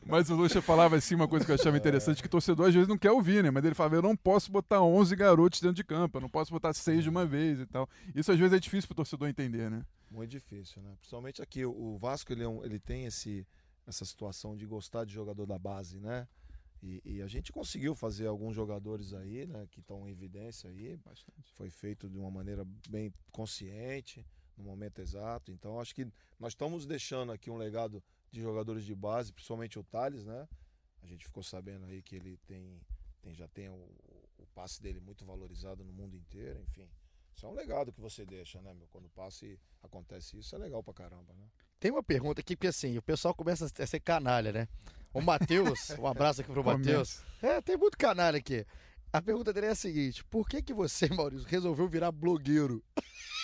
Mas 0.06 0.30
o 0.30 0.36
Lucha 0.36 0.62
falava 0.62 0.96
assim, 0.98 1.16
uma 1.16 1.28
coisa 1.28 1.46
que 1.46 1.52
eu 1.52 1.56
achava 1.56 1.78
interessante, 1.78 2.22
que 2.22 2.28
o 2.28 2.32
torcedor 2.32 2.68
às 2.68 2.74
vezes 2.74 2.90
não 2.90 2.98
quer 2.98 3.12
ouvir, 3.12 3.42
né? 3.44 3.52
Mas 3.52 3.64
ele 3.64 3.76
falava, 3.76 3.96
eu 3.96 4.02
não 4.02 4.16
posso 4.18 4.52
botar 4.52 4.82
11 4.82 5.16
garotos 5.16 5.62
dentro 5.62 5.76
de 5.76 5.84
campo, 5.84 6.18
eu 6.18 6.22
não 6.22 6.30
posso 6.30 6.52
botar 6.52 6.74
seis 6.74 7.04
de 7.04 7.10
uma 7.10 7.26
vez 7.26 7.60
e 7.62 7.66
tal. 7.66 7.88
Isso 8.14 8.32
às 8.32 8.38
vezes 8.40 8.54
é 8.54 8.60
difícil 8.60 8.88
pro 8.88 8.96
torcedor 8.96 9.28
entender, 9.30 9.70
né? 9.70 9.82
Muito 10.12 10.32
difícil, 10.32 10.82
né? 10.82 10.90
Principalmente 11.00 11.42
aqui, 11.42 11.64
o- 11.66 11.72
o 11.72 11.98
Vasco 11.98 12.34
ele, 12.34 12.44
é 12.44 12.48
um- 12.48 12.66
ele 12.66 12.80
tem 12.80 13.06
esse, 13.06 13.46
essa 13.90 14.06
situação 14.06 14.56
de 14.56 14.66
gostar 14.66 15.04
de 15.04 15.14
jogador 15.14 15.46
da 15.46 15.58
base, 15.58 16.00
né? 16.00 16.28
E, 16.82 17.02
e 17.04 17.22
a 17.22 17.28
gente 17.28 17.52
conseguiu 17.52 17.94
fazer 17.94 18.28
alguns 18.28 18.56
jogadores 18.56 19.14
aí, 19.14 19.46
né? 19.46 19.68
Que 19.72 19.80
estão 19.80 20.08
em 20.08 20.12
evidência 20.12 20.70
aí. 20.70 20.96
Bastante. 20.98 21.52
Foi 21.54 21.70
feito 21.70 22.10
de 22.10 22.18
uma 22.18 22.32
maneira 22.32 22.66
bem 22.88 23.14
consciente, 23.32 24.26
no 24.56 24.64
momento 24.64 25.00
exato. 25.02 25.52
Então 25.52 25.80
acho 25.80 25.94
que 25.94 26.08
nós 26.40 26.54
estamos 26.54 26.86
deixando 26.86 27.32
aqui 27.32 27.50
um 27.50 27.58
legado 27.58 28.02
de 28.32 28.42
jogadores 28.42 28.86
de 28.86 28.96
base, 28.96 29.34
principalmente 29.34 29.78
o 29.80 29.84
Thales, 29.84 30.24
né? 30.24 30.48
A 31.02 31.08
gente 31.08 31.26
ficou 31.26 31.44
sabendo 31.44 31.86
aí 31.86 32.02
que 32.02 32.16
ele 32.16 32.38
tem, 32.46 32.80
tem 33.22 33.34
já 33.34 33.48
tem 33.48 33.70
o, 33.70 33.90
o 34.38 34.46
passe 34.54 34.82
dele 34.82 35.00
muito 35.00 35.26
valorizado 35.26 35.84
no 35.84 35.92
mundo 35.92 36.16
inteiro, 36.16 36.62
enfim. 36.62 36.90
Isso 37.36 37.46
é 37.46 37.50
um 37.50 37.54
legado 37.54 37.92
que 37.92 38.02
você 38.02 38.26
deixa, 38.26 38.62
né, 38.62 38.74
meu? 38.74 38.88
Quando 38.90 39.06
o 39.06 39.10
passe 39.10 39.60
acontece 39.82 40.38
isso, 40.38 40.56
é 40.56 40.60
legal 40.60 40.84
pra 40.84 40.94
caramba, 40.94 41.34
né? 41.34 41.50
Tem 41.80 41.92
uma 41.92 42.04
pergunta 42.04 42.42
aqui, 42.42 42.56
porque 42.56 42.68
assim, 42.68 42.98
o 42.98 43.02
pessoal 43.02 43.34
começa 43.34 43.66
a 43.66 43.88
ser 43.88 44.00
canalha, 44.02 44.52
né? 44.52 44.68
O 45.14 45.22
Matheus, 45.22 45.92
um 45.98 46.06
abraço 46.06 46.42
aqui 46.42 46.52
pro 46.52 46.64
Matheus. 46.64 47.22
É, 47.42 47.62
tem 47.62 47.78
muito 47.78 47.98
canalha 47.98 48.38
aqui. 48.38 48.66
A 49.14 49.22
pergunta 49.22 49.54
dele 49.54 49.68
é 49.68 49.72
a 49.72 49.76
seguinte: 49.76 50.24
por 50.26 50.48
que 50.48 50.62
que 50.62 50.74
você, 50.74 51.08
Maurício, 51.16 51.48
resolveu 51.48 51.88
virar 51.88 52.12
blogueiro? 52.12 52.84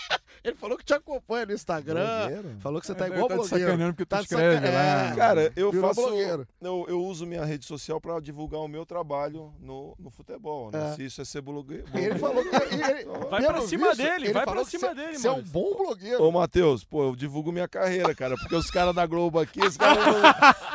Ele 0.45 0.55
falou 0.55 0.77
que 0.77 0.85
te 0.85 0.93
acompanha 0.93 1.45
no 1.47 1.53
Instagram, 1.53 2.05
Blogueiro? 2.27 2.57
falou 2.59 2.79
que 2.81 2.87
você 2.87 2.93
tá 2.95 3.05
É, 3.05 3.07
igual 3.09 3.27
tá 3.27 3.35
blogueiro. 3.35 3.59
sacaneando 3.65 3.93
porque 3.93 4.05
tu 4.05 4.09
Tá 4.09 4.21
escreve 4.21 4.69
lá. 4.69 5.09
é. 5.11 5.15
Cara, 5.15 5.51
eu 5.55 5.71
Virou 5.71 5.87
faço. 5.89 6.01
blogueiro. 6.07 6.47
Eu, 6.61 6.85
eu 6.87 7.01
uso 7.03 7.25
minha 7.25 7.43
rede 7.43 7.65
social 7.65 7.99
pra 7.99 8.19
divulgar 8.19 8.61
o 8.61 8.67
meu 8.67 8.85
trabalho 8.85 9.51
no, 9.59 9.95
no 9.99 10.09
futebol, 10.11 10.69
né? 10.71 10.91
É. 10.91 10.95
Se 10.95 11.05
isso 11.05 11.21
é 11.21 11.25
ser 11.25 11.41
blogueiro. 11.41 11.85
Ele 11.93 12.19
falou 12.19 12.43
que. 12.43 12.55
ele- 12.55 13.05
Vai 13.29 13.41
pelo 13.41 13.53
pra 13.53 13.61
cima 13.63 13.87
visto, 13.87 13.97
dele, 14.03 14.25
ele 14.25 14.33
vai 14.33 14.45
pra 14.45 14.65
cima 14.65 14.87
você- 14.89 14.93
dele, 14.95 15.17
Você 15.17 15.27
é 15.27 15.31
um 15.31 15.41
bom 15.41 15.73
blogueiro. 15.75 16.23
Ô, 16.23 16.31
Matheus, 16.31 16.83
pô, 16.83 17.05
eu 17.05 17.15
divulgo 17.15 17.51
minha 17.51 17.67
carreira, 17.67 18.13
cara, 18.13 18.35
porque 18.35 18.55
os 18.55 18.69
caras 18.69 18.93
da 18.93 19.05
Globo 19.05 19.39
aqui, 19.39 19.61
os 19.61 19.75
caras 19.77 20.05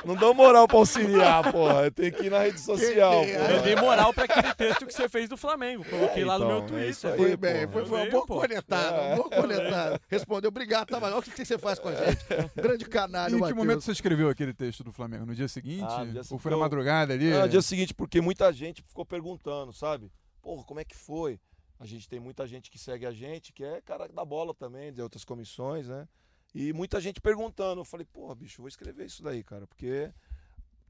não, 0.05 0.15
não 0.15 0.17
dão 0.17 0.35
moral 0.35 0.67
pra 0.67 0.79
auxiliar, 0.79 1.53
porra. 1.53 1.85
Eu 1.85 1.91
tenho 1.93 2.13
que 2.13 2.25
ir 2.27 2.31
na 2.31 2.41
rede 2.41 2.61
social, 2.61 3.25
que-. 3.25 3.31
Eu 3.31 3.63
dei 3.63 3.77
moral 3.77 4.13
pra 4.13 4.25
aquele 4.25 4.53
texto 4.55 4.85
que 4.87 4.93
você 4.93 5.09
fez 5.09 5.29
do 5.29 5.37
Flamengo. 5.37 5.85
Coloquei 5.89 6.25
lá 6.25 6.39
no 6.39 6.47
meu 6.47 6.59
então, 6.59 6.77
é 6.79 6.83
Twitter. 6.85 7.17
Foi 7.17 7.37
bem, 7.37 7.69
foi, 7.69 7.85
uma 7.85 7.99
Veio, 7.99 8.11
boa 8.11 8.27
pô. 8.27 8.35
cornetada, 8.41 9.17
Cornetada. 9.63 10.01
Respondeu, 10.09 10.49
obrigado, 10.49 10.89
tá, 10.89 11.01
mas 11.01 11.11
olha 11.11 11.21
o 11.21 11.23
que 11.23 11.31
que 11.31 11.45
você 11.45 11.59
faz 11.59 11.79
com 11.79 11.89
a 11.89 11.95
gente. 11.95 12.25
Grande 12.55 12.85
E 12.85 12.89
canalha, 12.89 13.35
em 13.35 13.43
que 13.43 13.55
momento 13.55 13.83
você 13.83 13.93
escreveu 13.93 14.29
aquele 14.29 14.53
texto 14.53 14.83
do 14.83 14.93
Flamengo? 14.93 15.27
No 15.27 15.35
dia 15.35 15.49
seguinte? 15.49 15.87
Ah, 15.89 16.05
no 16.05 16.13
dia 16.13 16.23
Ou 16.31 16.39
foi 16.39 16.51
na 16.51 16.57
madrugada 16.57 17.15
ali? 17.15 17.31
É, 17.31 17.43
no 17.43 17.49
dia 17.49 17.63
seguinte, 17.63 17.95
porque 17.95 18.21
muita 18.21 18.53
gente 18.53 18.83
ficou 18.83 19.05
perguntando, 19.05 19.73
sabe? 19.73 20.11
Porra, 20.43 20.65
como 20.65 20.81
é 20.81 20.85
que 20.85 20.97
foi? 20.97 21.39
A 21.79 21.87
gente 21.87 22.09
tem 22.09 22.21
muita 22.21 22.47
gente 22.47 22.71
que 22.71 22.79
segue 22.79 23.07
a 23.07 23.13
gente, 23.13 23.53
que 23.53 23.65
é 23.65 23.81
cara 23.81 24.07
da 24.09 24.25
bola 24.25 24.55
também, 24.55 24.93
de 24.93 25.01
outras 25.01 25.25
comissões, 25.25 25.89
né? 25.89 26.07
E 26.55 26.73
muita 26.73 27.01
gente 27.01 27.21
perguntando. 27.21 27.81
Eu 27.81 27.85
falei, 27.85 28.05
porra, 28.05 28.35
bicho, 28.35 28.61
vou 28.61 28.69
escrever 28.69 29.07
isso 29.07 29.23
daí, 29.23 29.43
cara, 29.43 29.67
porque 29.67 30.13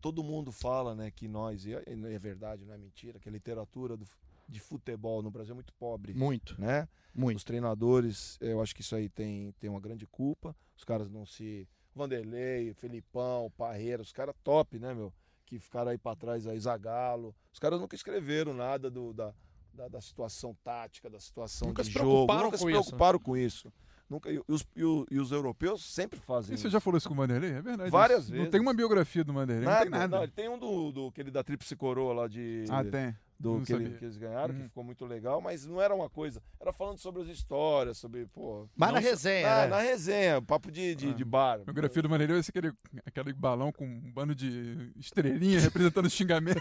todo 0.00 0.24
mundo 0.24 0.50
fala, 0.50 0.94
né, 0.94 1.10
que 1.10 1.28
nós, 1.28 1.64
e 1.66 1.74
é, 1.74 1.82
é 1.86 2.18
verdade, 2.18 2.64
não 2.64 2.74
é 2.74 2.78
mentira, 2.78 3.18
que 3.18 3.28
a 3.28 3.32
literatura 3.32 3.96
do, 3.96 4.06
de 4.50 4.58
futebol 4.60 5.22
no 5.22 5.30
Brasil 5.30 5.52
é 5.52 5.54
muito 5.54 5.72
pobre, 5.74 6.12
Muito, 6.12 6.60
né? 6.60 6.88
muito. 7.14 7.36
Os 7.38 7.44
treinadores, 7.44 8.36
eu 8.40 8.60
acho 8.60 8.74
que 8.74 8.80
isso 8.80 8.94
aí 8.96 9.08
tem, 9.08 9.52
tem 9.60 9.70
uma 9.70 9.80
grande 9.80 10.06
culpa. 10.06 10.54
Os 10.76 10.84
caras 10.84 11.08
não 11.10 11.24
se. 11.24 11.68
Vanderlei, 11.94 12.72
Felipão, 12.74 13.50
Parreira, 13.56 14.02
os 14.02 14.12
caras 14.12 14.34
top, 14.42 14.78
né, 14.78 14.94
meu? 14.94 15.12
Que 15.46 15.58
ficaram 15.58 15.90
aí 15.90 15.98
pra 15.98 16.14
trás 16.16 16.46
aí, 16.46 16.58
Zagalo. 16.58 17.34
Os 17.52 17.58
caras 17.58 17.80
nunca 17.80 17.94
escreveram 17.96 18.54
nada 18.54 18.90
do, 18.90 19.12
da, 19.12 19.34
da, 19.72 19.88
da 19.88 20.00
situação 20.00 20.56
tática, 20.62 21.10
da 21.10 21.18
situação 21.20 21.68
Nunca 21.68 21.82
de 21.82 21.88
se 21.88 21.94
jogo. 21.94 22.06
preocuparam 22.26 22.44
Nunca 22.44 22.58
com 22.58 22.64
se 22.64 22.70
isso. 22.70 22.80
preocuparam 22.82 23.18
com 23.18 23.36
isso. 23.36 23.72
Nunca, 24.08 24.30
e, 24.32 24.40
os, 24.48 24.62
e, 24.76 24.80
e 25.14 25.18
os 25.20 25.30
europeus 25.32 25.84
sempre 25.84 26.18
fazem 26.18 26.52
E 26.52 26.54
isso. 26.54 26.62
você 26.62 26.70
já 26.70 26.80
falou 26.80 26.98
isso 26.98 27.06
com 27.08 27.14
o 27.14 27.16
Vanderlei? 27.16 27.52
É 27.52 27.62
verdade. 27.62 27.90
Várias 27.90 28.22
isso. 28.24 28.30
vezes. 28.32 28.44
Não 28.44 28.50
tem 28.50 28.60
uma 28.60 28.74
biografia 28.74 29.22
do 29.24 29.32
Vanderlei, 29.32 29.64
não 29.68 29.80
tem 29.80 29.90
nada. 29.90 30.16
Não, 30.16 30.22
ele 30.24 30.32
tem 30.32 30.48
um 30.48 30.58
do, 30.58 30.90
do 30.92 31.06
aquele 31.08 31.30
da 31.30 31.42
Tríplice 31.44 31.76
Coroa 31.76 32.12
lá 32.12 32.28
de. 32.28 32.64
Ah, 32.68 32.84
tem. 32.84 33.16
Do 33.40 33.62
que, 33.62 33.72
ele- 33.72 33.96
que 33.96 34.04
eles 34.04 34.18
ganharam, 34.18 34.52
que 34.54 34.60
Uhum. 34.60 34.68
ficou 34.68 34.84
muito 34.84 35.06
legal, 35.06 35.40
mas 35.40 35.64
não 35.64 35.80
era 35.80 35.94
uma 35.94 36.10
coisa. 36.10 36.42
Era 36.60 36.74
falando 36.74 36.98
sobre 36.98 37.22
as 37.22 37.28
histórias, 37.28 37.96
sobre, 37.96 38.26
pô. 38.26 38.68
Mas 38.76 38.88
não 38.90 38.94
na 38.96 39.00
resenha, 39.00 39.48
Ah, 39.50 39.60
né? 39.62 39.66
na 39.68 39.80
resenha, 39.80 40.42
papo 40.42 40.70
de, 40.70 40.94
de, 40.94 41.08
Ah. 41.08 41.12
de 41.14 41.24
bar. 41.24 41.60
A 41.62 41.64
biografia 41.64 42.02
do 42.02 42.08
vai 42.10 42.18
ser 42.42 42.50
aquele, 42.50 42.72
aquele 43.06 43.32
balão 43.32 43.72
com 43.72 43.86
um 43.86 44.12
bando 44.12 44.34
de 44.34 44.92
estrelinha 44.96 45.58
representando 45.58 46.04
os 46.04 46.12
xingamentos. 46.12 46.60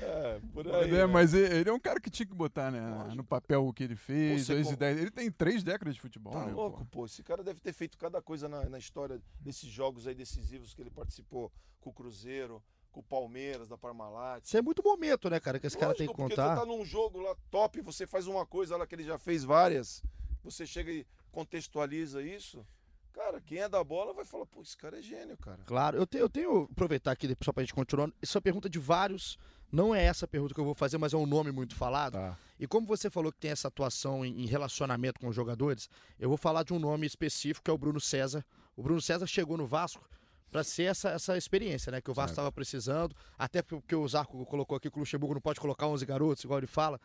É, 0.00 0.40
por 0.52 0.64
Mas 0.64 0.74
aí. 0.74 0.90
é, 0.90 0.92
né? 0.98 1.06
mas 1.06 1.34
e- 1.34 1.38
ele 1.38 1.68
é 1.70 1.72
um 1.72 1.80
cara 1.80 2.00
que 2.00 2.10
tinha 2.10 2.26
que 2.26 2.34
botar 2.34 2.70
né, 2.70 2.80
Lógico. 2.80 3.14
no 3.16 3.24
papel 3.24 3.66
o 3.66 3.72
que 3.72 3.82
ele 3.84 3.96
fez, 3.96 4.46
com- 4.46 4.52
ideias. 4.72 4.98
Ele 5.00 5.10
tem 5.10 5.30
três 5.30 5.62
décadas 5.62 5.94
de 5.94 6.00
futebol, 6.00 6.32
Tá 6.32 6.46
né? 6.46 6.52
louco, 6.52 6.78
pô? 6.86 7.00
pô. 7.00 7.06
Esse 7.06 7.22
cara 7.22 7.42
deve 7.42 7.60
ter 7.60 7.72
feito 7.72 7.98
cada 7.98 8.20
coisa 8.22 8.48
na, 8.48 8.68
na 8.68 8.78
história 8.78 9.20
desses 9.40 9.68
jogos 9.68 10.06
aí 10.06 10.14
decisivos 10.14 10.72
que 10.74 10.80
ele 10.82 10.90
participou 10.90 11.50
com 11.80 11.90
o 11.90 11.92
Cruzeiro, 11.92 12.62
com 12.92 13.00
o 13.00 13.02
Palmeiras, 13.02 13.68
da 13.68 13.76
Parmalat. 13.76 14.44
Isso 14.44 14.56
é 14.56 14.62
muito 14.62 14.82
momento, 14.82 15.28
né, 15.30 15.38
cara, 15.40 15.58
que 15.58 15.66
esse 15.66 15.76
cara 15.76 15.94
tem 15.94 16.06
que 16.06 16.14
porque 16.14 16.34
contar. 16.34 16.54
você 16.54 16.60
tá 16.60 16.66
num 16.66 16.84
jogo 16.84 17.20
lá 17.20 17.34
top, 17.50 17.80
você 17.80 18.06
faz 18.06 18.26
uma 18.26 18.46
coisa 18.46 18.76
lá 18.76 18.86
que 18.86 18.94
ele 18.94 19.04
já 19.04 19.18
fez 19.18 19.44
várias, 19.44 20.02
você 20.42 20.66
chega 20.66 20.90
e 20.90 21.06
contextualiza 21.30 22.22
isso. 22.22 22.64
Cara, 23.12 23.40
quem 23.40 23.58
é 23.58 23.68
da 23.68 23.82
bola 23.82 24.12
vai 24.14 24.24
falar, 24.24 24.46
pô, 24.46 24.62
esse 24.62 24.76
cara 24.76 24.98
é 24.98 25.02
gênio, 25.02 25.36
cara. 25.38 25.58
Claro, 25.66 25.96
eu 25.96 26.06
tenho, 26.06 26.22
eu 26.22 26.28
tenho 26.28 26.68
aproveitar 26.70 27.10
aqui 27.10 27.36
só 27.42 27.52
pra 27.52 27.64
gente 27.64 27.74
continuar. 27.74 28.12
Isso 28.22 28.36
é 28.36 28.38
uma 28.38 28.42
pergunta 28.42 28.68
de 28.68 28.78
vários. 28.78 29.36
Não 29.72 29.92
é 29.92 30.04
essa 30.04 30.24
a 30.24 30.28
pergunta 30.28 30.54
que 30.54 30.60
eu 30.60 30.64
vou 30.64 30.74
fazer, 30.74 30.98
mas 30.98 31.12
é 31.12 31.16
um 31.16 31.26
nome 31.26 31.50
muito 31.50 31.74
falado. 31.74 32.12
Tá. 32.12 32.38
E 32.60 32.66
como 32.66 32.86
você 32.86 33.10
falou 33.10 33.32
que 33.32 33.38
tem 33.38 33.50
essa 33.50 33.68
atuação 33.68 34.24
em, 34.24 34.42
em 34.42 34.46
relacionamento 34.46 35.20
com 35.20 35.28
os 35.28 35.34
jogadores, 35.34 35.90
eu 36.18 36.28
vou 36.28 36.38
falar 36.38 36.62
de 36.62 36.72
um 36.72 36.78
nome 36.78 37.06
específico 37.06 37.64
que 37.64 37.70
é 37.70 37.74
o 37.74 37.78
Bruno 37.78 38.00
César. 38.00 38.44
O 38.76 38.82
Bruno 38.82 39.00
César 39.00 39.26
chegou 39.26 39.56
no 39.56 39.66
Vasco 39.66 40.08
para 40.50 40.64
ser 40.64 40.84
essa, 40.84 41.10
essa 41.10 41.36
experiência, 41.36 41.90
né? 41.92 42.00
Que 42.00 42.10
o 42.10 42.14
Vasco 42.14 42.30
estava 42.32 42.50
precisando, 42.52 43.14
até 43.36 43.62
porque 43.62 43.94
o 43.94 44.06
Zarco 44.08 44.44
colocou 44.46 44.76
aqui 44.76 44.90
que 44.90 44.96
o 44.96 45.00
Luxemburgo 45.00 45.34
não 45.34 45.40
pode 45.40 45.60
colocar 45.60 45.86
11 45.86 46.04
garotos, 46.06 46.44
igual 46.44 46.58
ele 46.58 46.66
fala. 46.66 47.00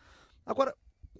Agora, 0.46 0.74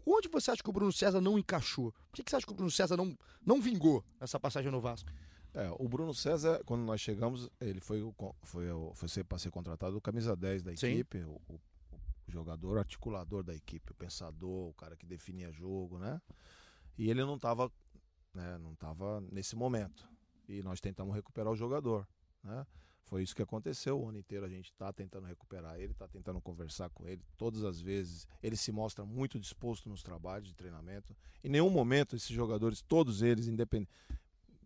onde 0.06 0.28
você 0.28 0.50
acha 0.50 0.62
que 0.62 0.70
o 0.70 0.72
Bruno 0.72 0.92
César 0.92 1.20
não 1.20 1.38
encaixou? 1.38 1.92
Por 1.92 2.16
que, 2.16 2.24
que 2.24 2.30
você 2.30 2.36
acha 2.36 2.46
que 2.46 2.52
o 2.52 2.56
Bruno 2.56 2.70
César 2.70 2.96
não, 2.96 3.16
não 3.44 3.60
vingou 3.60 4.04
essa 4.20 4.38
passagem 4.40 4.70
no 4.70 4.80
Vasco? 4.80 5.10
É, 5.52 5.70
o 5.78 5.88
Bruno 5.88 6.12
César, 6.12 6.60
quando 6.66 6.82
nós 6.82 7.00
chegamos, 7.00 7.48
ele 7.60 7.80
foi 7.80 8.00
foi, 8.42 8.66
foi 8.94 9.08
ser, 9.08 9.24
para 9.24 9.38
ser 9.38 9.50
contratado 9.50 9.96
o 9.96 10.00
camisa 10.00 10.34
10 10.34 10.62
da 10.64 10.72
equipe, 10.72 11.18
o, 11.24 11.40
o- 11.48 11.60
o 12.26 12.30
jogador 12.32 12.78
articulador 12.78 13.42
da 13.42 13.54
equipe, 13.54 13.92
o 13.92 13.94
pensador, 13.94 14.70
o 14.70 14.74
cara 14.74 14.96
que 14.96 15.04
definia 15.04 15.52
jogo, 15.52 15.98
né? 15.98 16.20
E 16.96 17.10
ele 17.10 17.22
não 17.22 17.36
estava 17.36 17.70
né, 18.32 18.58
não 18.58 18.74
tava 18.74 19.20
nesse 19.30 19.54
momento. 19.54 20.08
E 20.48 20.62
nós 20.62 20.80
tentamos 20.80 21.14
recuperar 21.14 21.52
o 21.52 21.56
jogador, 21.56 22.06
né? 22.44 22.66
Foi 23.04 23.22
isso 23.22 23.34
que 23.34 23.42
aconteceu. 23.42 24.00
O 24.00 24.08
ano 24.08 24.18
inteiro 24.18 24.46
a 24.46 24.48
gente 24.48 24.70
está 24.70 24.92
tentando 24.92 25.26
recuperar 25.26 25.78
ele, 25.78 25.92
está 25.92 26.08
tentando 26.08 26.40
conversar 26.40 26.88
com 26.90 27.06
ele. 27.06 27.22
Todas 27.36 27.62
as 27.62 27.80
vezes 27.80 28.26
ele 28.42 28.56
se 28.56 28.72
mostra 28.72 29.04
muito 29.04 29.38
disposto 29.38 29.88
nos 29.88 30.02
trabalhos 30.02 30.48
de 30.48 30.54
treinamento. 30.54 31.14
Em 31.42 31.48
nenhum 31.48 31.70
momento 31.70 32.16
esses 32.16 32.30
jogadores, 32.30 32.82
todos 32.82 33.20
eles, 33.20 33.46
independente 33.46 33.90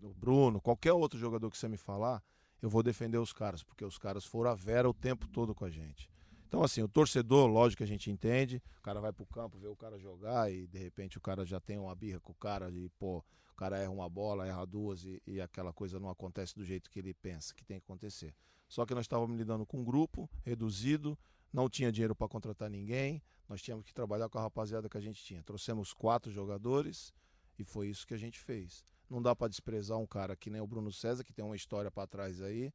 o 0.01 0.15
Bruno, 0.15 0.61
qualquer 0.61 0.93
outro 0.93 1.19
jogador 1.19 1.51
que 1.51 1.59
você 1.59 1.69
me 1.69 1.77
falar, 1.77 2.23
eu 2.63 2.69
vou 2.69 2.83
defender 2.83 3.19
os 3.19 3.33
caras, 3.33 3.63
porque 3.63 3.85
os 3.85 3.99
caras 3.99 4.25
foram 4.25 4.51
a 4.51 4.55
vera 4.55 4.89
o 4.89 4.95
tempo 4.95 5.27
todo 5.29 5.55
com 5.55 5.65
a 5.65 5.71
gente. 5.71 6.09
Então, 6.47 6.63
assim, 6.63 6.83
o 6.83 6.89
torcedor, 6.89 7.47
lógico 7.47 7.79
que 7.79 7.85
a 7.85 7.87
gente 7.87 8.11
entende, 8.11 8.63
o 8.79 8.83
cara 8.83 9.01
vai 9.01 9.13
pro 9.13 9.27
campo 9.27 9.59
ver 9.59 9.69
o 9.69 9.77
cara 9.77 9.99
jogar 9.99 10.51
e 10.51 10.67
de 10.67 10.79
repente 10.79 11.19
o 11.19 11.21
cara 11.21 11.45
já 11.45 11.61
tem 11.61 11.79
uma 11.79 11.95
birra 11.95 12.21
com 12.21 12.33
o 12.33 12.35
cara 12.35 12.71
e, 12.71 12.89
pô, 12.99 13.23
cara 13.59 13.77
erra 13.77 13.91
uma 13.91 14.09
bola, 14.09 14.47
erra 14.47 14.65
duas 14.65 15.05
e, 15.05 15.21
e 15.27 15.41
aquela 15.41 15.73
coisa 15.73 15.99
não 15.99 16.09
acontece 16.09 16.55
do 16.55 16.65
jeito 16.65 16.89
que 16.89 17.01
ele 17.01 17.13
pensa 17.13 17.53
que 17.53 17.65
tem 17.65 17.81
que 17.81 17.85
acontecer. 17.85 18.33
Só 18.69 18.87
que 18.87 18.95
nós 18.95 19.05
estávamos 19.05 19.37
lidando 19.37 19.67
com 19.67 19.81
um 19.81 19.85
grupo 19.85 20.31
reduzido, 20.45 21.19
não 21.53 21.69
tinha 21.69 21.91
dinheiro 21.91 22.15
para 22.15 22.29
contratar 22.29 22.71
ninguém, 22.71 23.21
nós 23.49 23.61
tínhamos 23.61 23.85
que 23.85 23.93
trabalhar 23.93 24.29
com 24.29 24.39
a 24.39 24.43
rapaziada 24.43 24.89
que 24.89 24.97
a 24.97 25.01
gente 25.01 25.25
tinha. 25.25 25.43
Trouxemos 25.43 25.93
quatro 25.93 26.31
jogadores 26.31 27.13
e 27.59 27.65
foi 27.65 27.89
isso 27.89 28.07
que 28.07 28.15
a 28.15 28.19
gente 28.19 28.39
fez. 28.39 28.85
Não 29.11 29.21
dá 29.21 29.35
para 29.35 29.49
desprezar 29.49 29.99
um 29.99 30.07
cara 30.07 30.37
que 30.37 30.51
nem 30.51 30.61
o 30.61 30.67
Bruno 30.67 30.93
César, 30.93 31.25
que 31.25 31.33
tem 31.33 31.45
uma 31.45 31.57
história 31.57 31.91
para 31.91 32.07
trás 32.07 32.41
aí, 32.41 32.73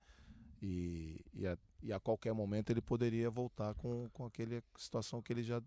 e, 0.61 1.23
e, 1.33 1.47
a, 1.47 1.57
e 1.81 1.93
a 1.93 1.99
qualquer 1.99 2.33
momento 2.33 2.71
ele 2.71 2.81
poderia 2.81 3.29
voltar 3.29 3.73
com, 3.75 4.09
com 4.11 4.25
aquela 4.25 4.61
situação 4.77 5.21
que 5.21 5.31
ele 5.31 5.43
já 5.43 5.61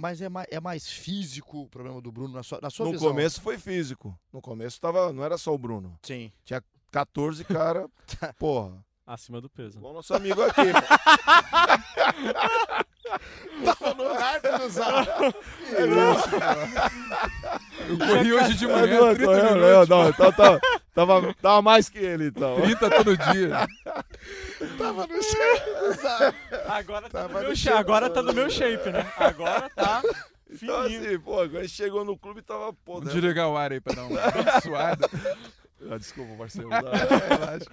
Mas 0.00 0.22
é 0.22 0.28
mais, 0.30 0.46
é 0.50 0.58
mais 0.58 0.88
físico 0.88 1.60
o 1.62 1.68
problema 1.68 2.00
do 2.00 2.10
Bruno 2.10 2.32
na 2.32 2.42
sua, 2.42 2.58
na 2.62 2.70
sua 2.70 2.86
no 2.86 2.92
visão? 2.92 3.08
começo 3.08 3.40
foi 3.42 3.58
físico. 3.58 4.18
No 4.32 4.40
começo 4.40 4.80
tava, 4.80 5.12
não 5.12 5.22
era 5.22 5.36
só 5.36 5.54
o 5.54 5.58
Bruno. 5.58 5.98
Sim. 6.02 6.32
14 6.90 7.44
cara, 7.44 7.86
porra. 8.38 8.82
Acima 9.06 9.40
do 9.40 9.50
peso. 9.50 9.78
Igual 9.78 9.92
nosso 9.94 10.14
amigo 10.14 10.40
aqui. 10.42 10.62
Tava 13.64 13.94
no 13.94 14.12
hype 14.14 14.58
do 14.58 14.68
Zara. 14.70 15.34
Eu 17.88 17.98
corri 17.98 18.32
hoje 18.32 18.54
de 18.54 18.64
É, 18.64 18.68
manhã, 18.68 19.00
não, 19.00 19.14
30 19.14 19.32
não, 19.32 19.42
não, 19.42 19.54
minutos. 19.60 19.88
não, 19.88 20.08
então 20.08 20.32
tava, 20.32 20.60
tava, 20.94 21.34
tava 21.34 21.62
mais 21.62 21.88
que 21.88 21.98
ele, 21.98 22.26
então. 22.28 22.60
30 22.60 22.90
todo 22.90 23.16
dia. 23.16 23.66
Tava 24.78 25.06
no 25.06 25.92
Zara. 25.94 26.34
Agora 26.68 27.08
tá, 27.08 27.20
Tava 27.22 27.34
no 27.34 27.40
meu 27.40 27.50
no 27.50 27.56
shape, 27.56 27.76
agora 27.78 28.10
tá 28.10 28.22
no 28.22 28.32
meu 28.32 28.50
shape, 28.50 28.90
né? 28.90 29.10
Agora 29.16 29.68
tá 29.70 30.02
Então, 30.50 30.82
fininho. 30.84 31.06
assim, 31.06 31.18
pô, 31.20 31.36
quando 31.48 31.68
chegou 31.68 32.04
no 32.04 32.18
clube, 32.18 32.42
tava, 32.42 32.74
Vou 32.84 33.00
né? 33.02 33.12
desligar 33.12 33.48
o 33.48 33.56
ar 33.56 33.72
aí 33.72 33.80
pra 33.80 33.94
dar 33.94 34.04
uma 34.06 34.60
suada. 34.60 35.08
Ah, 35.90 35.96
desculpa, 35.96 36.34
Marcelo. 36.34 36.68
Não, 36.70 36.78
relaxa. 36.80 37.70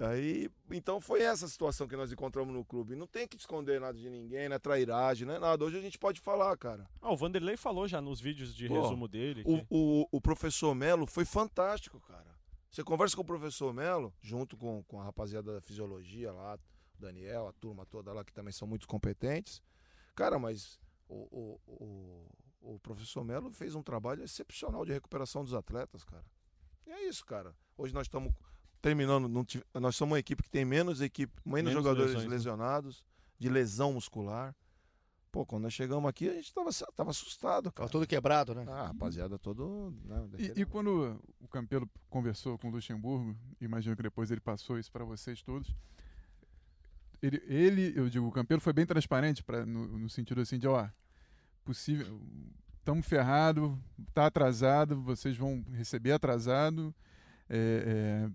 Aí, 0.00 0.50
então 0.72 1.00
foi 1.00 1.22
essa 1.22 1.46
situação 1.46 1.86
que 1.86 1.96
nós 1.96 2.10
encontramos 2.12 2.52
no 2.52 2.64
clube. 2.64 2.96
Não 2.96 3.06
tem 3.06 3.28
que 3.28 3.36
esconder 3.36 3.80
nada 3.80 3.96
de 3.96 4.10
ninguém, 4.10 4.48
não 4.48 4.56
é 4.56 4.58
trairagem, 4.58 5.26
não 5.26 5.34
é 5.34 5.38
nada. 5.38 5.64
Hoje 5.64 5.78
a 5.78 5.80
gente 5.80 5.98
pode 5.98 6.20
falar, 6.20 6.56
cara. 6.56 6.84
Ah, 7.00 7.12
o 7.12 7.16
Vanderlei 7.16 7.56
falou 7.56 7.86
já 7.86 8.00
nos 8.00 8.20
vídeos 8.20 8.54
de 8.54 8.66
Pô, 8.66 8.82
resumo 8.82 9.06
dele. 9.06 9.42
O, 9.46 9.58
que- 9.58 9.66
o, 9.70 10.08
o 10.10 10.20
professor 10.20 10.74
Melo 10.74 11.06
foi 11.06 11.24
fantástico, 11.24 12.00
cara. 12.00 12.33
Você 12.74 12.82
conversa 12.82 13.14
com 13.14 13.22
o 13.22 13.24
professor 13.24 13.72
Melo, 13.72 14.12
junto 14.20 14.56
com, 14.56 14.82
com 14.88 15.00
a 15.00 15.04
rapaziada 15.04 15.54
da 15.54 15.60
fisiologia 15.60 16.32
lá, 16.32 16.56
o 16.56 17.00
Daniel, 17.00 17.46
a 17.46 17.52
turma 17.52 17.86
toda 17.86 18.12
lá, 18.12 18.24
que 18.24 18.32
também 18.32 18.50
são 18.52 18.66
muito 18.66 18.88
competentes. 18.88 19.62
Cara, 20.12 20.40
mas 20.40 20.80
o, 21.08 21.14
o, 21.30 21.60
o, 22.64 22.74
o 22.74 22.78
professor 22.80 23.22
Melo 23.24 23.52
fez 23.52 23.76
um 23.76 23.82
trabalho 23.82 24.24
excepcional 24.24 24.84
de 24.84 24.92
recuperação 24.92 25.44
dos 25.44 25.54
atletas, 25.54 26.02
cara. 26.02 26.24
E 26.84 26.90
é 26.90 27.06
isso, 27.06 27.24
cara. 27.24 27.54
Hoje 27.78 27.94
nós 27.94 28.08
estamos 28.08 28.34
terminando, 28.82 29.44
tive- 29.44 29.64
nós 29.74 29.94
somos 29.94 30.10
uma 30.14 30.18
equipe 30.18 30.42
que 30.42 30.50
tem 30.50 30.64
menos 30.64 31.00
equipe, 31.00 31.32
menos, 31.44 31.70
Menos 31.70 31.74
jogadores 31.74 32.08
lesões, 32.10 32.24
né? 32.28 32.30
lesionados, 32.36 33.04
de 33.38 33.48
lesão 33.48 33.92
muscular. 33.92 34.52
Pô, 35.34 35.44
quando 35.44 35.64
nós 35.64 35.72
chegamos 35.72 36.08
aqui, 36.08 36.28
a 36.28 36.34
gente 36.34 36.54
tava, 36.54 36.70
tava 36.94 37.10
assustado, 37.10 37.64
Tava 37.64 37.72
cara. 37.72 37.88
todo 37.88 38.06
quebrado, 38.06 38.54
né? 38.54 38.64
Ah, 38.68 38.86
rapaziada, 38.86 39.36
todo. 39.36 39.92
Né, 40.04 40.28
E, 40.38 40.60
e 40.60 40.64
quando 40.64 41.20
o 41.40 41.48
Campelo 41.48 41.90
conversou 42.08 42.56
com 42.56 42.68
o 42.68 42.70
Luxemburgo, 42.70 43.36
imagino 43.60 43.96
que 43.96 44.02
depois 44.04 44.30
ele 44.30 44.40
passou 44.40 44.78
isso 44.78 44.92
para 44.92 45.04
vocês 45.04 45.42
todos. 45.42 45.74
Ele, 47.20 47.42
ele, 47.48 47.92
eu 47.96 48.08
digo, 48.08 48.24
o 48.28 48.30
Campelo 48.30 48.60
foi 48.60 48.72
bem 48.72 48.86
transparente 48.86 49.42
pra, 49.42 49.66
no, 49.66 49.98
no 49.98 50.08
sentido 50.08 50.40
assim 50.40 50.56
de, 50.56 50.68
ó, 50.68 50.88
possível, 51.64 52.20
estamos 52.78 53.04
ferrados, 53.04 53.76
tá 54.12 54.26
atrasado, 54.26 55.02
vocês 55.02 55.36
vão 55.36 55.64
receber 55.72 56.12
atrasado, 56.12 56.94
é, 57.50 58.28
é, 58.28 58.30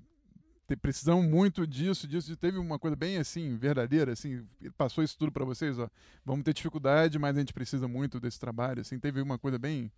precisamos 0.76 1.26
muito 1.26 1.66
disso, 1.66 2.08
disso. 2.08 2.36
Teve 2.36 2.58
uma 2.58 2.78
coisa 2.78 2.96
bem 2.96 3.18
assim, 3.18 3.58
verdadeira, 3.58 4.14
assim, 4.14 4.46
passou 4.78 5.04
isso 5.04 5.18
tudo 5.18 5.32
para 5.32 5.46
vocês, 5.46 5.78
ó, 5.80 5.90
vamos 6.26 6.44
ter 6.44 6.54
dificuldade, 6.54 7.18
mas 7.18 7.36
a 7.36 7.40
gente 7.40 7.54
precisa 7.54 7.88
muito 7.88 8.20
desse 8.20 8.40
trabalho, 8.40 8.82
assim, 8.82 9.00
teve 9.00 9.22
uma 9.22 9.38
coisa 9.38 9.58
bem 9.58 9.92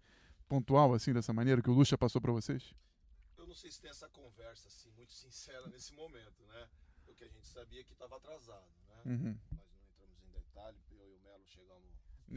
pontual, 0.48 0.94
assim, 0.94 1.14
dessa 1.14 1.32
maneira, 1.32 1.62
que 1.62 1.70
o 1.70 1.74
Lucha 1.74 1.98
passou 1.98 2.20
para 2.22 2.32
vocês? 2.32 2.74
Eu 3.38 3.48
não 3.48 3.56
sei 3.56 3.72
se 3.72 3.80
tem 3.82 3.90
essa 3.90 4.10
conversa 4.10 4.68
assim, 4.68 4.90
muito 4.98 5.14
sincera 5.14 5.68
nesse 5.70 5.94
momento, 5.94 6.44
né? 6.48 6.68
Porque 7.06 7.24
a 7.24 7.28
gente 7.28 7.48
sabia 7.48 7.84
que 7.84 7.94
estava 7.94 8.18
atrasado, 8.18 8.68
né? 8.90 9.14
Uhum. 9.14 9.36
Mas 9.52 9.66
não 9.70 9.82
entramos 9.86 10.22
em 10.24 10.32
detalhe, 10.32 10.78
eu 10.92 11.10
e 11.10 11.16
o 11.16 11.20
Melo 11.24 11.44
chegamos. 11.46 11.90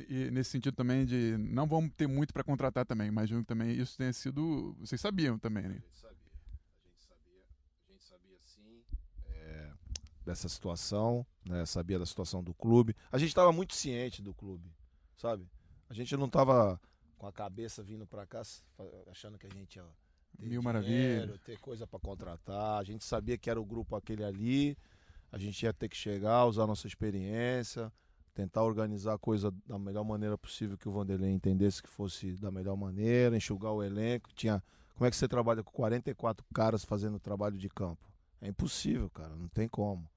E 0.08 0.30
nesse 0.30 0.50
sentido 0.50 0.74
também 0.74 1.04
de 1.04 1.36
não 1.38 1.66
vamos 1.66 1.92
ter 1.96 2.06
muito 2.06 2.32
para 2.32 2.42
contratar 2.42 2.86
também, 2.86 3.08
imagino 3.08 3.40
que 3.42 3.46
também 3.48 3.70
isso 3.72 3.96
tenha 3.96 4.12
sido, 4.12 4.74
vocês 4.78 5.00
sabiam 5.00 5.38
também, 5.38 5.64
A 5.64 5.68
né? 5.68 5.74
gente 5.74 5.96
sabia. 5.96 6.32
A 6.84 6.88
gente 6.88 7.02
sabia. 7.02 7.42
A 7.88 7.92
gente 7.92 8.04
sabia 8.04 8.38
sim. 8.44 8.84
é, 9.26 9.72
dessa 10.24 10.48
situação, 10.48 11.26
né? 11.44 11.64
Sabia 11.66 11.98
da 11.98 12.06
situação 12.06 12.42
do 12.42 12.54
clube. 12.54 12.94
A 13.12 13.18
gente 13.18 13.28
estava 13.28 13.52
muito 13.52 13.74
ciente 13.74 14.22
do 14.22 14.34
clube, 14.34 14.72
sabe? 15.16 15.48
A 15.88 15.94
gente 15.94 16.16
não 16.16 16.26
estava 16.26 16.80
com 17.18 17.26
a 17.26 17.32
cabeça 17.32 17.82
vindo 17.82 18.06
para 18.06 18.26
cá 18.26 18.42
achando 19.10 19.38
que 19.38 19.46
a 19.46 19.50
gente 19.50 19.76
ia 19.76 19.84
ter 20.36 20.48
Mil 20.48 20.62
dinheiro, 20.82 21.38
ter 21.38 21.58
coisa 21.58 21.86
para 21.86 22.00
contratar. 22.00 22.80
A 22.80 22.84
gente 22.84 23.04
sabia 23.04 23.38
que 23.38 23.48
era 23.48 23.60
o 23.60 23.64
grupo 23.64 23.94
aquele 23.94 24.24
ali. 24.24 24.76
A 25.30 25.38
gente 25.38 25.62
ia 25.62 25.72
ter 25.72 25.88
que 25.88 25.96
chegar, 25.96 26.46
usar 26.46 26.66
nossa 26.66 26.86
experiência, 26.86 27.92
tentar 28.34 28.62
organizar 28.62 29.14
a 29.14 29.18
coisa 29.18 29.52
da 29.66 29.78
melhor 29.78 30.04
maneira 30.04 30.38
possível 30.38 30.78
que 30.78 30.88
o 30.88 30.92
Vanderlei 30.92 31.30
entendesse 31.30 31.82
que 31.82 31.88
fosse 31.88 32.32
da 32.34 32.50
melhor 32.50 32.76
maneira, 32.76 33.36
enxugar 33.36 33.72
o 33.72 33.82
elenco. 33.82 34.32
Tinha 34.32 34.62
como 34.94 35.06
é 35.06 35.10
que 35.10 35.16
você 35.16 35.26
trabalha 35.26 35.62
com 35.62 35.72
44 35.72 36.46
caras 36.54 36.84
fazendo 36.84 37.18
trabalho 37.18 37.58
de 37.58 37.68
campo? 37.68 38.08
É 38.40 38.48
impossível, 38.48 39.10
cara, 39.10 39.34
não 39.34 39.48
tem 39.48 39.68
como. 39.68 40.08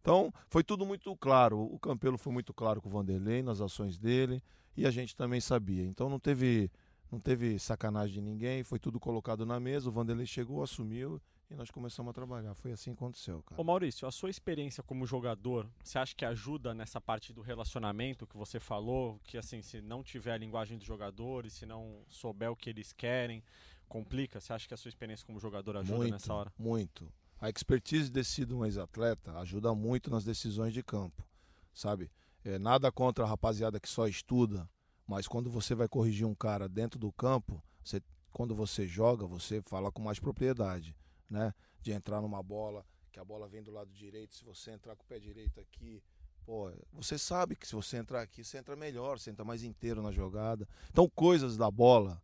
Então, 0.00 0.32
foi 0.48 0.64
tudo 0.64 0.86
muito 0.86 1.14
claro. 1.16 1.60
O 1.60 1.78
Campelo 1.78 2.16
foi 2.16 2.32
muito 2.32 2.54
claro 2.54 2.80
com 2.80 2.88
o 2.88 2.92
Vanderlei 2.92 3.42
nas 3.42 3.60
ações 3.60 3.98
dele 3.98 4.42
e 4.76 4.86
a 4.86 4.90
gente 4.90 5.14
também 5.14 5.40
sabia. 5.40 5.84
Então 5.84 6.08
não 6.08 6.18
teve 6.18 6.70
não 7.10 7.18
teve 7.18 7.58
sacanagem 7.58 8.14
de 8.14 8.20
ninguém, 8.20 8.62
foi 8.62 8.78
tudo 8.78 9.00
colocado 9.00 9.44
na 9.44 9.58
mesa, 9.58 9.88
o 9.88 9.92
Vanderlei 9.92 10.26
chegou, 10.26 10.62
assumiu 10.62 11.20
e 11.50 11.56
nós 11.56 11.68
começamos 11.68 12.10
a 12.10 12.12
trabalhar. 12.12 12.54
Foi 12.54 12.70
assim 12.70 12.92
que 12.92 12.98
aconteceu, 12.98 13.42
cara. 13.42 13.60
Ô 13.60 13.64
Maurício, 13.64 14.06
a 14.06 14.12
sua 14.12 14.30
experiência 14.30 14.80
como 14.80 15.04
jogador, 15.04 15.68
você 15.82 15.98
acha 15.98 16.14
que 16.14 16.24
ajuda 16.24 16.72
nessa 16.72 17.00
parte 17.00 17.32
do 17.32 17.40
relacionamento 17.40 18.28
que 18.28 18.36
você 18.36 18.60
falou? 18.60 19.18
Que 19.24 19.36
assim, 19.36 19.60
se 19.60 19.80
não 19.80 20.04
tiver 20.04 20.32
a 20.32 20.38
linguagem 20.38 20.78
dos 20.78 20.86
jogadores, 20.86 21.54
se 21.54 21.66
não 21.66 22.04
souber 22.08 22.50
o 22.52 22.56
que 22.56 22.70
eles 22.70 22.92
querem, 22.92 23.42
complica? 23.88 24.40
Você 24.40 24.52
acha 24.52 24.68
que 24.68 24.74
a 24.74 24.76
sua 24.76 24.88
experiência 24.88 25.26
como 25.26 25.40
jogador 25.40 25.76
ajuda 25.78 25.98
muito, 25.98 26.12
nessa 26.12 26.32
hora? 26.32 26.52
Muito. 26.56 27.12
A 27.40 27.48
expertise 27.48 28.10
de 28.10 28.22
sido 28.22 28.58
um 28.58 28.66
ex-atleta 28.66 29.38
ajuda 29.38 29.74
muito 29.74 30.10
nas 30.10 30.24
decisões 30.24 30.74
de 30.74 30.82
campo, 30.82 31.26
sabe? 31.72 32.10
É, 32.44 32.58
nada 32.58 32.92
contra 32.92 33.24
a 33.24 33.26
rapaziada 33.26 33.80
que 33.80 33.88
só 33.88 34.06
estuda, 34.06 34.68
mas 35.06 35.26
quando 35.26 35.50
você 35.50 35.74
vai 35.74 35.88
corrigir 35.88 36.26
um 36.26 36.34
cara 36.34 36.68
dentro 36.68 36.98
do 36.98 37.10
campo, 37.10 37.62
você, 37.82 38.02
quando 38.30 38.54
você 38.54 38.86
joga, 38.86 39.26
você 39.26 39.62
fala 39.62 39.90
com 39.90 40.02
mais 40.02 40.18
propriedade, 40.18 40.94
né? 41.30 41.54
De 41.80 41.92
entrar 41.92 42.20
numa 42.20 42.42
bola, 42.42 42.84
que 43.10 43.18
a 43.18 43.24
bola 43.24 43.48
vem 43.48 43.62
do 43.62 43.70
lado 43.70 43.90
direito, 43.90 44.34
se 44.34 44.44
você 44.44 44.72
entrar 44.72 44.94
com 44.94 45.02
o 45.02 45.06
pé 45.06 45.18
direito 45.18 45.58
aqui, 45.60 46.02
pô, 46.44 46.70
você 46.92 47.16
sabe 47.16 47.56
que 47.56 47.66
se 47.66 47.74
você 47.74 47.96
entrar 47.96 48.20
aqui, 48.20 48.44
você 48.44 48.58
entra 48.58 48.76
melhor, 48.76 49.18
você 49.18 49.30
entra 49.30 49.46
mais 49.46 49.62
inteiro 49.62 50.02
na 50.02 50.12
jogada. 50.12 50.68
Então, 50.90 51.08
coisas 51.08 51.56
da 51.56 51.70
bola, 51.70 52.22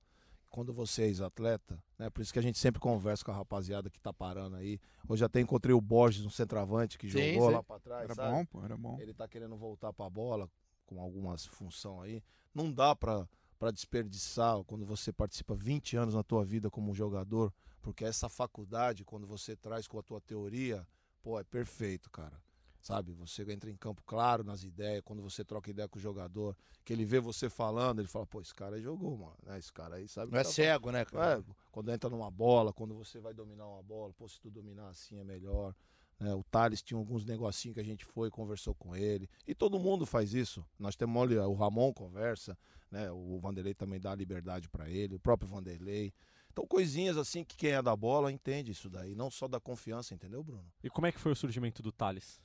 quando 0.57 0.73
você 0.73 1.03
é 1.03 1.07
ex-atleta, 1.09 1.79
né? 1.99 2.09
Por 2.09 2.23
isso 2.23 2.33
que 2.33 2.39
a 2.39 2.43
gente 2.43 2.59
sempre 2.59 2.81
conversa 2.81 3.23
com 3.23 3.31
a 3.31 3.35
rapaziada 3.35 3.91
que 3.91 4.01
tá 4.01 4.11
parando 4.11 4.57
aí. 4.57 4.81
Hoje 5.07 5.23
até 5.23 5.39
encontrei 5.39 5.75
o 5.75 5.81
Borges, 5.83 6.25
um 6.25 6.31
centroavante 6.31 6.97
que 6.97 7.11
Sim, 7.11 7.35
jogou 7.35 7.49
sim. 7.49 7.55
lá 7.57 7.63
pra 7.63 7.79
trás, 7.79 8.05
Era 8.05 8.15
sabe? 8.15 8.33
bom, 8.33 8.47
pô, 8.47 8.65
era 8.65 8.75
bom. 8.75 8.99
Ele 8.99 9.13
tá 9.13 9.29
querendo 9.29 9.55
voltar 9.55 9.93
pra 9.93 10.09
bola 10.09 10.49
com 10.87 10.99
algumas 10.99 11.45
função 11.45 12.01
aí. 12.01 12.23
Não 12.55 12.73
dá 12.73 12.97
pra 12.97 13.29
para 13.59 13.71
desperdiçar 13.71 14.63
quando 14.65 14.87
você 14.87 15.13
participa 15.13 15.55
20 15.55 15.97
anos 15.99 16.15
na 16.15 16.23
tua 16.23 16.43
vida 16.45 16.71
como 16.71 16.95
jogador, 16.95 17.53
porque 17.83 18.05
essa 18.05 18.29
faculdade 18.29 19.05
quando 19.05 19.27
você 19.27 19.55
traz 19.57 19.87
com 19.87 19.99
a 19.99 20.03
tua 20.03 20.23
teoria, 20.23 20.87
pô, 21.23 21.39
é 21.39 21.45
perfeito, 21.45 22.11
cara. 22.11 22.41
Sabe? 22.87 23.11
Você 23.15 23.43
entra 23.51 23.69
em 23.69 23.75
campo 23.75 24.01
claro 24.07 24.45
nas 24.45 24.63
ideias, 24.63 25.03
quando 25.05 25.21
você 25.21 25.45
troca 25.45 25.69
ideia 25.69 25.89
com 25.89 25.99
o 25.99 26.01
jogador, 26.01 26.57
que 26.85 26.93
ele 26.93 27.05
vê 27.05 27.19
você 27.19 27.51
falando, 27.51 27.99
ele 27.99 28.07
fala, 28.07 28.25
pô, 28.25 28.41
esse 28.41 28.55
cara 28.55 28.77
aí 28.77 28.81
jogou, 28.81 29.17
mano. 29.19 29.35
né? 29.43 29.59
Esse 29.59 29.73
cara 29.73 29.97
aí 29.97 30.07
sabe 30.07 30.31
Não 30.31 30.39
é 30.39 30.45
tá 30.45 30.51
cego, 30.51 30.93
né, 30.93 31.05
cara? 31.05 31.41
é, 31.41 31.45
quando 31.73 31.91
entra 31.91 32.09
numa 32.09 32.31
bola, 32.31 32.73
quando 32.73 32.95
você 32.95 33.19
vai 33.19 33.35
dominar 33.35 33.67
uma 33.67 33.83
bola, 33.83 34.13
pô, 34.13 34.29
se 34.29 34.41
tu 34.41 34.53
dominar 34.53 34.87
assim 34.87 35.19
é 35.19 35.25
melhor. 35.25 35.75
né? 36.21 36.33
o 36.33 36.45
Thales 36.45 36.81
tinha 36.81 36.97
alguns 36.97 37.25
negocinhos 37.25 37.75
que 37.75 37.81
a 37.81 37.85
gente 37.85 38.05
foi, 38.05 38.31
conversou 38.31 38.73
com 38.73 38.95
ele. 38.95 39.29
E 39.49 39.53
todo 39.53 39.81
mundo 39.81 40.07
faz 40.07 40.33
isso. 40.33 40.65
Nós 40.79 40.95
temos, 40.95 41.21
olha, 41.21 41.45
o 41.49 41.55
Ramon 41.55 41.93
conversa, 41.93 42.57
né? 42.89 43.11
O 43.11 43.37
Vanderlei 43.41 43.75
também 43.75 43.99
dá 43.99 44.15
liberdade 44.15 44.69
pra 44.69 44.89
ele, 44.89 45.17
o 45.17 45.19
próprio 45.19 45.49
Vanderlei. 45.49 46.15
Então, 46.53 46.65
coisinhas 46.65 47.17
assim 47.17 47.43
que 47.43 47.57
quem 47.57 47.73
é 47.73 47.83
da 47.83 47.97
bola 47.97 48.31
entende 48.31 48.71
isso 48.71 48.89
daí, 48.89 49.17
não 49.17 49.29
só 49.29 49.49
da 49.49 49.59
confiança, 49.59 50.15
entendeu, 50.15 50.45
Bruno? 50.45 50.65
E 50.85 50.89
como 50.89 51.09
é 51.09 51.11
que 51.11 51.19
foi 51.19 51.33
o 51.33 51.37
surgimento 51.37 51.83
do 51.83 51.91
Thales? 51.91 52.41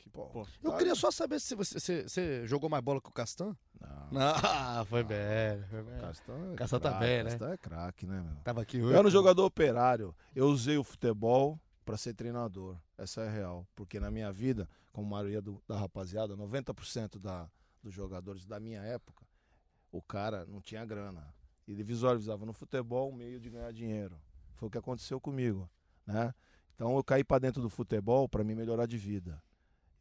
Que, 0.00 0.08
pô, 0.10 0.26
Pô, 0.30 0.46
Eu 0.62 0.72
queria 0.76 0.94
só 0.94 1.10
saber 1.10 1.38
se 1.40 1.54
você, 1.54 1.78
você- 1.78 2.02
você 2.08 2.46
jogou 2.46 2.70
mais 2.70 2.82
bola 2.82 3.00
que 3.00 3.08
o 3.08 3.12
Castan? 3.12 3.54
Não, 3.78 4.10
Não, 4.10 4.32
ah, 4.80 4.84
foi 4.88 5.04
bem, 5.04 5.62
foi 5.68 5.82
bem. 5.82 6.00
Castan 6.00 6.52
é 6.52 6.56
Castan 6.56 6.80
tá 6.80 6.88
craque, 6.90 7.04
bem, 7.04 7.24
né? 7.24 7.30
Castan 7.30 7.52
é 7.52 7.56
craque, 7.58 8.06
né, 8.06 8.20
meu? 8.22 8.36
Tava 8.42 8.62
aqui 8.62 8.78
Eu 8.78 8.86
hoje. 8.86 8.96
era 8.96 9.06
um 9.06 9.10
jogador 9.10 9.44
operário. 9.44 10.14
Eu 10.34 10.46
usei 10.48 10.76
o 10.78 10.84
futebol 10.84 11.60
para 11.84 11.96
ser 11.96 12.14
treinador. 12.14 12.76
Essa 12.96 13.22
é 13.22 13.28
a 13.28 13.30
real. 13.30 13.66
Porque 13.76 14.00
na 14.00 14.10
minha 14.10 14.32
vida, 14.32 14.68
como 14.92 15.06
a 15.08 15.10
maioria 15.10 15.42
do- 15.42 15.62
da 15.68 15.76
rapaziada, 15.78 16.34
90% 16.36 17.18
da, 17.18 17.50
dos 17.82 17.92
jogadores 17.92 18.46
da 18.46 18.58
minha 18.58 18.80
época, 18.82 19.24
o 19.92 20.00
cara 20.00 20.46
não 20.46 20.60
tinha 20.62 20.84
grana. 20.86 21.34
Ele 21.68 21.82
visualizava 21.84 22.46
no 22.46 22.52
futebol 22.52 23.10
um 23.10 23.14
meio 23.14 23.38
de 23.38 23.50
ganhar 23.50 23.72
dinheiro. 23.72 24.18
Foi 24.54 24.68
o 24.68 24.70
que 24.70 24.78
aconteceu 24.78 25.20
comigo, 25.20 25.68
né? 26.06 26.34
Então 26.74 26.96
eu 26.96 27.04
caí 27.04 27.22
para 27.22 27.38
dentro 27.38 27.60
do 27.60 27.68
futebol 27.68 28.26
para 28.28 28.42
me 28.42 28.54
melhorar 28.54 28.86
de 28.86 28.96
vida. 28.96 29.42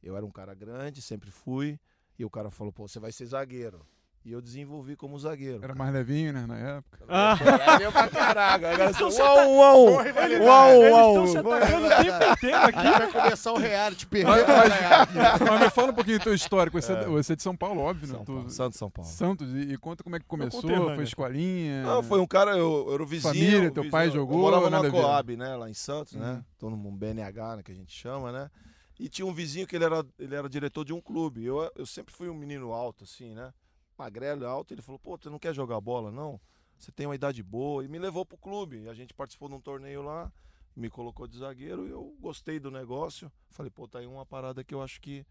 Eu 0.02 0.16
era 0.16 0.26
um 0.26 0.32
cara 0.32 0.54
grande, 0.54 1.02
sempre 1.02 1.30
fui, 1.32 1.80
e 2.18 2.24
o 2.26 2.30
cara 2.30 2.50
falou: 2.50 2.72
"Pô, 2.74 2.88
você 2.88 3.00
vai 3.00 3.12
ser 3.12 3.26
zagueiro". 3.26 3.86
E 4.26 4.34
eu 4.34 4.42
desenvolvi 4.42 4.98
como 4.98 5.18
zagueiro. 5.18 5.64
Era 5.64 5.74
mais 5.74 5.94
levinho, 5.94 6.34
né, 6.34 6.46
na 6.46 6.58
época. 6.58 7.00
Ah. 7.08 7.38
Era 7.80 7.90
pra 7.90 8.08
caraca. 8.10 8.70
Agora 8.74 8.94
só 8.94 9.08
Então 9.10 9.26
uau, 9.26 9.56
uau, 9.56 9.86
Boa 9.88 10.04
rivalidade. 10.04 10.44
uau, 10.46 10.74
Eles 10.74 10.92
uau. 10.92 11.10
estão 11.10 11.28
se 11.28 11.38
atacando 11.38 11.86
o 11.86 11.90
tempo 11.90 12.34
inteiro 12.34 12.58
aqui. 12.58 12.78
Aí 12.80 12.92
vai 13.00 13.12
começar 13.14 13.52
o 13.54 13.58
reality, 13.58 14.06
perder 14.08 14.28
Mas, 14.30 14.44
pra 14.44 14.68
ganhar. 14.70 15.10
mas- 15.16 15.40
mas 15.50 15.60
me 15.62 15.70
fala 15.70 15.92
um 15.92 15.96
pouquinho 15.96 16.20
do 16.20 16.24
teu 16.24 16.34
histórico. 16.34 16.82
Você 16.82 16.92
é, 16.92 17.06
você 17.06 17.32
é 17.34 17.36
de 17.38 17.42
São 17.44 17.56
Paulo, 17.56 17.80
óbvio, 17.80 18.08
né? 18.10 18.14
São 18.16 18.26
Tu- 18.26 18.34
Paulo, 18.34 18.50
Santos 18.50 18.78
São 18.78 18.92
Paulo. 18.92 19.10
Santos, 19.10 19.50
e, 19.56 19.72
e 19.74 19.78
conta 19.78 20.04
como 20.04 20.18
é 20.18 20.20
que 20.20 20.26
começou, 20.26 20.62
foi 20.96 21.04
escolinha. 21.06 21.84
Não, 21.84 22.04
foi 22.04 22.20
um 22.20 22.28
cara, 22.28 22.52
eu, 22.52 22.88
eu 22.90 22.94
era 22.96 23.04
o 23.04 23.08
vizinho. 23.08 23.34
Família, 23.34 23.72
teu 23.72 23.84
vizinho, 23.84 23.90
pai 23.92 24.08
eu 24.08 24.12
jogou, 24.12 24.38
morava 24.40 24.70
nada 24.70 24.84
na 24.84 24.90
a? 24.90 25.02
Coab, 25.02 25.38
né, 25.38 25.56
lá 25.56 25.70
em 25.70 25.74
Santos, 25.74 26.14
Uhum. 26.14 26.20
né? 26.20 26.44
Todo 26.60 26.76
mundo 26.76 26.98
BNH, 26.98 27.56
né, 27.56 27.64
que 27.64 27.72
a 27.72 27.76
gente 27.76 27.94
chama, 27.94 28.34
né? 28.34 28.52
E 29.00 29.08
tinha 29.08 29.26
um 29.26 29.34
vizinho 29.34 29.66
que 29.66 29.76
ele 29.78 29.86
era, 29.86 30.06
ele 30.20 30.36
era 30.36 30.50
diretor 30.50 30.84
de 30.84 30.94
um 30.94 31.00
clube. 31.02 31.46
Eu, 31.46 31.72
eu 31.76 31.86
sempre 31.86 32.14
fui 32.14 32.30
um 32.30 32.34
menino 32.36 32.74
alto, 32.74 33.06
assim, 33.06 33.34
né? 33.34 33.54
Magrelo, 33.98 34.46
alto. 34.46 34.74
Ele 34.74 34.82
falou, 34.82 35.00
pô, 35.00 35.18
você 35.18 35.30
não 35.30 35.40
quer 35.40 35.54
jogar 35.56 35.80
bola, 35.80 36.12
não? 36.12 36.40
Você 36.78 36.92
tem 36.92 37.06
uma 37.08 37.16
idade 37.16 37.42
boa. 37.42 37.84
E 37.84 37.88
me 37.88 37.98
levou 37.98 38.26
pro 38.26 38.38
clube. 38.38 38.90
A 38.90 38.94
gente 38.94 39.14
participou 39.14 39.48
de 39.48 39.56
um 39.56 39.62
torneio 39.62 40.02
lá, 40.02 40.32
me 40.76 40.90
colocou 40.90 41.28
de 41.28 41.38
zagueiro 41.38 41.88
e 41.88 41.92
eu 41.92 42.14
gostei 42.20 42.60
do 42.60 42.70
negócio. 42.70 43.32
Falei, 43.50 43.70
pô, 43.70 43.88
tá 43.88 44.00
aí 44.00 44.06
uma 44.08 44.26
parada 44.26 44.64
que 44.66 44.76
eu 44.76 44.82
acho 44.82 45.00
que 45.00 45.26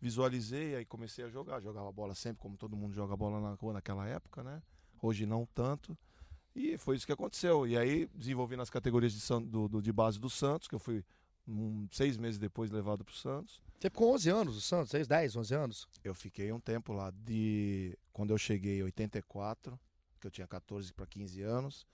visualizei, 0.00 0.74
aí 0.76 0.84
comecei 0.84 1.24
a 1.24 1.28
jogar. 1.28 1.60
Jogava 1.60 1.90
bola 1.92 2.14
sempre, 2.14 2.40
como 2.42 2.56
todo 2.56 2.76
mundo 2.76 2.94
joga 2.94 3.16
bola 3.16 3.40
na 3.40 3.54
rua 3.54 3.72
naquela 3.72 4.06
época, 4.06 4.42
né? 4.42 4.62
Hoje 5.00 5.26
não 5.26 5.46
tanto. 5.54 5.96
E 6.54 6.76
foi 6.78 6.96
isso 6.96 7.06
que 7.06 7.12
aconteceu. 7.12 7.66
E 7.66 7.76
aí 7.78 8.06
desenvolvi 8.14 8.56
nas 8.56 8.70
categorias 8.70 9.12
de, 9.12 9.20
do, 9.46 9.68
do- 9.68 9.82
de 9.82 9.92
base 9.92 10.18
do 10.18 10.28
Santos, 10.30 10.66
que 10.68 10.74
eu 10.74 10.78
fui 10.78 11.04
um, 11.48 11.86
seis 11.92 12.16
meses 12.16 12.38
depois 12.38 12.70
levado 12.70 13.04
pro 13.04 13.14
Santos. 13.14 13.60
Você 13.78 13.90
ficou 13.90 14.14
11 14.14 14.30
anos, 14.30 14.56
o 14.56 14.60
Santos, 14.60 14.90
6, 14.90 15.06
10, 15.06 15.36
11 15.36 15.54
anos. 15.54 15.88
Eu 16.02 16.14
fiquei 16.14 16.50
um 16.52 16.58
tempo 16.60 16.92
lá, 16.92 17.10
de 17.10 17.96
quando 18.12 18.30
eu 18.30 18.38
cheguei 18.38 18.78
em 18.80 18.82
84, 18.84 19.78
que 20.20 20.26
eu 20.26 20.30
tinha 20.30 20.46
14 20.46 20.92
para 20.94 21.06
15 21.06 21.42
anos, 21.42 21.86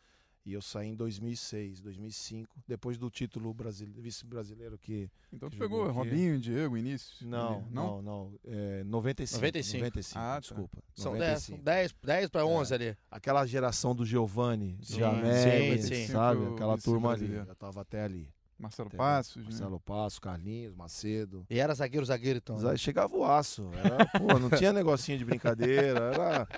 e 0.47 0.53
eu 0.55 0.63
saí 0.63 0.89
em 0.89 0.95
2006, 0.97 1.81
2005, 1.81 2.63
depois 2.67 2.97
do 2.99 3.09
título 3.11 3.53
brasile- 3.55 4.01
vice-brasileiro 4.01 4.77
que 4.79 5.09
Então 5.33 5.49
tu 5.51 5.57
Jogou 5.57 5.87
pegou 5.87 6.01
aqui. 6.01 6.11
Robinho, 6.11 6.39
Diego, 6.41 6.77
início? 6.77 7.27
não, 7.29 7.57
ali, 7.59 7.65
não, 7.71 8.03
não, 8.03 8.35
é 8.45 8.83
95, 8.85 9.37
95. 9.41 9.79
95, 9.85 10.19
Ah, 10.19 10.35
tá. 10.35 10.41
desculpa. 10.41 10.83
São 10.95 11.13
10, 11.13 11.21
95. 11.49 11.57
são 11.57 11.65
10, 11.65 11.95
10 12.03 12.31
para 12.31 12.47
11 12.47 12.75
ali. 12.75 12.97
Aquela 13.11 13.45
geração 13.47 13.95
do 13.95 14.05
Giovanni, 14.07 14.79
Sim, 14.83 14.99
Jamé, 15.01 15.77
sim, 15.79 15.83
sim. 15.83 16.07
sabe? 16.13 16.41
O 16.43 16.55
Aquela 16.55 16.79
turma 16.79 17.13
ali. 17.13 17.33
Eu 17.35 17.55
tava 17.57 17.81
até 17.83 18.03
ali. 18.05 18.29
Marcelo 18.59 18.89
Entendeu? 18.89 19.05
Passos, 19.07 19.37
né? 19.37 19.43
Marcelo 19.45 19.81
Passo, 19.81 20.21
Carlinhos, 20.21 20.75
Macedo. 20.77 21.45
E 21.51 21.59
era 21.59 21.75
zagueiro, 21.75 22.07
zagueiro 22.07 22.39
então. 22.39 22.57
né? 22.59 22.77
Chegava 22.77 23.17
o 23.17 23.25
aço. 23.25 23.71
Era, 23.83 24.07
pô, 24.19 24.39
não 24.39 24.51
tinha 24.51 24.73
negocinho 24.75 25.19
de 25.19 25.25
brincadeira. 25.25 25.99
Era. 26.15 26.49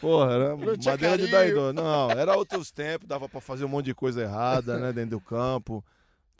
Porra, 0.00 0.32
era 0.32 0.56
madeira 0.56 0.76
de 0.76 0.84
carinho. 0.90 1.30
daidor. 1.30 1.72
Não, 1.72 2.10
era 2.10 2.36
outros 2.36 2.70
tempos, 2.72 3.06
dava 3.06 3.28
pra 3.28 3.40
fazer 3.40 3.64
um 3.64 3.68
monte 3.68 3.86
de 3.86 3.94
coisa 3.94 4.22
errada, 4.22 4.78
né? 4.78 4.92
Dentro 4.92 5.10
do 5.10 5.20
campo. 5.20 5.84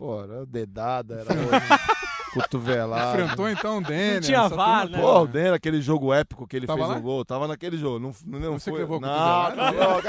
Pô, 0.03 0.21
era 0.21 0.45
dedada, 0.45 1.21
era 1.21 1.29
cotovelada. 2.35 3.23
Enfrentou 3.23 3.49
então 3.49 3.79
o 3.79 3.81
Denner. 3.81 4.15
Não 4.15 4.21
tinha 4.21 4.49
turma 4.49 4.85
né? 4.87 5.01
Pô, 5.01 5.21
o 5.21 5.27
Denner, 5.29 5.53
aquele 5.53 5.81
jogo 5.81 6.13
épico 6.13 6.45
que 6.45 6.57
ele 6.57 6.67
Tava 6.67 6.81
fez 6.81 6.91
lá? 6.91 6.97
um 6.97 7.03
gol, 7.03 7.25
tava 7.25 7.47
naquele 7.47 7.79
jogo. 7.79 8.01
Não, 8.01 8.13
não, 8.27 8.41
não 8.41 8.59
foi. 8.59 8.81
levou 8.81 8.97
a 8.97 9.01
não, 9.01 9.09
cotovelada? 9.09 9.73
não, 9.73 10.03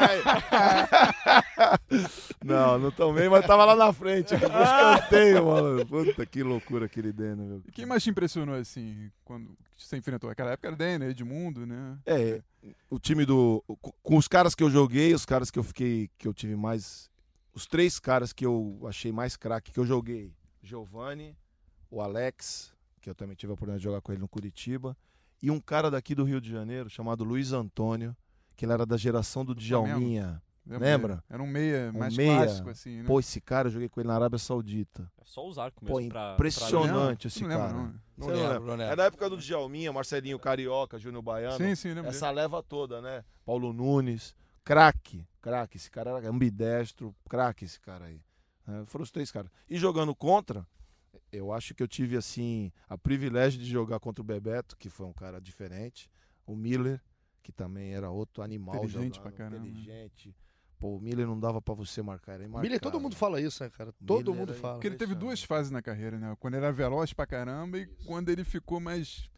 não, 2.41 2.74
não, 2.74 2.80
não 2.80 2.91
tomei, 2.91 3.30
mas 3.30 3.46
tava 3.46 3.66
lá 3.66 3.76
na 3.76 3.94
frente. 3.94 4.34
escanteio, 4.34 5.46
mano. 5.46 5.86
Puta, 5.86 6.26
que 6.26 6.41
loucura 6.41 6.88
aquele 6.88 7.14
Denner, 7.14 7.46
meu. 7.46 7.62
E 7.68 7.72
quem 7.72 7.86
mais 7.86 8.02
te 8.02 8.10
impressionou 8.10 8.56
assim, 8.56 9.12
quando 9.24 9.56
você 9.78 9.96
enfrentou? 9.96 10.28
Aquela 10.28 10.54
época 10.54 10.70
era 10.70 10.76
Denner, 10.76 11.12
Edmundo, 11.12 11.68
né? 11.68 12.00
É, 12.04 12.41
o 12.89 12.98
time 12.98 13.26
do. 13.28 13.64
Com 14.02 14.18
os 14.18 14.28
caras 14.28 14.56
que 14.56 14.64
eu 14.64 14.72
joguei, 14.72 15.14
os 15.14 15.24
caras 15.24 15.52
que 15.52 15.60
eu 15.60 15.64
fiquei. 15.64 16.10
que 16.18 16.28
eu 16.28 16.34
tive 16.34 16.56
mais. 16.56 17.12
Os 17.54 17.68
três 17.68 17.99
caras 17.99 18.34
que 18.34 18.45
eu 18.45 18.80
achei 18.88 19.12
mais 19.12 19.36
craque 19.38 19.72
que 19.72 19.80
eu 19.80 19.86
joguei. 19.86 20.34
Giovanni, 20.62 21.38
o 21.91 22.01
Alex, 22.01 22.74
que 23.01 23.10
eu 23.10 23.16
também 23.16 23.36
tive 23.36 23.51
a 23.51 23.54
oportunidade 23.54 23.80
de 23.82 23.84
jogar 23.84 24.01
com 24.01 24.12
ele 24.12 24.22
no 24.22 24.28
Curitiba. 24.28 24.97
E 25.41 25.51
um 25.51 25.60
cara 25.60 25.91
daqui 25.91 26.16
do 26.16 26.24
Rio 26.24 26.39
de 26.39 26.49
Janeiro, 26.49 26.89
chamado 26.89 27.24
Luiz 27.24 27.51
Antônio, 27.51 28.16
que 28.56 28.66
ele 28.66 28.72
era 28.74 28.86
da 28.86 28.95
geração 28.97 29.43
do 29.43 29.54
Djalminha. 29.54 30.41
Lembra? 30.66 31.22
Era 31.30 31.43
um 31.43 31.47
meia 31.47 31.91
Um 31.93 31.99
mais 31.99 32.16
meia. 32.16 32.38
clássico, 32.45 32.70
assim, 32.70 32.99
né? 33.01 33.04
Pô, 33.04 33.20
esse 33.20 33.41
cara 33.41 33.68
eu 33.68 33.72
joguei 33.74 33.89
com 33.89 33.99
ele 33.99 34.08
na 34.08 34.16
Arábia 34.16 34.39
Saudita. 34.39 35.12
É 35.20 35.26
só 35.26 35.45
usar 35.45 35.70
Pô, 35.74 35.97
mesmo 35.97 36.10
pra... 36.10 36.36
impressionante 36.36 37.26
Não, 37.26 37.28
esse 37.28 37.41
não 37.43 37.49
lembro, 37.49 37.64
cara. 37.68 37.74
não. 37.78 37.84
Não 37.84 37.99
não 38.16 38.28
lembro, 38.28 38.47
lembra? 38.54 38.60
não 38.68 38.74
É 38.76 38.78
lembro. 38.78 38.95
da 38.95 39.04
época 39.04 39.30
do 39.30 39.38
Djalminha, 39.38 39.91
Marcelinho 39.91 40.39
Carioca, 40.39 40.97
Júnior 40.97 41.22
Baiano. 41.22 41.58
Sim, 41.58 41.76
sim, 41.76 41.89
lembro. 41.89 42.10
Essa 42.10 42.32
leva 42.32 42.64
toda, 42.64 43.01
né? 43.01 43.26
Paulo 43.45 43.74
Nunes, 43.74 44.34
craque, 44.64 45.28
craque. 45.41 45.78
Esse 45.78 45.89
cara 45.89 46.11
era 46.11 46.30
ambidestro, 46.30 47.16
craque 47.30 47.66
esse 47.66 47.80
cara 47.80 48.05
aí. 48.05 48.22
É, 48.68 48.86
foram 48.86 49.03
os 49.03 49.11
três 49.11 49.32
caras. 49.32 49.51
E 49.70 49.78
jogando 49.78 50.16
contra, 50.16 50.66
eu 51.32 51.51
acho 51.51 51.74
que 51.74 51.84
eu 51.84 51.88
tive, 51.88 52.16
assim, 52.16 52.72
a 52.88 52.97
privilégio 52.97 53.59
de 53.59 53.70
jogar 53.70 53.99
contra 53.99 54.22
o 54.22 54.26
Bebeto, 54.26 54.78
que 54.78 54.89
foi 54.89 55.05
um 55.05 55.14
cara 55.14 55.39
diferente. 55.41 56.09
O 56.45 56.55
Miller, 56.55 57.01
que 57.41 57.51
também 57.51 57.93
era 57.93 58.09
outro 58.09 58.43
animal. 58.43 58.76
Inteligente 58.76 59.16
jogando, 59.16 59.22
pra 59.22 59.32
caramba. 59.32 59.68
Inteligente. 59.68 60.36
Pô, 60.80 60.97
o 60.97 60.99
Miller 60.99 61.26
não 61.26 61.39
dava 61.39 61.61
pra 61.61 61.74
você 61.74 62.01
marcar, 62.01 62.34
era 62.34 62.47
Miller, 62.47 62.80
todo 62.80 62.99
mundo 62.99 63.16
fala 63.16 63.39
isso, 63.39 63.64
né, 63.64 63.70
cara? 63.70 63.93
Miller 64.01 64.05
Todo 64.05 64.34
mundo 64.34 64.51
era 64.51 64.59
fala. 64.59 64.74
Porque 64.74 64.88
ele 64.88 64.97
teve 64.97 65.16
duas 65.16 65.41
fases 65.41 65.72
na 65.72 65.82
carreira, 65.82 66.20
né? 66.20 66.36
Quando 66.39 66.55
ele 66.55 66.66
era 66.66 66.74
veloz 66.74 67.14
pra 67.14 67.26
caramba 67.26 67.78
e 67.78 67.86
quando 68.05 68.28
ele 68.28 68.43
ficou 68.43 68.82
mais 68.82 69.30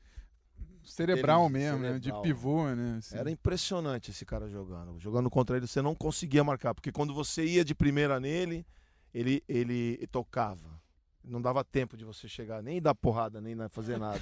cerebral 0.86 1.50
mesmo, 1.50 1.80
né? 1.80 1.94
De 2.00 2.06
cerebral. 2.06 2.22
pivô, 2.22 2.68
né? 2.76 2.96
assim. 3.00 3.18
Era 3.18 3.30
impressionante 3.32 4.12
esse 4.12 4.26
cara 4.26 4.50
jogando. 4.50 5.00
Jogando 5.00 5.30
contra 5.30 5.58
ele, 5.58 5.68
você 5.68 5.82
não 5.82 5.94
conseguia 5.96 6.44
marcar. 6.44 6.74
Porque 6.74 6.92
quando 6.92 7.14
você 7.14 7.46
ia 7.46 7.64
de 7.66 7.74
primeira 7.76 8.20
nele, 8.20 8.66
ele, 9.14 9.44
ele 9.48 10.06
tocava. 10.12 10.80
Não 11.24 11.42
dava 11.42 11.64
tempo 11.64 11.98
de 11.98 12.06
você 12.06 12.28
chegar, 12.28 12.62
nem 12.62 12.82
dar 12.82 12.94
porrada, 12.94 13.42
nem 13.42 13.56
na- 13.56 13.68
fazer 13.70 13.98
nada. 13.98 14.22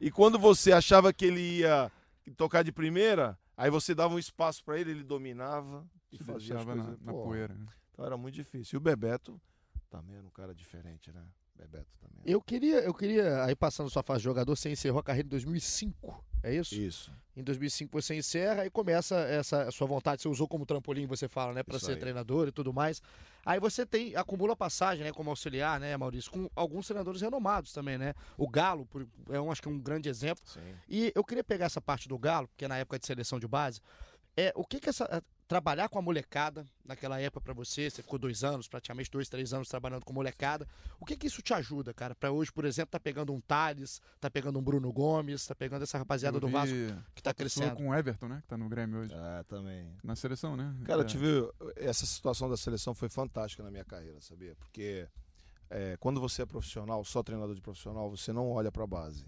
e 0.00 0.10
quando 0.10 0.38
você 0.38 0.72
achava 0.72 1.12
que 1.12 1.26
ele 1.26 1.58
ia 1.58 1.92
tocar 2.36 2.62
de 2.62 2.72
primeira, 2.72 3.38
aí 3.56 3.70
você 3.70 3.94
dava 3.94 4.14
um 4.14 4.18
espaço 4.18 4.64
pra 4.64 4.78
ele, 4.80 4.92
ele 4.92 5.02
dominava 5.04 5.86
e 6.10 6.16
Te 6.16 6.24
fazia 6.24 6.56
as 6.56 6.64
na, 6.66 6.74
coisas. 6.74 7.00
na 7.02 7.12
Pô, 7.12 7.24
poeira. 7.24 7.52
né? 7.54 7.66
Então 7.92 8.04
era 8.06 8.16
muito 8.16 8.34
difícil. 8.34 8.76
E 8.76 8.78
o 8.78 8.80
Bebeto 8.80 9.38
também 9.90 10.16
era 10.16 10.26
um 10.26 10.30
cara 10.30 10.54
diferente, 10.54 11.12
né? 11.12 11.22
Bebeto 11.56 11.86
também. 12.00 12.22
Eu 12.24 12.40
queria, 12.40 12.80
eu 12.80 12.94
queria, 12.94 13.44
aí 13.44 13.54
passando 13.54 13.90
sua 13.90 14.02
fase 14.02 14.18
de 14.20 14.24
jogador, 14.24 14.56
você 14.56 14.70
encerrou 14.70 15.00
a 15.00 15.02
carreira 15.02 15.26
em 15.26 15.30
2005, 15.30 16.24
é 16.42 16.54
isso? 16.54 16.74
Isso. 16.74 17.12
Em 17.36 17.42
2005 17.42 18.00
você 18.00 18.14
encerra 18.14 18.66
e 18.66 18.70
começa 18.70 19.16
essa 19.20 19.70
sua 19.70 19.86
vontade, 19.86 20.20
você 20.22 20.28
usou 20.28 20.46
como 20.46 20.66
trampolim, 20.66 21.06
você 21.06 21.26
fala, 21.28 21.52
né, 21.54 21.62
para 21.62 21.78
ser 21.78 21.92
aí. 21.92 21.96
treinador 21.98 22.48
e 22.48 22.52
tudo 22.52 22.72
mais. 22.72 23.00
Aí 23.44 23.58
você 23.58 23.84
tem, 23.86 24.14
acumula 24.14 24.54
passagem, 24.54 25.02
né, 25.04 25.12
como 25.12 25.30
auxiliar, 25.30 25.80
né, 25.80 25.96
Maurício, 25.96 26.30
com 26.30 26.48
alguns 26.54 26.86
treinadores 26.86 27.20
renomados 27.22 27.72
também, 27.72 27.96
né? 27.96 28.14
O 28.36 28.46
Galo, 28.48 28.84
por- 28.86 29.06
é 29.30 29.40
um, 29.40 29.50
acho 29.50 29.62
que 29.62 29.68
é 29.68 29.70
um 29.70 29.78
grande 29.80 30.08
exemplo. 30.08 30.44
Sim. 30.46 30.60
E 30.88 31.10
eu 31.14 31.24
queria 31.24 31.42
pegar 31.42 31.66
essa 31.66 31.80
parte 31.80 32.06
do 32.08 32.18
Galo, 32.18 32.46
porque 32.48 32.66
é 32.66 32.68
na 32.68 32.76
época 32.78 32.98
de 32.98 33.06
seleção 33.06 33.40
de 33.40 33.48
base, 33.48 33.80
é 34.36 34.52
o 34.54 34.64
que 34.64 34.78
que 34.78 34.88
essa 34.90 35.22
trabalhar 35.52 35.88
com 35.90 35.98
a 35.98 36.02
molecada 36.02 36.66
naquela 36.82 37.20
época 37.20 37.40
pra 37.42 37.52
você, 37.52 37.90
você 37.90 38.00
ficou 38.02 38.18
dois 38.18 38.42
anos, 38.42 38.66
praticamente 38.68 39.10
dois, 39.10 39.28
três 39.28 39.52
anos 39.52 39.68
trabalhando 39.68 40.02
com 40.02 40.12
molecada. 40.12 40.66
O 40.98 41.04
que 41.04 41.14
que 41.14 41.26
isso 41.26 41.42
te 41.42 41.52
ajuda, 41.52 41.92
cara? 41.92 42.14
Pra 42.14 42.30
hoje, 42.32 42.50
por 42.50 42.64
exemplo, 42.64 42.90
tá 42.92 42.98
pegando 42.98 43.34
um 43.34 43.40
Thales, 43.40 44.00
tá 44.18 44.30
pegando 44.30 44.58
um 44.58 44.62
Bruno 44.62 44.90
Gomes, 44.90 45.46
tá 45.46 45.54
pegando 45.54 45.82
essa 45.82 45.98
rapaziada 45.98 46.38
Eu 46.38 46.40
do 46.40 46.48
Vasco 46.48 46.74
que 47.14 47.22
tá 47.22 47.34
crescendo. 47.34 47.76
com 47.76 47.90
o 47.90 47.94
Everton, 47.94 48.28
né? 48.28 48.40
Que 48.40 48.48
tá 48.48 48.56
no 48.56 48.66
Grêmio 48.68 49.00
hoje. 49.00 49.12
É, 49.14 49.42
também. 49.42 49.94
Na 50.02 50.16
seleção, 50.16 50.56
né? 50.56 50.74
Cara, 50.84 51.00
É. 51.00 51.02
eu 51.02 51.06
tive. 51.06 51.26
Essa 51.76 52.06
situação 52.06 52.48
da 52.48 52.56
seleção 52.56 52.94
foi 52.94 53.10
fantástica 53.10 53.62
na 53.62 53.70
minha 53.70 53.84
carreira, 53.84 54.20
sabia? 54.22 54.54
Porque 54.56 55.06
é, 55.68 55.98
quando 55.98 56.18
você 56.18 56.40
é 56.42 56.46
profissional, 56.46 57.04
só 57.04 57.22
treinador 57.22 57.54
de 57.54 57.60
profissional, 57.60 58.08
você 58.10 58.32
não 58.32 58.50
olha 58.50 58.72
pra 58.72 58.86
base. 58.86 59.26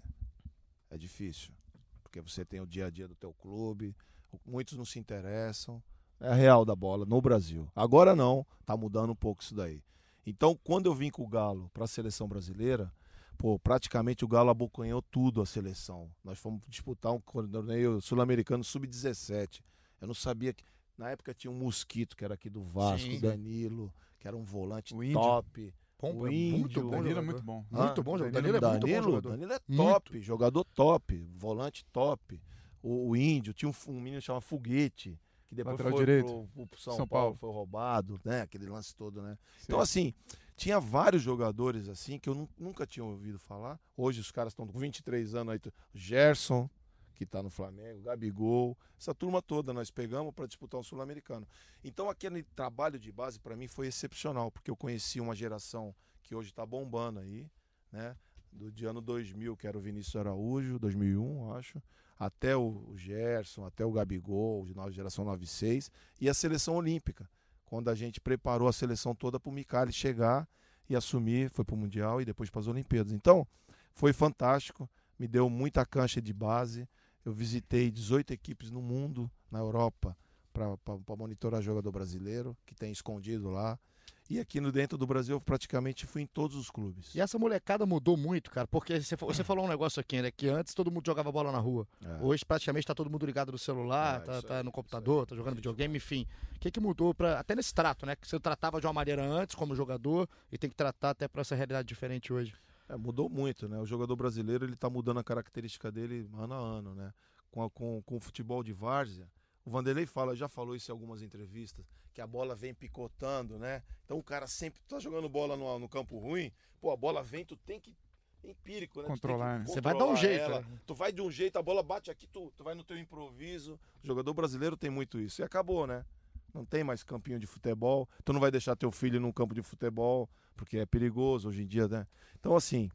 É 0.89 0.97
difícil. 0.97 1.53
Porque 2.01 2.19
você 2.19 2.43
tem 2.43 2.59
o 2.61 2.65
dia 2.65 2.87
a 2.87 2.89
dia 2.89 3.07
do 3.07 3.15
teu 3.15 3.31
clube, 3.33 3.95
muitos 4.43 4.75
não 4.75 4.85
se 4.85 4.97
interessam. 4.97 5.83
É 6.19 6.29
a 6.29 6.33
real 6.33 6.63
da 6.65 6.75
bola 6.75 7.05
no 7.05 7.21
Brasil. 7.21 7.67
Agora 7.75 8.15
não, 8.15 8.45
tá 8.65 8.75
mudando 8.77 9.11
um 9.11 9.15
pouco 9.15 9.41
isso 9.43 9.53
daí. 9.55 9.81
Então, 10.25 10.57
quando 10.63 10.87
eu 10.87 10.95
vim 10.95 11.09
com 11.11 11.23
o 11.23 11.27
Galo 11.27 11.69
pra 11.73 11.85
seleção 11.85 12.27
brasileira, 12.27 12.91
pô, 13.37 13.59
praticamente 13.59 14.23
o 14.25 14.27
Galo 14.27 14.49
abocanhou 14.49 15.01
tudo 15.01 15.41
a 15.41 15.45
seleção. 15.45 16.09
Nós 16.23 16.39
fomos 16.39 16.61
disputar 16.67 17.11
um 17.13 17.19
torneio 17.19 18.01
sul-americano 18.01 18.63
sub-17. 18.63 19.61
Eu 20.01 20.07
não 20.07 20.15
sabia 20.15 20.53
que. 20.53 20.63
Na 20.97 21.09
época 21.09 21.33
tinha 21.33 21.51
um 21.51 21.57
Mosquito, 21.57 22.15
que 22.15 22.23
era 22.23 22.35
aqui 22.35 22.49
do 22.49 22.63
Vasco, 22.63 23.05
Sim. 23.05 23.19
Danilo, 23.19 23.93
que 24.17 24.27
era 24.29 24.35
um 24.37 24.43
volante 24.45 24.95
O 24.95 25.03
Índio. 25.03 25.19
top. 25.19 25.73
Bom, 25.99 26.13
o 26.15 26.27
é 26.27 26.33
índio, 26.33 26.59
muito 26.59 26.81
bom 26.83 26.89
Danilo 26.89 27.19
é 27.19 27.21
muito 27.21 27.43
bom. 27.43 27.65
Muito 27.69 28.01
Ah, 28.01 28.03
bom 28.03 28.17
jogador. 28.17 28.31
Danilo- 28.41 28.59
Danilo 28.61 28.87
é 28.87 28.89
muito 28.91 29.03
bom 29.03 29.03
jogador. 29.11 29.29
Danilo 29.31 29.51
é 29.53 29.59
Muito. 29.67 29.93
top, 29.93 30.21
jogador 30.21 30.63
top, 30.73 31.29
volante 31.35 31.85
top. 31.91 32.41
O, 32.81 33.09
o 33.09 33.15
Índio, 33.15 33.53
tinha 33.53 33.69
um, 33.69 33.73
um 33.91 33.99
menino 33.99 34.21
chamado 34.21 34.41
Foguete, 34.41 35.19
que 35.47 35.55
depois 35.55 35.73
Lateral 35.73 35.91
foi 35.97 36.05
direito. 36.05 36.49
pro, 36.53 36.67
pro- 36.67 36.79
São, 36.79 36.95
São 36.97 37.07
Paulo, 37.07 37.35
Paulo. 37.35 37.37
foi 37.37 37.49
roubado, 37.51 38.19
né? 38.23 38.41
Aquele 38.41 38.65
lance 38.67 38.95
todo, 38.95 39.21
né? 39.21 39.37
Sim. 39.57 39.63
Então, 39.65 39.79
assim, 39.79 40.13
tinha 40.55 40.79
vários 40.79 41.21
jogadores 41.21 41.87
assim 41.89 42.17
que 42.17 42.27
eu 42.29 42.35
nu- 42.35 42.49
nunca 42.57 42.85
tinha 42.87 43.03
ouvido 43.03 43.37
falar. 43.39 43.79
Hoje 43.95 44.21
os 44.21 44.31
caras 44.31 44.53
estão 44.53 44.65
com 44.67 44.77
23 44.79 45.35
anos 45.35 45.53
aí. 45.53 45.59
Gerson, 45.93 46.69
que 47.15 47.23
está 47.23 47.41
no 47.41 47.49
Flamengo, 47.49 48.01
Gabigol, 48.01 48.77
essa 48.99 49.13
turma 49.15 49.41
toda 49.41 49.71
nós 49.73 49.89
pegamos 49.89 50.33
para 50.33 50.45
disputar 50.47 50.79
o 50.81 50.83
Sul-Americano. 50.83 51.47
Então 51.83 52.09
aquele 52.09 52.43
trabalho 52.43 52.99
de 52.99 53.11
base 53.11 53.39
para 53.39 53.55
mim 53.55 53.67
foi 53.67 53.87
excepcional, 53.87 54.51
porque 54.51 54.69
eu 54.69 54.75
conheci 54.75 55.21
uma 55.21 55.33
geração 55.35 55.95
que 56.21 56.35
hoje 56.35 56.49
está 56.49 56.65
bombando 56.65 57.19
aí, 57.19 57.49
né? 57.91 58.15
Do 58.51 58.71
de 58.71 58.85
ano 58.85 58.99
2000, 59.01 59.55
que 59.55 59.67
era 59.67 59.77
o 59.77 59.81
Vinícius 59.81 60.15
Araújo, 60.15 60.77
2001, 60.79 61.53
acho, 61.53 61.81
até 62.17 62.55
o 62.55 62.93
Gerson, 62.95 63.65
até 63.65 63.85
o 63.85 63.91
Gabigol, 63.91 64.65
de 64.65 64.75
nova 64.75 64.91
geração 64.91 65.25
96, 65.25 65.91
e 66.19 66.29
a 66.29 66.33
seleção 66.33 66.75
olímpica, 66.75 67.29
quando 67.65 67.89
a 67.89 67.95
gente 67.95 68.21
preparou 68.21 68.67
a 68.67 68.73
seleção 68.73 69.13
toda 69.13 69.39
para 69.39 69.49
o 69.49 69.53
Micali 69.53 69.91
chegar 69.91 70.47
e 70.89 70.95
assumir, 70.95 71.49
foi 71.49 71.65
para 71.65 71.75
o 71.75 71.77
Mundial 71.77 72.21
e 72.21 72.25
depois 72.25 72.49
para 72.49 72.61
as 72.61 72.67
Olimpíadas. 72.67 73.11
Então, 73.11 73.45
foi 73.93 74.13
fantástico, 74.13 74.89
me 75.17 75.27
deu 75.27 75.49
muita 75.49 75.85
cancha 75.85 76.21
de 76.21 76.31
base. 76.31 76.87
Eu 77.25 77.33
visitei 77.33 77.89
18 77.89 78.31
equipes 78.33 78.69
no 78.69 78.81
mundo, 78.81 79.29
na 79.49 79.59
Europa, 79.59 80.15
para 80.53 81.15
monitorar 81.17 81.61
jogador 81.61 81.91
brasileiro, 81.91 82.55
que 82.65 82.75
tem 82.75 82.91
escondido 82.91 83.49
lá. 83.49 83.79
E 84.27 84.39
aqui 84.39 84.59
no 84.59 84.71
dentro 84.71 84.97
do 84.97 85.05
Brasil, 85.05 85.35
eu 85.35 85.41
praticamente 85.41 86.07
fui 86.07 86.23
em 86.23 86.25
todos 86.25 86.57
os 86.57 86.71
clubes. 86.71 87.13
E 87.13 87.21
essa 87.21 87.37
molecada 87.37 87.85
mudou 87.85 88.17
muito, 88.17 88.49
cara, 88.49 88.65
porque 88.65 88.99
você, 88.99 89.15
você 89.15 89.43
falou 89.43 89.65
um 89.65 89.67
negócio 89.67 89.99
aqui, 89.99 90.19
né? 90.19 90.31
Que 90.31 90.47
antes 90.47 90.73
todo 90.73 90.89
mundo 90.89 91.05
jogava 91.05 91.31
bola 91.31 91.51
na 91.51 91.59
rua. 91.59 91.87
É. 92.03 92.23
Hoje, 92.23 92.43
praticamente, 92.43 92.87
tá 92.87 92.95
todo 92.95 93.07
mundo 93.07 93.23
ligado 93.23 93.51
no 93.51 93.57
celular, 93.57 94.21
é, 94.21 94.25
tá, 94.25 94.41
tá 94.41 94.63
no 94.63 94.71
computador, 94.71 95.27
tá 95.27 95.35
jogando 95.35 95.55
videogame, 95.55 95.97
enfim. 95.97 96.25
O 96.55 96.59
que, 96.59 96.71
que 96.71 96.79
mudou 96.79 97.13
para 97.13 97.39
até 97.39 97.55
nesse 97.55 97.71
trato, 97.71 98.05
né? 98.07 98.15
Que 98.15 98.27
você 98.27 98.39
tratava 98.39 98.81
de 98.81 98.87
uma 98.87 98.93
maneira 98.93 99.23
antes 99.23 99.53
como 99.53 99.75
jogador 99.75 100.27
e 100.51 100.57
tem 100.57 100.71
que 100.71 100.75
tratar 100.75 101.11
até 101.11 101.27
para 101.27 101.41
essa 101.41 101.53
realidade 101.53 101.87
diferente 101.87 102.33
hoje. 102.33 102.51
É, 102.89 102.97
mudou 102.97 103.29
muito, 103.29 103.69
né? 103.69 103.79
O 103.79 103.85
jogador 103.85 104.15
brasileiro 104.15 104.65
ele 104.65 104.75
tá 104.75 104.89
mudando 104.89 105.19
a 105.19 105.23
característica 105.23 105.91
dele 105.91 106.27
ano 106.35 106.53
a 106.55 106.57
ano, 106.57 106.95
né? 106.95 107.13
Com, 107.51 107.61
a, 107.61 107.69
com, 107.69 108.01
com 108.03 108.17
o 108.17 108.19
futebol 108.19 108.63
de 108.63 108.73
várzea 108.73 109.27
o 109.65 109.71
Vanderlei 109.71 110.05
fala, 110.05 110.35
já 110.35 110.47
falou 110.47 110.75
isso 110.75 110.91
em 110.91 110.93
algumas 110.93 111.21
entrevistas, 111.21 111.85
que 112.13 112.21
a 112.21 112.27
bola 112.27 112.55
vem 112.55 112.73
picotando, 112.73 113.57
né? 113.57 113.83
Então 114.05 114.17
o 114.17 114.23
cara 114.23 114.47
sempre 114.47 114.79
tá 114.87 114.99
jogando 114.99 115.27
bola 115.27 115.57
no, 115.57 115.79
no 115.79 115.89
campo 115.89 116.19
ruim, 116.19 116.51
pô, 116.79 116.91
a 116.91 116.97
bola 116.97 117.23
vem, 117.23 117.43
tu 117.43 117.55
tem 117.57 117.79
que 117.79 117.95
empírico, 118.43 119.01
né? 119.01 119.07
Controlar, 119.07 119.59
né? 119.59 119.65
Você 119.65 119.81
vai 119.81 119.97
dar 119.97 120.05
um 120.05 120.15
jeito. 120.15 120.41
Ela. 120.41 120.61
Né? 120.61 120.79
Tu 120.85 120.93
vai 120.93 121.11
de 121.11 121.21
um 121.21 121.31
jeito, 121.31 121.57
a 121.57 121.63
bola 121.63 121.81
bate 121.81 122.11
aqui, 122.11 122.27
tu, 122.27 122.53
tu 122.55 122.63
vai 122.63 122.75
no 122.75 122.83
teu 122.83 122.97
improviso. 122.97 123.79
O 124.03 124.07
jogador 124.07 124.33
brasileiro 124.33 124.77
tem 124.77 124.89
muito 124.89 125.19
isso. 125.19 125.41
E 125.41 125.43
acabou, 125.43 125.87
né? 125.87 126.05
Não 126.53 126.63
tem 126.63 126.83
mais 126.83 127.03
campinho 127.03 127.39
de 127.39 127.47
futebol. 127.47 128.07
Tu 128.23 128.31
não 128.31 128.39
vai 128.39 128.51
deixar 128.51 128.75
teu 128.75 128.91
filho 128.91 129.19
num 129.19 129.31
campo 129.31 129.53
de 129.53 129.61
futebol, 129.61 130.29
porque 130.55 130.77
é 130.77 130.85
perigoso 130.85 131.49
hoje 131.49 131.63
em 131.63 131.67
dia, 131.67 131.87
né? 131.87 132.07
Então, 132.39 132.55
assim, 132.55 132.89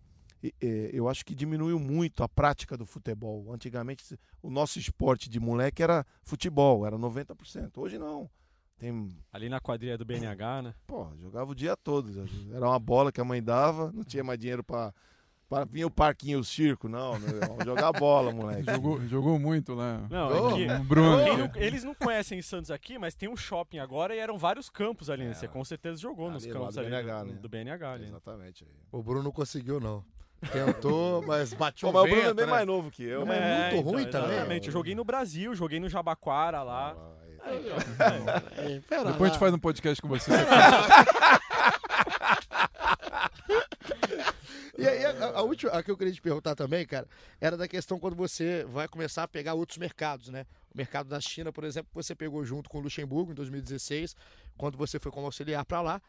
eu 0.92 1.08
acho 1.08 1.24
que 1.24 1.34
diminuiu 1.34 1.78
muito 1.78 2.22
a 2.22 2.28
prática 2.28 2.76
do 2.76 2.86
futebol. 2.86 3.52
Antigamente, 3.52 4.18
o 4.42 4.50
nosso 4.50 4.78
esporte 4.78 5.28
de 5.28 5.38
moleque 5.38 5.82
era 5.82 6.04
futebol, 6.22 6.86
era 6.86 6.96
90%. 6.96 7.72
Hoje 7.76 7.98
não. 7.98 8.30
Tem... 8.78 9.08
Ali 9.30 9.48
na 9.50 9.60
quadrilha 9.60 9.98
do 9.98 10.06
BNH, 10.06 10.62
né? 10.62 10.74
Pô, 10.86 11.08
jogava 11.20 11.50
o 11.50 11.54
dia 11.54 11.76
todo. 11.76 12.10
Era 12.52 12.66
uma 12.66 12.78
bola 12.78 13.12
que 13.12 13.20
a 13.20 13.24
mãe 13.24 13.42
dava, 13.42 13.92
não 13.92 14.02
tinha 14.02 14.24
mais 14.24 14.38
dinheiro 14.38 14.64
para 14.64 14.94
para 15.50 15.64
vir 15.64 15.84
o 15.84 15.90
parquinho, 15.90 16.38
o 16.38 16.44
circo, 16.44 16.88
não, 16.88 17.18
não 17.18 17.40
vamos 17.40 17.64
jogar 17.64 17.90
bola, 17.90 18.30
moleque. 18.30 18.70
Jogou, 18.70 19.00
jogou 19.08 19.36
muito 19.36 19.74
lá. 19.74 20.06
Não, 20.08 20.52
aqui, 20.52 20.64
o 20.64 20.84
Bruno. 20.84 21.16
Não, 21.16 21.50
eles 21.56 21.82
não 21.82 21.92
conhecem 21.92 22.40
Santos 22.40 22.70
aqui, 22.70 22.96
mas 22.98 23.16
tem 23.16 23.28
um 23.28 23.36
shopping 23.36 23.80
agora 23.80 24.14
e 24.14 24.20
eram 24.20 24.38
vários 24.38 24.70
campos 24.70 25.10
ali, 25.10 25.24
né? 25.24 25.34
Você 25.34 25.48
com 25.48 25.64
certeza 25.64 26.00
jogou 26.00 26.26
ali 26.26 26.34
nos 26.34 26.46
campos 26.46 26.78
ali 26.78 26.88
BNH, 26.88 27.24
do, 27.24 27.32
né? 27.32 27.38
do 27.40 27.48
BNH. 27.48 27.92
Ali. 27.92 28.04
Exatamente. 28.04 28.64
O 28.92 29.02
Bruno 29.02 29.24
não 29.24 29.32
conseguiu, 29.32 29.80
não. 29.80 30.04
Tentou, 30.52 31.22
mas 31.26 31.52
bateu 31.52 31.92
Pô, 31.92 31.92
mas 31.92 32.10
o 32.10 32.14
Bruno 32.14 32.30
é 32.30 32.34
bem 32.34 32.46
né? 32.46 32.50
mais 32.50 32.66
novo 32.66 32.90
que 32.90 33.04
eu. 33.04 33.26
Mas 33.26 33.38
é, 33.38 33.70
muito 33.70 33.76
então, 33.76 33.92
ruim 33.92 34.06
também. 34.06 34.30
Exatamente. 34.30 34.68
Eu 34.68 34.72
joguei 34.72 34.94
no 34.94 35.04
Brasil, 35.04 35.54
joguei 35.54 35.78
no 35.78 35.86
Jabaquara 35.88 36.62
lá. 36.62 36.96
Ah, 37.42 37.54
então, 37.54 37.76
é. 39.00 39.04
Depois 39.04 39.22
a 39.22 39.32
gente 39.32 39.38
faz 39.38 39.52
um 39.52 39.58
podcast 39.58 40.00
com 40.00 40.08
você. 40.08 40.30
e 44.78 44.86
aí, 44.86 45.04
a, 45.04 45.38
a, 45.38 45.42
última 45.42 45.72
a 45.72 45.82
que 45.82 45.90
eu 45.90 45.96
queria 45.96 46.12
te 46.12 46.22
perguntar 46.22 46.54
também, 46.54 46.86
cara, 46.86 47.06
era 47.40 47.56
da 47.56 47.66
questão 47.66 47.98
quando 47.98 48.16
você 48.16 48.64
vai 48.68 48.86
começar 48.88 49.24
a 49.24 49.28
pegar 49.28 49.54
outros 49.54 49.78
mercados, 49.78 50.28
né? 50.28 50.46
O 50.74 50.76
mercado 50.76 51.08
da 51.08 51.20
China, 51.20 51.52
por 51.52 51.64
exemplo, 51.64 51.90
você 51.92 52.14
pegou 52.14 52.44
junto 52.44 52.70
com 52.70 52.78
o 52.78 52.80
Luxemburgo 52.80 53.32
em 53.32 53.34
2016, 53.34 54.14
quando 54.56 54.78
você 54.78 54.98
foi 54.98 55.10
como 55.10 55.26
auxiliar 55.26 55.64
para 55.64 55.80
lá. 55.80 56.00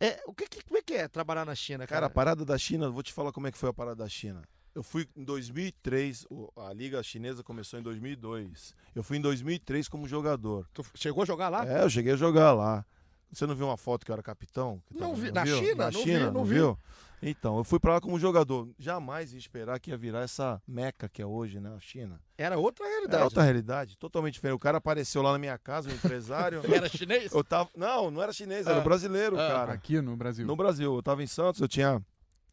É, 0.00 0.22
o 0.26 0.32
que, 0.32 0.46
que, 0.46 0.62
como 0.64 0.78
é 0.78 0.82
que 0.82 0.94
é 0.94 1.08
trabalhar 1.08 1.44
na 1.44 1.54
China, 1.54 1.78
cara? 1.78 1.88
Cara, 1.88 2.06
a 2.06 2.10
parada 2.10 2.44
da 2.44 2.56
China, 2.56 2.88
vou 2.90 3.02
te 3.02 3.12
falar 3.12 3.32
como 3.32 3.46
é 3.46 3.52
que 3.52 3.58
foi 3.58 3.68
a 3.68 3.72
parada 3.72 3.96
da 3.96 4.08
China. 4.08 4.42
Eu 4.74 4.82
fui 4.82 5.08
em 5.16 5.24
2003, 5.24 6.26
a 6.56 6.72
Liga 6.72 7.02
Chinesa 7.02 7.42
começou 7.42 7.80
em 7.80 7.82
2002. 7.82 8.74
Eu 8.94 9.02
fui 9.02 9.16
em 9.16 9.20
2003 9.20 9.88
como 9.88 10.06
jogador. 10.06 10.68
Tu 10.72 10.84
chegou 10.94 11.24
a 11.24 11.26
jogar 11.26 11.48
lá? 11.48 11.66
É, 11.66 11.82
eu 11.82 11.90
cheguei 11.90 12.12
a 12.12 12.16
jogar 12.16 12.52
lá. 12.52 12.86
Você 13.32 13.44
não 13.44 13.56
viu 13.56 13.66
uma 13.66 13.76
foto 13.76 14.06
que 14.06 14.12
eu 14.12 14.14
era 14.14 14.22
capitão? 14.22 14.80
Não 14.90 15.14
vi. 15.14 15.32
Na 15.32 15.42
viu? 15.42 15.58
China? 15.58 15.74
Na 15.74 15.90
não 15.90 16.00
China, 16.00 16.18
vi, 16.18 16.24
não, 16.26 16.32
não 16.32 16.44
viu? 16.44 16.78
Então, 17.20 17.58
eu 17.58 17.64
fui 17.64 17.80
para 17.80 17.94
lá 17.94 18.00
como 18.00 18.18
jogador. 18.18 18.68
Jamais 18.78 19.32
ia 19.32 19.38
esperar 19.38 19.78
que 19.80 19.90
ia 19.90 19.96
virar 19.96 20.20
essa 20.20 20.62
meca 20.66 21.08
que 21.08 21.20
é 21.20 21.26
hoje, 21.26 21.60
né? 21.60 21.74
A 21.74 21.80
China. 21.80 22.20
Era 22.36 22.56
outra 22.58 22.86
realidade. 22.86 23.14
Era 23.16 23.24
outra 23.24 23.42
né? 23.42 23.46
realidade, 23.46 23.98
totalmente 23.98 24.34
diferente. 24.34 24.56
O 24.56 24.60
cara 24.60 24.78
apareceu 24.78 25.20
lá 25.20 25.32
na 25.32 25.38
minha 25.38 25.58
casa, 25.58 25.88
o 25.88 25.92
um 25.92 25.94
empresário. 25.94 26.62
era 26.72 26.88
chinês? 26.88 27.32
Eu 27.32 27.42
tava... 27.42 27.68
Não, 27.76 28.10
não 28.10 28.22
era 28.22 28.32
chinês, 28.32 28.66
era 28.66 28.78
ah. 28.78 28.84
brasileiro, 28.84 29.38
ah. 29.38 29.48
cara. 29.48 29.72
Aqui 29.72 30.00
no 30.00 30.16
Brasil. 30.16 30.46
No 30.46 30.56
Brasil. 30.56 30.94
Eu 30.94 31.02
tava 31.02 31.22
em 31.22 31.26
Santos, 31.26 31.60
eu 31.60 31.68
tinha, 31.68 32.00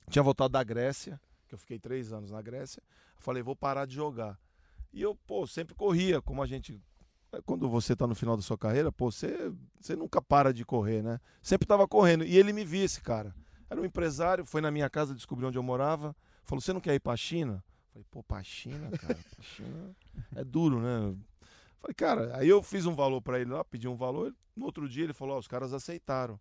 tinha 0.10 0.24
voltado 0.24 0.50
da 0.50 0.64
Grécia, 0.64 1.20
que 1.48 1.54
eu 1.54 1.60
fiquei 1.60 1.78
três 1.78 2.12
anos 2.12 2.32
na 2.32 2.42
Grécia. 2.42 2.82
Eu 3.18 3.22
falei, 3.22 3.44
vou 3.44 3.56
parar 3.56 3.86
de 3.86 3.94
jogar. 3.94 4.38
E 4.92 5.02
eu, 5.02 5.16
pô, 5.28 5.46
sempre 5.46 5.76
corria, 5.76 6.22
como 6.22 6.42
a 6.42 6.48
gente 6.48 6.82
quando 7.46 7.68
você 7.68 7.94
está 7.94 8.08
no 8.08 8.16
final 8.16 8.38
da 8.38 8.42
sua 8.42 8.58
carreira, 8.58 8.92
pô, 8.92 9.12
você, 9.12 9.52
você 9.80 9.94
nunca 9.94 10.22
para 10.22 10.54
de 10.54 10.64
correr, 10.64 11.02
né? 11.02 11.20
Sempre 11.42 11.66
estava 11.66 11.88
correndo. 11.88 12.24
E 12.24 12.38
ele 12.38 12.54
me 12.54 12.64
via, 12.64 12.86
esse 12.86 13.02
cara. 13.02 13.36
Era 13.70 13.82
um 13.82 13.86
empresário, 13.86 14.46
foi 14.46 14.62
na 14.62 14.72
minha 14.72 14.90
casa, 14.90 15.14
descobriu 15.16 15.48
onde 15.48 15.58
eu 15.58 15.64
morava. 15.64 16.16
Falou: 16.44 16.62
Você 16.62 16.74
não 16.74 16.82
quer 16.82 16.94
ir 16.94 17.00
para 17.00 17.14
a 17.14 17.18
China? 17.18 17.64
Falei: 17.92 18.06
Pô, 18.12 18.24
para 18.24 18.38
a 18.38 18.44
China, 18.44 18.92
cara, 18.98 19.16
pra 19.16 19.44
China 19.44 19.96
é 20.36 20.44
duro, 20.44 20.80
né? 20.80 21.16
Falei: 21.80 21.96
Cara, 21.96 22.38
aí 22.38 22.48
eu 22.48 22.62
fiz 22.62 22.86
um 22.86 22.96
valor 22.96 23.22
para 23.22 23.40
ele 23.40 23.52
lá, 23.52 23.64
pedi 23.64 23.88
um 23.88 23.96
valor. 23.96 24.34
No 24.56 24.66
outro 24.66 24.88
dia 24.88 25.04
ele 25.04 25.14
falou: 25.14 25.36
oh, 25.36 25.40
Os 25.40 25.48
caras 25.48 25.74
aceitaram, 25.74 26.40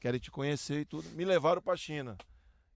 querem 0.00 0.20
te 0.20 0.30
conhecer 0.30 0.80
e 0.80 0.84
tudo. 0.84 1.08
Me 1.10 1.24
levaram 1.24 1.60
para 1.60 1.74
a 1.74 1.76
China. 1.76 2.16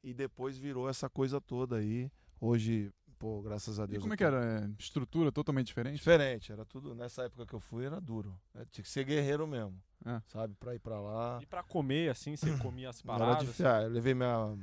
E 0.03 0.15
depois 0.15 0.57
virou 0.57 0.89
essa 0.89 1.09
coisa 1.09 1.41
toda 1.41 1.77
aí. 1.77 2.11
Hoje, 2.41 2.93
pô, 3.19 3.43
graças 3.43 3.79
a 3.79 3.87
Deus. 3.87 3.99
E 3.99 4.01
como 4.01 4.15
é 4.15 4.17
que 4.17 4.25
era? 4.25 4.45
É, 4.45 4.71
estrutura 4.79 5.33
totalmente 5.33 5.67
diferente? 5.67 5.97
Diferente, 5.97 6.53
era 6.53 6.65
tudo. 6.65 6.95
Nessa 6.95 7.25
época 7.25 7.47
que 7.47 7.55
eu 7.55 7.61
fui 7.61 7.85
era 7.85 8.01
duro. 8.01 8.39
Tinha 8.71 8.83
que 8.83 8.89
ser 8.89 9.05
guerreiro 9.05 9.47
mesmo. 9.47 9.81
É. 10.05 10.21
Sabe? 10.29 10.55
Pra 10.55 10.75
ir 10.75 10.79
pra 10.79 11.01
lá. 11.01 11.39
E 11.43 11.47
pra 11.47 11.63
comer, 11.63 12.11
assim, 12.11 12.37
você 12.37 12.57
comia 12.59 12.91
as 12.91 13.03
paradas? 13.03 13.37
Era 13.37 13.45
difícil. 13.45 13.69
Ah, 13.69 13.83
eu 13.83 13.91
levei 13.91 14.15
minha. 14.15 14.57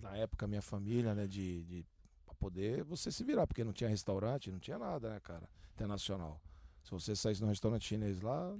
Na 0.00 0.16
época, 0.16 0.46
minha 0.46 0.62
família, 0.62 1.14
né? 1.14 1.26
De, 1.26 1.64
de. 1.64 1.86
Pra 2.24 2.34
poder 2.34 2.84
você 2.84 3.10
se 3.10 3.24
virar, 3.24 3.46
porque 3.46 3.64
não 3.64 3.72
tinha 3.72 3.88
restaurante, 3.88 4.50
não 4.50 4.58
tinha 4.58 4.78
nada, 4.78 5.10
né, 5.10 5.20
cara? 5.20 5.48
Internacional. 5.72 6.40
Se 6.82 6.90
você 6.90 7.16
saísse 7.16 7.40
no 7.40 7.48
restaurante 7.48 7.86
chinês 7.86 8.20
lá, 8.20 8.54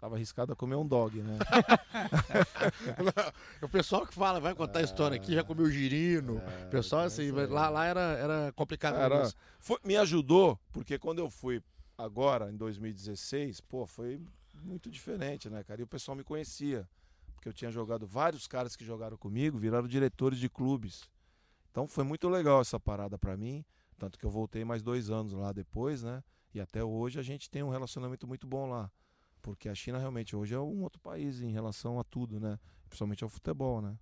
Tava 0.00 0.14
arriscado 0.14 0.54
a 0.54 0.56
comer 0.56 0.76
um 0.76 0.86
dog, 0.86 1.20
né? 1.20 1.38
o 3.60 3.68
pessoal 3.68 4.06
que 4.06 4.14
fala, 4.14 4.40
vai 4.40 4.54
contar 4.54 4.78
a 4.78 4.82
história 4.82 5.14
aqui, 5.14 5.34
já 5.34 5.44
comeu 5.44 5.70
girino. 5.70 6.38
É, 6.38 6.64
o 6.64 6.70
pessoal, 6.70 7.02
assim, 7.02 7.30
lá, 7.30 7.68
lá 7.68 7.84
era, 7.84 8.00
era 8.00 8.52
complicado. 8.52 8.96
Era, 8.96 9.30
foi, 9.58 9.76
me 9.84 9.98
ajudou, 9.98 10.58
porque 10.72 10.98
quando 10.98 11.18
eu 11.18 11.28
fui 11.28 11.62
agora, 11.98 12.50
em 12.50 12.56
2016, 12.56 13.60
pô, 13.60 13.86
foi 13.86 14.18
muito 14.62 14.90
diferente, 14.90 15.50
né, 15.50 15.62
cara? 15.62 15.82
E 15.82 15.84
o 15.84 15.86
pessoal 15.86 16.16
me 16.16 16.24
conhecia. 16.24 16.88
Porque 17.34 17.50
eu 17.50 17.52
tinha 17.52 17.70
jogado 17.70 18.06
vários 18.06 18.46
caras 18.46 18.74
que 18.74 18.84
jogaram 18.84 19.18
comigo, 19.18 19.58
viraram 19.58 19.86
diretores 19.86 20.38
de 20.38 20.48
clubes. 20.48 21.10
Então 21.70 21.86
foi 21.86 22.04
muito 22.04 22.26
legal 22.26 22.62
essa 22.62 22.80
parada 22.80 23.18
para 23.18 23.36
mim. 23.36 23.62
Tanto 23.98 24.18
que 24.18 24.24
eu 24.24 24.30
voltei 24.30 24.64
mais 24.64 24.82
dois 24.82 25.10
anos 25.10 25.34
lá 25.34 25.52
depois, 25.52 26.02
né? 26.02 26.24
E 26.54 26.60
até 26.60 26.82
hoje 26.82 27.18
a 27.18 27.22
gente 27.22 27.50
tem 27.50 27.62
um 27.62 27.68
relacionamento 27.68 28.26
muito 28.26 28.46
bom 28.46 28.68
lá. 28.68 28.90
Porque 29.42 29.68
a 29.68 29.74
China 29.74 29.98
realmente 29.98 30.36
hoje 30.36 30.54
é 30.54 30.58
um 30.58 30.82
outro 30.82 31.00
país 31.00 31.40
em 31.40 31.50
relação 31.50 31.98
a 31.98 32.04
tudo, 32.04 32.38
né? 32.38 32.58
Principalmente 32.88 33.24
ao 33.24 33.30
futebol, 33.30 33.80
né? 33.80 33.96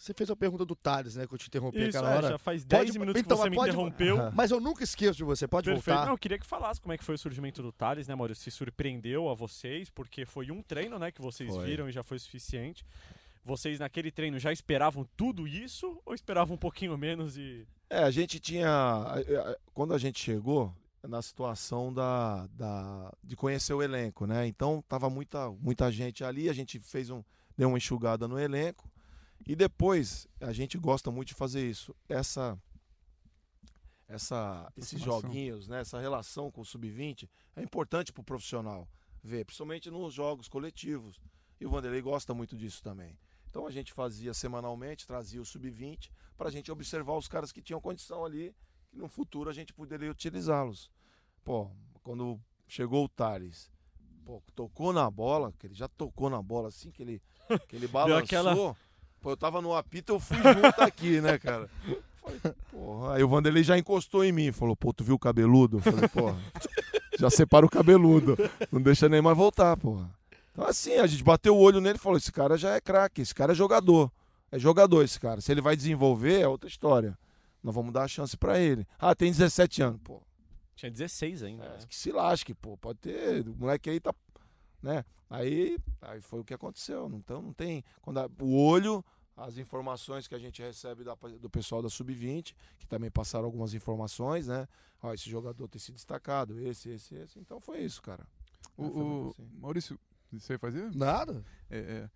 Você 0.00 0.14
fez 0.14 0.30
a 0.30 0.36
pergunta 0.36 0.64
do 0.64 0.74
Thales, 0.74 1.14
né? 1.14 1.26
Que 1.26 1.34
eu 1.34 1.38
te 1.38 1.48
interrompi 1.48 1.78
Isso, 1.78 1.88
aquela 1.88 2.14
é, 2.14 2.16
hora. 2.16 2.28
Já 2.30 2.38
faz 2.38 2.64
10 2.64 2.86
pode, 2.86 2.98
minutos 2.98 3.20
então, 3.20 3.36
que 3.36 3.42
você 3.42 3.50
me 3.50 3.56
pode, 3.56 3.68
interrompeu. 3.68 4.16
Mas 4.32 4.50
eu 4.50 4.58
nunca 4.58 4.82
esqueço 4.82 5.18
de 5.18 5.24
você, 5.24 5.46
pode 5.46 5.66
Perfeito. 5.66 5.84
voltar. 5.84 6.06
Não, 6.06 6.14
eu 6.14 6.18
queria 6.18 6.38
que 6.38 6.46
falasse 6.46 6.80
como 6.80 6.94
é 6.94 6.96
que 6.96 7.04
foi 7.04 7.16
o 7.16 7.18
surgimento 7.18 7.60
do 7.60 7.70
Thales, 7.70 8.08
né, 8.08 8.14
Maurício? 8.14 8.42
Se 8.42 8.50
surpreendeu 8.50 9.28
a 9.28 9.34
vocês, 9.34 9.90
porque 9.90 10.24
foi 10.24 10.50
um 10.50 10.62
treino, 10.62 10.98
né, 10.98 11.10
que 11.10 11.20
vocês 11.20 11.50
foi. 11.50 11.66
viram 11.66 11.86
e 11.86 11.92
já 11.92 12.02
foi 12.02 12.18
suficiente. 12.18 12.82
Vocês 13.44 13.78
naquele 13.78 14.10
treino 14.10 14.38
já 14.38 14.50
esperavam 14.50 15.06
tudo 15.18 15.46
isso 15.46 16.00
ou 16.06 16.14
esperavam 16.14 16.54
um 16.54 16.58
pouquinho 16.58 16.96
menos 16.96 17.36
e. 17.36 17.66
É, 17.90 18.02
a 18.02 18.10
gente 18.10 18.40
tinha. 18.40 19.04
Quando 19.74 19.92
a 19.92 19.98
gente 19.98 20.18
chegou, 20.18 20.74
na 21.06 21.22
situação 21.22 21.92
da, 21.92 22.46
da, 22.48 23.12
de 23.22 23.36
conhecer 23.36 23.72
o 23.72 23.82
elenco, 23.82 24.26
né? 24.26 24.46
Então 24.46 24.82
tava 24.86 25.08
muita, 25.08 25.50
muita 25.50 25.90
gente 25.90 26.22
ali, 26.22 26.48
a 26.48 26.52
gente 26.52 26.78
fez 26.78 27.10
um, 27.10 27.22
deu 27.56 27.68
uma 27.68 27.78
enxugada 27.78 28.28
no 28.28 28.38
elenco 28.38 28.90
e 29.46 29.56
depois 29.56 30.28
a 30.40 30.52
gente 30.52 30.76
gosta 30.78 31.10
muito 31.10 31.28
de 31.28 31.34
fazer 31.34 31.68
isso. 31.68 31.94
Essa 32.08 32.58
essa, 34.10 34.70
esses 34.76 35.00
joguinhos, 35.00 35.68
né, 35.68 35.80
essa 35.80 36.00
relação 36.00 36.50
com 36.50 36.62
o 36.62 36.64
sub-20 36.64 37.28
é 37.54 37.62
importante 37.62 38.12
para 38.12 38.20
o 38.20 38.24
profissional 38.24 38.88
ver, 39.22 39.44
principalmente 39.44 39.88
nos 39.88 40.12
jogos 40.12 40.48
coletivos. 40.48 41.20
E 41.60 41.66
o 41.66 41.70
Vanderlei 41.70 42.02
gosta 42.02 42.34
muito 42.34 42.56
disso 42.56 42.82
também. 42.82 43.16
Então 43.48 43.66
a 43.66 43.70
gente 43.70 43.92
fazia 43.92 44.34
semanalmente, 44.34 45.06
trazia 45.06 45.40
o 45.40 45.44
sub-20 45.44 46.10
para 46.36 46.48
a 46.48 46.50
gente 46.50 46.72
observar 46.72 47.16
os 47.16 47.28
caras 47.28 47.52
que 47.52 47.62
tinham 47.62 47.80
condição 47.80 48.24
ali, 48.24 48.54
que 48.90 48.96
no 48.98 49.08
futuro 49.08 49.48
a 49.50 49.52
gente 49.52 49.72
poderia 49.72 50.10
utilizá-los. 50.10 50.90
Pô, 51.44 51.68
quando 52.02 52.38
chegou 52.68 53.04
o 53.04 53.08
Thales, 53.08 53.70
pô, 54.24 54.42
tocou 54.54 54.92
na 54.92 55.10
bola, 55.10 55.52
que 55.58 55.66
ele 55.66 55.74
já 55.74 55.88
tocou 55.88 56.28
na 56.28 56.42
bola 56.42 56.68
assim, 56.68 56.90
que 56.90 57.02
ele, 57.02 57.22
que 57.68 57.76
ele 57.76 57.86
balançou. 57.86 58.16
aquela- 58.18 58.76
Pô, 59.20 59.30
eu 59.32 59.36
tava 59.36 59.60
no 59.60 59.74
apito, 59.76 60.14
eu 60.14 60.20
fui 60.20 60.36
junto 60.38 60.80
aqui, 60.82 61.20
né, 61.20 61.38
cara? 61.38 61.68
Falei, 62.22 62.40
porra. 62.70 63.14
Aí 63.16 63.22
o 63.22 63.28
Vanderlei 63.28 63.62
já 63.62 63.76
encostou 63.76 64.24
em 64.24 64.32
mim, 64.32 64.50
falou, 64.50 64.74
pô, 64.74 64.94
tu 64.94 65.04
viu 65.04 65.14
o 65.14 65.18
cabeludo? 65.18 65.76
Eu 65.76 65.82
falei, 65.82 66.08
porra, 66.08 66.38
já 67.18 67.28
separa 67.28 67.66
o 67.66 67.68
cabeludo, 67.70 68.34
não 68.72 68.80
deixa 68.80 69.10
nem 69.10 69.20
mais 69.20 69.36
voltar, 69.36 69.76
porra. 69.76 70.08
Então 70.52 70.64
assim, 70.64 70.94
a 70.94 71.06
gente 71.06 71.22
bateu 71.22 71.54
o 71.54 71.60
olho 71.60 71.82
nele 71.82 71.96
e 71.96 72.00
falou, 72.00 72.16
esse 72.16 72.32
cara 72.32 72.56
já 72.56 72.74
é 72.74 72.80
craque, 72.80 73.20
esse 73.20 73.34
cara 73.34 73.52
é 73.52 73.54
jogador. 73.54 74.10
É 74.50 74.58
jogador 74.58 75.04
esse 75.04 75.20
cara. 75.20 75.40
Se 75.42 75.52
ele 75.52 75.60
vai 75.60 75.76
desenvolver, 75.76 76.40
é 76.40 76.48
outra 76.48 76.66
história. 76.68 77.16
Nós 77.62 77.74
vamos 77.74 77.92
dar 77.92 78.04
a 78.04 78.08
chance 78.08 78.36
pra 78.36 78.58
ele. 78.58 78.86
Ah, 78.98 79.14
tem 79.14 79.30
17 79.30 79.82
anos, 79.82 80.00
pô. 80.02 80.22
Tinha 80.74 80.90
16 80.90 81.42
ainda, 81.42 81.64
É, 81.64 81.68
né? 81.78 81.86
que 81.88 81.94
se 81.96 82.10
lasque, 82.10 82.54
pô. 82.54 82.76
Pode 82.76 82.98
ter. 83.00 83.46
O 83.48 83.54
moleque 83.56 83.90
aí 83.90 84.00
tá. 84.00 84.14
Né? 84.82 85.04
Aí, 85.28 85.78
aí 86.00 86.20
foi 86.22 86.40
o 86.40 86.44
que 86.44 86.54
aconteceu. 86.54 87.10
Então 87.14 87.42
não 87.42 87.52
tem. 87.52 87.84
Quando 88.00 88.18
a- 88.18 88.30
o 88.40 88.56
olho, 88.56 89.04
as 89.36 89.58
informações 89.58 90.26
que 90.26 90.34
a 90.34 90.38
gente 90.38 90.62
recebe 90.62 91.04
da- 91.04 91.14
do 91.38 91.50
pessoal 91.50 91.82
da 91.82 91.90
Sub-20, 91.90 92.54
que 92.78 92.86
também 92.86 93.10
passaram 93.10 93.44
algumas 93.44 93.74
informações, 93.74 94.46
né? 94.46 94.66
Ó, 95.02 95.12
esse 95.12 95.28
jogador 95.30 95.68
tem 95.68 95.78
se 95.78 95.92
destacado, 95.92 96.58
esse, 96.60 96.88
esse, 96.90 97.14
esse. 97.14 97.38
Então 97.38 97.60
foi 97.60 97.80
isso, 97.80 98.00
cara. 98.02 98.26
O, 98.76 98.84
É, 98.84 98.86
o- 98.88 99.28
assim. 99.30 99.48
Maurício, 99.60 100.00
você 100.32 100.54
ia 100.54 100.58
fazer? 100.58 100.94
Nada. 100.94 101.44
É, 101.68 101.78
é, 101.78 102.10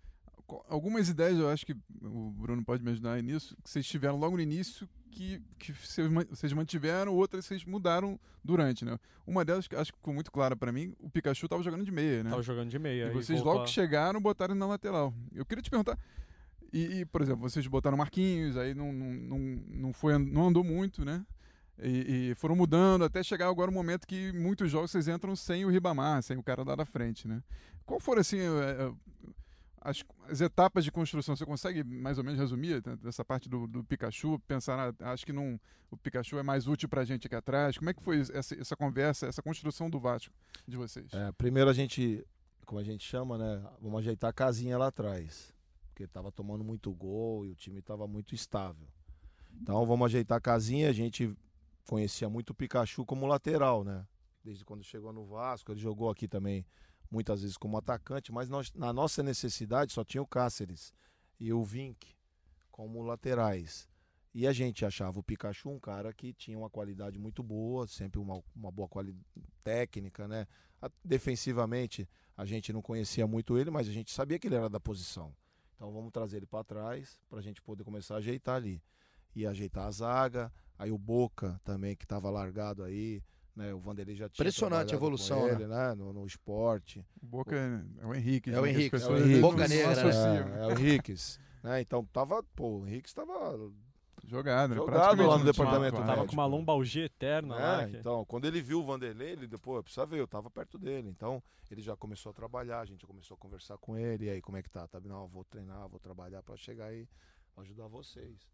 algumas 0.69 1.09
ideias, 1.09 1.37
eu 1.39 1.49
acho 1.49 1.65
que 1.65 1.73
o 2.01 2.31
Bruno 2.31 2.63
pode 2.63 2.83
me 2.83 2.91
ajudar 2.91 3.21
nisso, 3.23 3.55
que 3.63 3.69
vocês 3.69 3.85
tiveram 3.85 4.17
logo 4.17 4.35
no 4.35 4.41
início 4.41 4.87
que, 5.11 5.41
que 5.57 5.71
vocês 5.71 6.09
man- 6.09 6.25
vocês 6.29 6.51
mantiveram, 6.53 7.13
outras 7.13 7.45
vocês 7.45 7.63
mudaram 7.63 8.19
durante, 8.43 8.83
né? 8.83 8.99
Uma 9.25 9.43
delas, 9.45 9.67
acho 9.77 9.91
que 9.93 9.97
ficou 9.97 10.13
muito 10.13 10.31
clara 10.31 10.55
pra 10.55 10.71
mim, 10.71 10.93
o 10.99 11.09
Pikachu 11.09 11.47
tava 11.47 11.63
jogando 11.63 11.85
de 11.85 11.91
meia, 11.91 12.23
né? 12.23 12.29
Tava 12.29 12.41
jogando 12.43 12.69
de 12.69 12.77
meia. 12.77 13.05
E 13.05 13.13
vocês 13.13 13.39
voltou 13.39 13.53
logo 13.53 13.65
que 13.65 13.71
chegaram, 13.71 14.21
botaram 14.21 14.53
na 14.53 14.65
lateral. 14.67 15.13
Eu 15.33 15.45
queria 15.45 15.61
te 15.61 15.69
perguntar. 15.69 15.97
E, 16.73 16.99
e, 16.99 17.05
por 17.05 17.21
exemplo, 17.21 17.41
vocês 17.49 17.65
botaram 17.67 17.95
Marquinhos, 17.97 18.57
aí 18.57 18.73
não, 18.73 18.91
não, 18.91 19.13
não, 19.13 19.39
não, 19.69 19.93
foi, 19.93 20.17
não 20.17 20.47
andou 20.47 20.63
muito, 20.63 21.05
né? 21.05 21.25
E, 21.81 22.31
e 22.31 22.35
foram 22.35 22.55
mudando 22.55 23.03
até 23.05 23.23
chegar 23.23 23.47
agora 23.47 23.71
o 23.71 23.73
momento 23.73 24.05
que 24.05 24.31
muitos 24.33 24.69
jogos 24.69 24.91
vocês 24.91 25.07
entram 25.07 25.35
sem 25.35 25.63
o 25.65 25.69
Ribamar, 25.69 26.21
sem 26.23 26.37
o 26.37 26.43
cara 26.43 26.63
lá 26.63 26.75
da 26.75 26.85
frente, 26.85 27.27
né? 27.27 27.41
Qual 27.85 27.99
foram, 27.99 28.19
assim, 28.21 28.39
é, 28.39 28.41
é, 28.43 28.91
as, 29.85 30.03
as 30.27 30.41
etapas 30.41 30.83
de 30.83 30.91
construção? 30.91 31.35
Você 31.35 31.45
consegue 31.45 31.83
mais 31.83 32.17
ou 32.17 32.23
menos 32.23 32.39
resumir 32.39 32.81
né, 32.85 32.95
dessa 32.95 33.23
parte 33.23 33.47
do, 33.47 33.67
do 33.67 33.83
Pikachu? 33.83 34.39
Pensar, 34.47 34.93
ah, 34.99 35.11
acho 35.11 35.25
que 35.25 35.31
não, 35.31 35.59
o 35.91 35.95
Pikachu 35.95 36.39
é 36.39 36.43
mais 36.43 36.67
útil 36.67 36.89
pra 36.89 37.05
gente 37.05 37.27
aqui 37.27 37.35
atrás. 37.35 37.77
Como 37.77 37.89
é 37.89 37.93
que 37.93 38.01
foi 38.01 38.19
essa, 38.19 38.59
essa 38.59 38.75
conversa, 38.75 39.27
essa 39.27 39.43
construção 39.43 39.87
do 39.89 39.99
Vasco 39.99 40.33
de 40.67 40.75
vocês? 40.75 41.13
É, 41.13 41.31
primeiro 41.33 41.69
a 41.69 41.73
gente, 41.73 42.25
como 42.65 42.79
a 42.79 42.83
gente 42.83 43.05
chama, 43.05 43.37
né? 43.37 43.63
Vamos 43.79 43.99
ajeitar 43.99 44.31
a 44.31 44.33
casinha 44.33 44.75
lá 44.75 44.87
atrás. 44.87 45.53
Porque 45.89 46.07
tava 46.07 46.31
tomando 46.31 46.63
muito 46.63 46.91
gol 46.91 47.45
e 47.45 47.51
o 47.51 47.55
time 47.55 47.81
tava 47.81 48.07
muito 48.07 48.33
estável. 48.33 48.87
Então 49.61 49.85
vamos 49.85 50.05
ajeitar 50.07 50.39
a 50.39 50.41
casinha. 50.41 50.89
A 50.89 50.93
gente 50.93 51.31
conhecia 51.87 52.27
muito 52.27 52.49
o 52.49 52.55
Pikachu 52.55 53.05
como 53.05 53.27
lateral, 53.27 53.83
né? 53.83 54.03
Desde 54.43 54.65
quando 54.65 54.83
chegou 54.83 55.13
no 55.13 55.25
Vasco, 55.25 55.71
ele 55.71 55.79
jogou 55.79 56.09
aqui 56.09 56.27
também 56.27 56.65
muitas 57.09 57.41
vezes 57.41 57.57
como 57.57 57.77
atacante, 57.77 58.31
mas 58.31 58.49
nós, 58.49 58.71
na 58.73 58.91
nossa 58.93 59.21
necessidade 59.23 59.93
só 59.93 60.03
tinha 60.03 60.21
o 60.21 60.27
Cáceres 60.27 60.93
e 61.39 61.51
o 61.53 61.63
Vink 61.63 62.15
como 62.71 63.01
laterais. 63.03 63.87
E 64.33 64.45
a 64.45 64.51
gente 64.51 64.85
achava 64.85 65.19
o 65.19 65.23
Pikachu 65.23 65.69
um 65.69 65.79
cara 65.79 66.13
que 66.13 66.33
tinha 66.33 66.57
uma 66.57 66.69
qualidade 66.69 67.17
muito 67.17 67.41
boa, 67.41 67.87
sempre 67.87 68.19
uma, 68.19 68.43
uma 68.53 68.69
boa 68.69 68.87
qualidade 68.87 69.23
técnica, 69.63 70.27
né? 70.27 70.45
A- 70.81 70.91
Defensivamente, 71.03 72.07
a 72.35 72.45
gente 72.45 72.73
não 72.73 72.81
conhecia 72.81 73.25
muito 73.25 73.57
ele, 73.57 73.71
mas 73.71 73.87
a 73.87 73.91
gente 73.91 74.11
sabia 74.11 74.37
que 74.37 74.47
ele 74.47 74.55
era 74.55 74.69
da 74.69 74.79
posição. 74.79 75.33
Então 75.75 75.91
vamos 75.91 76.11
trazer 76.11 76.37
ele 76.37 76.45
para 76.45 76.63
trás 76.63 77.17
para 77.29 77.39
a 77.39 77.41
gente 77.41 77.61
poder 77.61 77.83
começar 77.83 78.15
a 78.15 78.17
ajeitar 78.17 78.55
ali. 78.55 78.81
E 79.33 79.45
ajeitar 79.45 79.87
a 79.87 79.91
zaga. 79.91 80.53
Aí 80.77 80.91
o 80.91 80.97
Boca 80.97 81.59
também, 81.63 81.95
que 81.95 82.03
estava 82.05 82.29
largado 82.29 82.83
aí. 82.83 83.21
Né? 83.55 83.73
O 83.73 83.79
Vanderlei 83.79 84.15
já 84.15 84.27
tinha. 84.27 84.43
Impressionante 84.43 84.93
a 84.93 84.97
evolução, 84.97 85.47
ele, 85.47 85.65
né? 85.65 85.93
No, 85.95 86.11
no 86.11 86.25
esporte. 86.25 87.05
Boca 87.21 87.55
é, 87.55 88.03
é 88.03 88.05
o 88.05 88.13
Henrique. 88.13 88.51
É 88.51 88.59
o 88.59 88.63
né, 88.63 88.69
Henrique, 88.69 88.95
é 88.95 89.07
o 89.07 89.13
vezes 89.13 89.41
Boca 89.41 89.67
Negra, 89.67 90.03
né? 90.03 90.59
É, 90.59 90.63
é 90.63 90.67
o 90.67 90.71
Henriques. 90.71 91.39
né? 91.63 91.81
Então 91.81 92.03
tava. 92.05 92.43
Pô, 92.55 92.79
o 92.79 92.87
Henriques 92.87 93.11
estava. 93.11 93.57
Jogado, 94.27 94.71
né? 94.71 94.75
Jogado 94.77 95.25
lá 95.25 95.37
no 95.37 95.45
departamento. 95.45 95.97
Tava 95.97 96.25
com 96.25 96.33
uma 96.33 96.45
lombalgia 96.45 97.05
eterna 97.05 97.55
lá. 97.55 97.81
É, 97.83 97.87
que- 97.87 97.97
então, 97.97 98.25
quando 98.25 98.45
ele 98.45 98.59
viu 98.61 98.79
o 98.79 98.83
Vanderlei, 98.83 99.33
ele 99.33 99.47
depois, 99.47 99.83
precisa 99.83 100.05
ver, 100.05 100.19
eu 100.19 100.27
tava 100.27 100.49
perto 100.49 100.79
dele. 100.79 101.07
Então, 101.09 101.41
ele 101.69 101.81
já 101.81 101.95
começou 101.95 102.31
a 102.31 102.33
trabalhar, 102.33 102.79
a 102.79 102.85
gente 102.85 103.01
já 103.01 103.07
começou 103.07 103.35
a 103.35 103.37
conversar 103.37 103.77
com 103.77 103.95
ele. 103.95 104.25
E 104.25 104.29
aí, 104.31 104.41
como 104.41 104.57
é 104.57 104.63
que 104.63 104.69
tá? 104.69 104.87
Tá, 104.87 104.99
não, 104.99 105.27
vou 105.27 105.43
treinar, 105.45 105.87
vou 105.87 105.99
trabalhar 105.99 106.41
para 106.41 106.57
chegar 106.57 106.85
aí, 106.87 107.07
ajudar 107.57 107.87
vocês. 107.87 108.49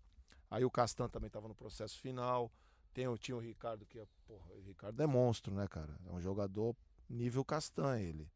Aí 0.50 0.66
o 0.66 0.70
Castan 0.70 1.08
também 1.08 1.30
tava 1.30 1.48
no 1.48 1.56
processo 1.56 1.98
final. 2.00 2.52
Tem, 2.94 3.08
o- 3.08 3.18
tinha 3.18 3.36
o 3.38 3.40
Ricardo 3.40 3.86
que, 3.86 4.00
é- 4.00 4.08
porra, 4.28 4.54
o 4.54 4.62
Ricardo 4.62 5.02
é 5.02 5.08
monstro, 5.08 5.54
né, 5.54 5.68
cara? 5.68 5.98
É 6.06 6.12
um 6.12 6.20
jogador 6.22 6.76
nível 7.10 7.44
Castan, 7.46 7.98
ele. 8.00 8.30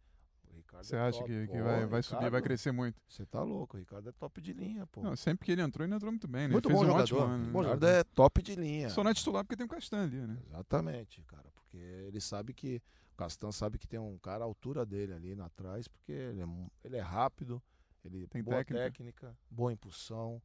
Ricardo 0.54 0.86
Você 0.86 0.96
é 0.96 1.00
acha 1.00 1.18
top. 1.20 1.30
que, 1.30 1.48
que 1.48 1.58
Pô, 1.58 1.64
vai, 1.64 1.86
vai 1.86 2.02
subir, 2.04 2.20
vai 2.20 2.28
Ricardo, 2.30 2.44
crescer 2.44 2.72
muito? 2.72 3.02
Você 3.10 3.26
tá 3.26 3.44
louco, 3.44 3.76
o 3.76 3.80
Ricardo 3.80 4.08
é 4.08 4.12
top 4.14 4.40
de 4.40 4.54
linha, 4.54 4.88
pô. 4.88 5.02
Não, 5.04 5.14
sempre 5.16 5.46
que 5.46 5.52
ele 5.52 5.62
entrou, 5.62 5.86
ele 5.86 5.94
entrou 5.94 6.10
muito 6.12 6.28
bem, 6.30 6.44
né? 6.48 6.54
Muito 6.54 6.70
ele 6.70 6.76
fez 6.76 6.80
bom 6.80 6.86
um 6.86 6.92
jogador, 6.98 7.18
ótimo 7.30 7.36
o 7.36 7.38
né? 7.38 7.60
Ricardo 7.60 7.86
é 7.88 8.04
top 8.06 8.42
de 8.42 8.56
linha. 8.56 8.90
Só 8.90 9.04
não 9.04 9.12
é 9.12 9.14
titular 9.14 9.44
porque 9.44 9.58
tem 9.58 9.66
o 9.66 9.70
Castan 9.70 10.04
ali, 10.04 10.16
né? 10.26 10.38
Exatamente, 10.48 11.22
cara, 11.24 11.50
porque 11.54 11.76
ele 11.78 12.22
sabe 12.22 12.54
que 12.54 12.82
o 13.12 13.18
Castan 13.18 13.52
sabe 13.52 13.78
que 13.78 13.86
tem 13.88 14.00
um 14.00 14.18
cara 14.18 14.46
à 14.46 14.48
altura 14.48 14.86
dele 14.86 15.14
ali 15.14 15.36
na 15.36 15.50
trás, 15.50 15.90
porque 15.90 16.14
ele 16.14 16.42
é, 16.42 16.46
ele 16.86 16.96
é 16.96 17.02
rápido, 17.02 17.62
ele 18.04 18.26
Tem 18.28 18.42
boa 18.42 18.58
técnica. 18.58 18.84
técnica. 18.86 19.38
boa 19.52 19.74
impulsão, 19.74 20.42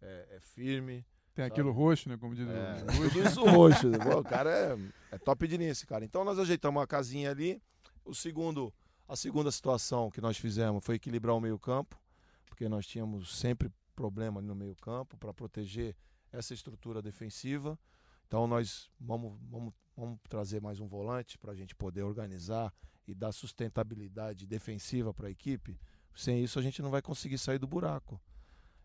é, 0.00 0.26
é 0.36 0.40
firme. 0.40 1.06
Tem 1.34 1.44
Sabe? 1.44 1.52
aquilo 1.52 1.70
roxo, 1.72 2.08
né? 2.08 2.16
Como 2.18 2.34
diz 2.34 2.46
É, 2.48 2.82
o 2.84 3.08
tudo 3.10 3.26
isso 3.26 3.44
roxo. 3.44 3.88
né? 3.88 3.98
Pô, 3.98 4.18
o 4.20 4.24
cara 4.24 4.50
é, 4.50 4.78
é 5.12 5.18
top 5.18 5.48
de 5.48 5.56
esse 5.64 5.86
cara. 5.86 6.04
Então 6.04 6.24
nós 6.24 6.38
ajeitamos 6.38 6.82
a 6.82 6.86
casinha 6.86 7.30
ali. 7.30 7.60
O 8.04 8.14
segundo, 8.14 8.72
a 9.08 9.16
segunda 9.16 9.50
situação 9.50 10.10
que 10.10 10.20
nós 10.20 10.36
fizemos 10.36 10.84
foi 10.84 10.96
equilibrar 10.96 11.34
o 11.34 11.40
meio-campo, 11.40 11.98
porque 12.46 12.68
nós 12.68 12.86
tínhamos 12.86 13.38
sempre 13.38 13.70
problema 13.94 14.40
ali 14.40 14.46
no 14.46 14.54
meio-campo 14.54 15.16
para 15.16 15.32
proteger 15.32 15.96
essa 16.30 16.52
estrutura 16.52 17.00
defensiva. 17.00 17.78
Então 18.26 18.46
nós 18.46 18.90
vamos, 19.00 19.38
vamos, 19.50 19.72
vamos 19.96 20.18
trazer 20.28 20.60
mais 20.60 20.80
um 20.80 20.86
volante 20.86 21.38
para 21.38 21.52
a 21.52 21.54
gente 21.54 21.74
poder 21.74 22.02
organizar 22.02 22.72
e 23.06 23.14
dar 23.14 23.32
sustentabilidade 23.32 24.46
defensiva 24.46 25.12
para 25.14 25.28
a 25.28 25.30
equipe. 25.30 25.78
Sem 26.14 26.42
isso 26.42 26.58
a 26.58 26.62
gente 26.62 26.82
não 26.82 26.90
vai 26.90 27.00
conseguir 27.00 27.38
sair 27.38 27.58
do 27.58 27.66
buraco. 27.66 28.20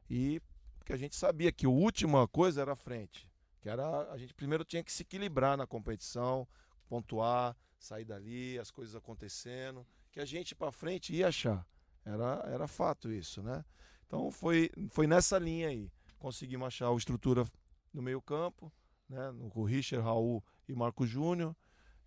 E 0.09 0.41
porque 0.87 0.93
a 0.93 0.97
gente 0.97 1.17
sabia 1.17 1.51
que 1.51 1.65
a 1.65 1.69
última 1.69 2.25
coisa 2.29 2.61
era 2.61 2.71
a 2.71 2.75
frente. 2.75 3.29
Que 3.59 3.67
era 3.67 4.09
a 4.09 4.17
gente 4.17 4.33
primeiro 4.33 4.63
tinha 4.63 4.81
que 4.81 4.89
se 4.89 5.01
equilibrar 5.01 5.57
na 5.57 5.67
competição, 5.67 6.47
pontuar, 6.87 7.57
sair 7.77 8.05
dali, 8.05 8.57
as 8.57 8.71
coisas 8.71 8.95
acontecendo, 8.95 9.85
que 10.13 10.21
a 10.21 10.23
gente 10.23 10.55
para 10.55 10.71
frente 10.71 11.13
ia 11.13 11.27
achar. 11.27 11.67
Era, 12.05 12.41
era 12.47 12.67
fato 12.69 13.11
isso, 13.11 13.43
né? 13.43 13.65
Então 14.05 14.31
foi, 14.31 14.71
foi 14.89 15.07
nessa 15.07 15.37
linha 15.37 15.67
aí. 15.67 15.91
Conseguimos 16.17 16.67
achar 16.67 16.89
a 16.89 16.95
estrutura 16.95 17.45
no 17.93 18.01
meio-campo, 18.01 18.71
né? 19.09 19.35
Com 19.49 19.65
Richard, 19.65 20.05
Raul 20.05 20.41
e 20.69 20.73
Marco 20.73 21.05
Júnior. 21.05 21.53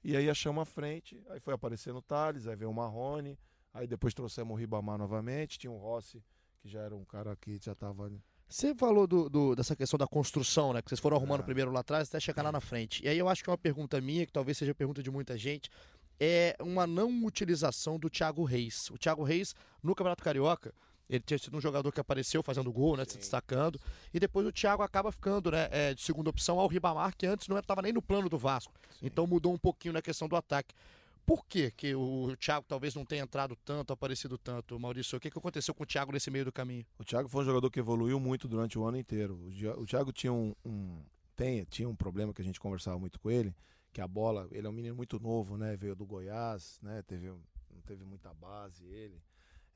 E 0.02 0.16
aí 0.16 0.30
achamos 0.30 0.62
a 0.62 0.64
frente, 0.64 1.22
aí 1.28 1.38
foi 1.38 1.52
aparecendo 1.52 1.98
o 1.98 2.02
Thales, 2.02 2.46
aí 2.46 2.56
veio 2.56 2.70
o 2.70 2.74
Marrone, 2.74 3.38
aí 3.74 3.86
depois 3.86 4.14
trouxemos 4.14 4.54
o 4.54 4.58
Ribamar 4.58 4.96
novamente, 4.96 5.58
tinha 5.58 5.70
o 5.70 5.76
Rossi, 5.76 6.24
que 6.62 6.66
já 6.70 6.80
era 6.80 6.96
um 6.96 7.04
cara 7.04 7.36
que 7.36 7.58
já 7.62 7.72
estava 7.72 8.10
Você 8.50 8.74
falou 8.74 9.06
do, 9.06 9.28
do- 9.30 9.54
dessa 9.54 9.76
questão 9.76 9.96
da 9.96 10.08
construção, 10.08 10.72
né? 10.72 10.82
Que 10.82 10.88
vocês 10.88 10.98
foram 11.00 11.16
arrumando 11.16 11.40
É. 11.40 11.44
primeiro 11.44 11.70
lá 11.70 11.80
atrás 11.80 12.08
até 12.08 12.18
chegar 12.18 12.42
lá 12.42 12.50
na 12.50 12.60
frente. 12.60 13.00
E 13.04 13.08
aí 13.08 13.16
eu 13.16 13.28
acho 13.28 13.44
que 13.44 13.48
é 13.48 13.52
uma 13.52 13.56
pergunta 13.58 14.00
minha, 14.00 14.26
que 14.26 14.32
talvez 14.32 14.58
seja 14.58 14.74
pergunta 14.74 15.00
de 15.02 15.10
muita 15.10 15.38
gente, 15.38 15.70
é 16.18 16.56
uma 16.60 16.84
não 16.86 17.24
utilização 17.24 17.96
do 17.96 18.10
Thiago 18.10 18.42
Reis. 18.44 18.90
O 18.90 18.98
Thiago 18.98 19.22
Reis, 19.22 19.54
no 19.82 19.94
Campeonato 19.94 20.24
Carioca, 20.24 20.74
ele 21.08 21.20
tinha 21.20 21.38
sido 21.38 21.56
um 21.56 21.60
jogador 21.60 21.90
que 21.92 22.00
apareceu 22.00 22.42
fazendo 22.42 22.72
gol, 22.72 22.96
né? 22.96 23.04
Se 23.04 23.12
Sim. 23.12 23.18
destacando. 23.20 23.80
E 24.12 24.18
depois 24.18 24.44
o 24.46 24.52
Thiago 24.52 24.82
acaba 24.82 25.12
ficando, 25.12 25.52
né? 25.52 25.68
é, 25.70 25.94
de 25.94 26.02
segunda 26.02 26.28
opção 26.30 26.58
ao 26.58 26.66
Ribamar, 26.66 27.16
que 27.16 27.26
antes 27.26 27.46
não 27.46 27.56
estava 27.56 27.80
nem 27.82 27.92
no 27.92 28.02
plano 28.02 28.28
do 28.28 28.36
Vasco. 28.36 28.72
Então 29.00 29.26
mudou 29.28 29.52
um 29.52 29.58
pouquinho 29.58 29.94
na 29.94 30.02
questão 30.02 30.26
do 30.28 30.34
ataque. 30.34 30.74
Por 31.30 31.46
que, 31.46 31.70
que 31.70 31.94
o 31.94 32.36
Thiago 32.36 32.66
talvez 32.66 32.92
não 32.96 33.04
tenha 33.04 33.22
entrado 33.22 33.54
tanto, 33.64 33.92
aparecido 33.92 34.36
tanto, 34.36 34.76
Maurício? 34.80 35.16
O 35.16 35.20
que, 35.20 35.30
que 35.30 35.38
aconteceu 35.38 35.72
com 35.72 35.84
o 35.84 35.86
Thiago 35.86 36.10
nesse 36.10 36.28
meio 36.28 36.44
do 36.44 36.50
caminho? 36.50 36.84
O 36.98 37.04
Thiago 37.04 37.28
foi 37.28 37.42
um 37.42 37.44
jogador 37.44 37.70
que 37.70 37.78
evoluiu 37.78 38.18
muito 38.18 38.48
durante 38.48 38.76
o 38.76 38.84
ano 38.84 38.96
inteiro. 38.96 39.38
O 39.78 39.86
Thiago 39.86 40.12
tinha 40.12 40.32
um, 40.32 40.52
um- 40.64 41.04
tem, 41.36 41.62
tinha 41.66 41.88
um 41.88 41.94
problema 41.94 42.34
que 42.34 42.42
a 42.42 42.44
gente 42.44 42.58
conversava 42.58 42.98
muito 42.98 43.20
com 43.20 43.30
ele, 43.30 43.54
que 43.92 44.00
a 44.00 44.08
bola, 44.08 44.48
ele 44.50 44.66
é 44.66 44.70
um 44.70 44.72
menino 44.72 44.96
muito 44.96 45.20
novo, 45.20 45.56
né? 45.56 45.76
Veio 45.76 45.94
do 45.94 46.04
Goiás, 46.04 46.80
né? 46.82 47.00
Teve, 47.02 47.28
não 47.28 47.80
teve 47.86 48.02
muita 48.04 48.34
base 48.34 48.84
ele. 48.86 49.22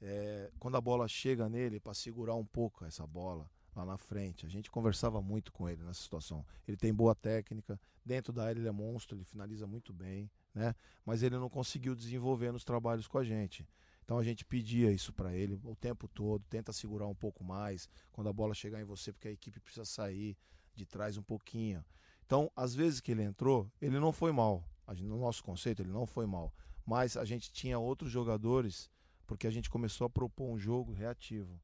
É, 0.03 0.51
quando 0.59 0.77
a 0.77 0.81
bola 0.81 1.07
chega 1.07 1.49
nele 1.49 1.79
para 1.79 1.95
segurar 1.95 2.35
um 2.35 2.45
pouco 2.45 2.85
essa 2.85 3.07
bola 3.07 3.49
lá 3.77 3.85
na 3.85 3.97
frente, 3.97 4.45
a 4.45 4.49
gente 4.49 4.69
conversava 4.73 5.23
muito 5.23 5.53
com 5.53 5.69
ele 5.69 5.85
nessa 5.85 6.03
situação. 6.03 6.45
Ele 6.67 6.77
tem 6.77 6.93
boa 6.93 7.15
técnica, 7.15 7.79
dentro 8.05 8.33
da 8.33 8.43
área 8.43 8.59
ele 8.59 8.67
é 8.67 8.73
monstro, 8.73 9.17
ele 9.17 9.25
finaliza 9.25 9.69
muito 9.69 9.93
bem, 9.93 10.29
né? 10.55 10.75
Mas 11.05 11.23
ele 11.23 11.37
não 11.37 11.51
conseguiu 11.51 11.95
desenvolver 11.95 12.53
nos 12.53 12.65
trabalhos 12.65 13.07
com 13.07 13.19
a 13.19 13.25
gente. 13.25 13.67
Então 14.05 14.19
a 14.19 14.23
gente 14.23 14.45
pedia 14.45 14.93
isso 14.93 15.13
para 15.13 15.35
ele 15.35 15.59
o 15.65 15.75
tempo 15.75 16.07
todo, 16.07 16.45
tenta 16.49 16.73
segurar 16.73 17.07
um 17.07 17.15
pouco 17.15 17.43
mais 17.43 17.89
quando 18.13 18.29
a 18.29 18.33
bola 18.33 18.55
chegar 18.55 18.81
em 18.81 18.85
você, 18.85 19.13
porque 19.13 19.29
a 19.29 19.33
equipe 19.33 19.59
precisa 19.61 19.85
sair 19.85 20.37
de 20.75 20.85
trás 20.85 21.17
um 21.17 21.23
pouquinho. 21.23 21.85
Então, 22.27 22.51
às 22.55 22.75
vezes 22.75 23.01
que 23.01 23.13
ele 23.13 23.23
entrou, 23.23 23.71
ele 23.81 23.99
não 23.99 24.13
foi 24.13 24.33
mal. 24.33 24.69
No 24.99 25.19
nosso 25.19 25.43
conceito, 25.43 25.83
ele 25.83 25.91
não 25.91 26.07
foi 26.07 26.27
mal. 26.27 26.55
Mas 26.85 27.17
a 27.17 27.25
gente 27.25 27.51
tinha 27.51 27.79
outros 27.79 28.11
jogadores, 28.11 28.91
porque 29.27 29.47
a 29.47 29.51
gente 29.51 29.71
começou 29.71 30.07
a 30.07 30.11
propor 30.11 30.51
um 30.51 30.59
jogo 30.59 30.93
reativo, 30.93 31.59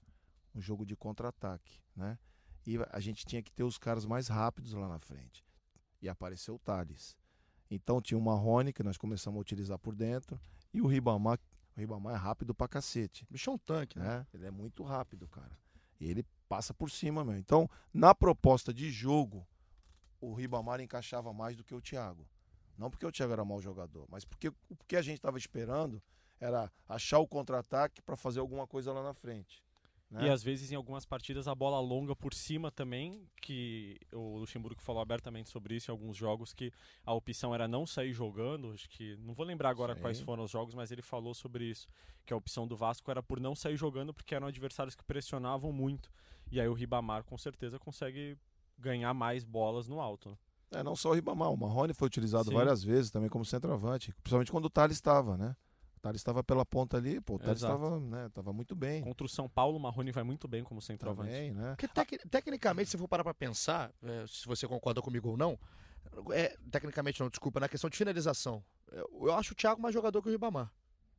um 0.55 0.61
jogo 0.61 0.86
de 0.86 0.97
contra-ataque, 0.97 1.80
né? 1.95 2.18
E 2.66 2.76
a 2.91 3.01
gente 3.01 3.26
tinha 3.26 3.43
que 3.43 3.53
ter 3.53 3.64
os 3.64 3.78
caras 3.78 4.07
mais 4.07 4.28
rápidos 4.28 4.72
lá 4.72 4.88
na 4.88 4.99
frente. 4.99 5.45
E 6.01 6.09
apareceu 6.09 6.55
o 6.55 6.59
Thales. 6.59 7.16
Então 7.70 8.00
tinha 8.00 8.18
o 8.18 8.20
Marrone, 8.20 8.72
que 8.72 8.82
nós 8.82 8.98
começamos 8.98 9.38
a 9.38 9.40
utilizar 9.40 9.78
por 9.78 9.94
dentro, 9.94 10.40
e 10.74 10.82
o 10.82 10.86
Ribamar, 10.86 11.38
o 11.76 11.80
Ribamar 11.80 12.14
é 12.14 12.18
rápido 12.18 12.54
pra 12.54 12.66
cacete. 12.66 13.26
Bicho 13.30 13.50
é 13.50 13.52
um 13.52 13.58
tanque, 13.58 13.98
né? 13.98 14.18
né? 14.18 14.26
Ele 14.34 14.46
é 14.46 14.50
muito 14.50 14.82
rápido, 14.82 15.28
cara. 15.28 15.56
E 16.00 16.10
ele 16.10 16.24
passa 16.48 16.74
por 16.74 16.90
cima 16.90 17.24
mesmo. 17.24 17.38
Então, 17.38 17.70
na 17.94 18.14
proposta 18.14 18.74
de 18.74 18.90
jogo, 18.90 19.46
o 20.20 20.34
Ribamar 20.34 20.80
encaixava 20.80 21.32
mais 21.32 21.56
do 21.56 21.62
que 21.62 21.74
o 21.74 21.80
Thiago. 21.80 22.26
Não 22.76 22.90
porque 22.90 23.06
o 23.06 23.12
Thiago 23.12 23.32
era 23.32 23.44
mau 23.44 23.60
jogador, 23.60 24.06
mas 24.10 24.24
porque 24.24 24.48
o 24.48 24.76
que 24.88 24.96
a 24.96 25.02
gente 25.02 25.16
estava 25.16 25.38
esperando 25.38 26.02
era 26.40 26.72
achar 26.88 27.18
o 27.18 27.28
contra-ataque 27.28 28.00
para 28.00 28.16
fazer 28.16 28.40
alguma 28.40 28.66
coisa 28.66 28.92
lá 28.92 29.02
na 29.02 29.12
frente. 29.12 29.62
Né? 30.11 30.26
E 30.26 30.28
às 30.28 30.42
vezes 30.42 30.72
em 30.72 30.74
algumas 30.74 31.06
partidas 31.06 31.46
a 31.46 31.54
bola 31.54 31.78
longa 31.78 32.16
por 32.16 32.34
cima 32.34 32.70
também, 32.70 33.22
que 33.40 33.96
o 34.12 34.38
Luxemburgo 34.38 34.82
falou 34.82 35.00
abertamente 35.00 35.48
sobre 35.48 35.76
isso 35.76 35.90
em 35.90 35.92
alguns 35.92 36.16
jogos, 36.16 36.52
que 36.52 36.72
a 37.06 37.14
opção 37.14 37.54
era 37.54 37.68
não 37.68 37.86
sair 37.86 38.12
jogando, 38.12 38.72
acho 38.72 38.88
que 38.88 39.16
não 39.18 39.34
vou 39.34 39.46
lembrar 39.46 39.70
agora 39.70 39.94
Sim. 39.94 40.00
quais 40.00 40.20
foram 40.20 40.44
os 40.44 40.50
jogos, 40.50 40.74
mas 40.74 40.90
ele 40.90 41.02
falou 41.02 41.32
sobre 41.32 41.64
isso, 41.64 41.86
que 42.26 42.32
a 42.32 42.36
opção 42.36 42.66
do 42.66 42.76
Vasco 42.76 43.08
era 43.08 43.22
por 43.22 43.38
não 43.38 43.54
sair 43.54 43.76
jogando 43.76 44.12
porque 44.12 44.34
eram 44.34 44.48
adversários 44.48 44.96
que 44.96 45.04
pressionavam 45.04 45.72
muito. 45.72 46.11
E 46.50 46.61
aí 46.61 46.66
o 46.66 46.74
Ribamar 46.74 47.22
com 47.22 47.38
certeza 47.38 47.78
consegue 47.78 48.36
ganhar 48.76 49.14
mais 49.14 49.44
bolas 49.44 49.86
no 49.86 50.00
alto. 50.00 50.30
Né? 50.30 50.36
É, 50.72 50.82
não 50.82 50.96
só 50.96 51.11
o 51.11 51.14
Ribamar, 51.14 51.52
o 51.52 51.56
Marrone 51.56 51.94
foi 51.94 52.06
utilizado 52.06 52.48
Sim. 52.48 52.54
várias 52.54 52.82
vezes 52.82 53.12
também 53.12 53.28
como 53.28 53.44
centroavante, 53.44 54.12
principalmente 54.22 54.50
quando 54.50 54.64
o 54.64 54.70
Thales 54.70 54.96
estava, 54.96 55.36
né? 55.36 55.54
O 56.01 56.03
Thales 56.03 56.20
estava 56.22 56.42
pela 56.42 56.64
ponta 56.64 56.96
ali, 56.96 57.20
pô, 57.20 57.34
o 57.34 57.38
Thales 57.38 57.62
estava 57.62 58.01
né, 58.01 58.30
tava 58.32 58.55
muito 58.55 58.74
bem. 58.74 59.03
Contra 59.03 59.26
o 59.26 59.28
São 59.28 59.46
Paulo, 59.46 59.76
o 59.76 59.80
Marrone 59.80 60.11
vai 60.11 60.24
muito 60.24 60.48
bem 60.48 60.64
como 60.64 60.80
centroavante. 60.80 61.28
Também, 61.28 61.53
né? 61.53 61.74
Porque 61.76 61.86
tec 61.86 62.26
tecnicamente, 62.30 62.88
se 62.88 62.96
for 62.96 63.07
parar 63.07 63.22
para 63.22 63.34
pensar, 63.34 63.92
é, 64.03 64.24
se 64.26 64.46
você 64.46 64.66
concorda 64.66 65.03
comigo 65.03 65.28
ou 65.28 65.36
não, 65.36 65.59
é, 66.32 66.57
tecnicamente 66.70 67.20
não, 67.20 67.28
desculpa, 67.28 67.61
na 67.61 67.68
questão 67.68 67.90
de 67.90 67.98
finalização, 67.98 68.64
eu, 68.90 69.26
eu 69.26 69.34
acho 69.34 69.53
o 69.53 69.55
Thiago 69.55 69.82
mais 69.82 69.92
jogador 69.92 70.22
que 70.22 70.28
o 70.30 70.32
Ribamar. 70.32 70.72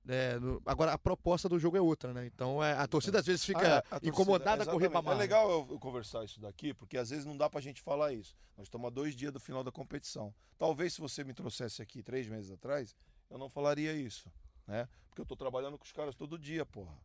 É, 0.07 0.39
no, 0.39 0.59
agora 0.65 0.93
a 0.93 0.97
proposta 0.97 1.47
do 1.47 1.59
jogo 1.59 1.77
é 1.77 1.81
outra, 1.81 2.11
né? 2.11 2.25
Então 2.25 2.63
é, 2.63 2.73
a 2.73 2.87
torcida 2.87 3.19
às 3.19 3.25
vezes 3.27 3.45
fica 3.45 3.77
ah, 3.77 3.81
torcida, 3.83 4.09
incomodada 4.09 4.65
com 4.65 4.77
o 4.77 4.79
Ribamar. 4.79 5.13
É 5.13 5.19
legal 5.19 5.47
eu, 5.47 5.67
eu, 5.69 5.79
conversar 5.79 6.25
isso 6.25 6.41
daqui, 6.41 6.73
porque 6.73 6.97
às 6.97 7.11
vezes 7.11 7.23
não 7.23 7.37
dá 7.37 7.47
pra 7.47 7.61
gente 7.61 7.83
falar 7.83 8.13
isso. 8.13 8.35
Nós 8.57 8.65
estamos 8.65 8.87
a 8.87 8.89
dois 8.89 9.15
dias 9.15 9.31
do 9.31 9.39
final 9.39 9.63
da 9.63 9.71
competição. 9.71 10.33
Talvez 10.57 10.95
se 10.95 11.01
você 11.01 11.23
me 11.23 11.35
trouxesse 11.35 11.83
aqui 11.83 12.01
três 12.01 12.27
meses 12.27 12.49
atrás, 12.49 12.95
eu 13.29 13.37
não 13.37 13.47
falaria 13.47 13.93
isso 13.93 14.27
né? 14.71 14.87
Porque 15.09 15.21
eu 15.21 15.25
tô 15.25 15.35
trabalhando 15.35 15.77
com 15.77 15.83
os 15.83 15.91
caras 15.91 16.15
todo 16.15 16.39
dia, 16.39 16.65
porra, 16.65 16.97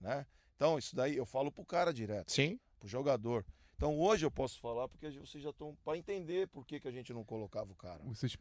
né? 0.00 0.24
Então, 0.54 0.78
isso 0.78 0.94
daí 0.94 1.16
eu 1.16 1.26
falo 1.26 1.50
pro 1.50 1.64
cara 1.64 1.92
direto. 1.92 2.30
Sim. 2.30 2.58
Pro 2.78 2.88
jogador. 2.88 3.44
Então, 3.76 3.98
hoje 3.98 4.24
eu 4.24 4.30
posso 4.30 4.60
falar 4.60 4.88
porque 4.88 5.10
vocês 5.10 5.42
já 5.42 5.50
estão 5.50 5.76
para 5.84 5.98
entender 5.98 6.46
por 6.48 6.64
que, 6.64 6.80
que 6.80 6.88
a 6.88 6.92
gente 6.92 7.12
não 7.12 7.24
colocava 7.24 7.72
o 7.72 7.76
cara. 7.76 8.00
Vocês 8.04 8.36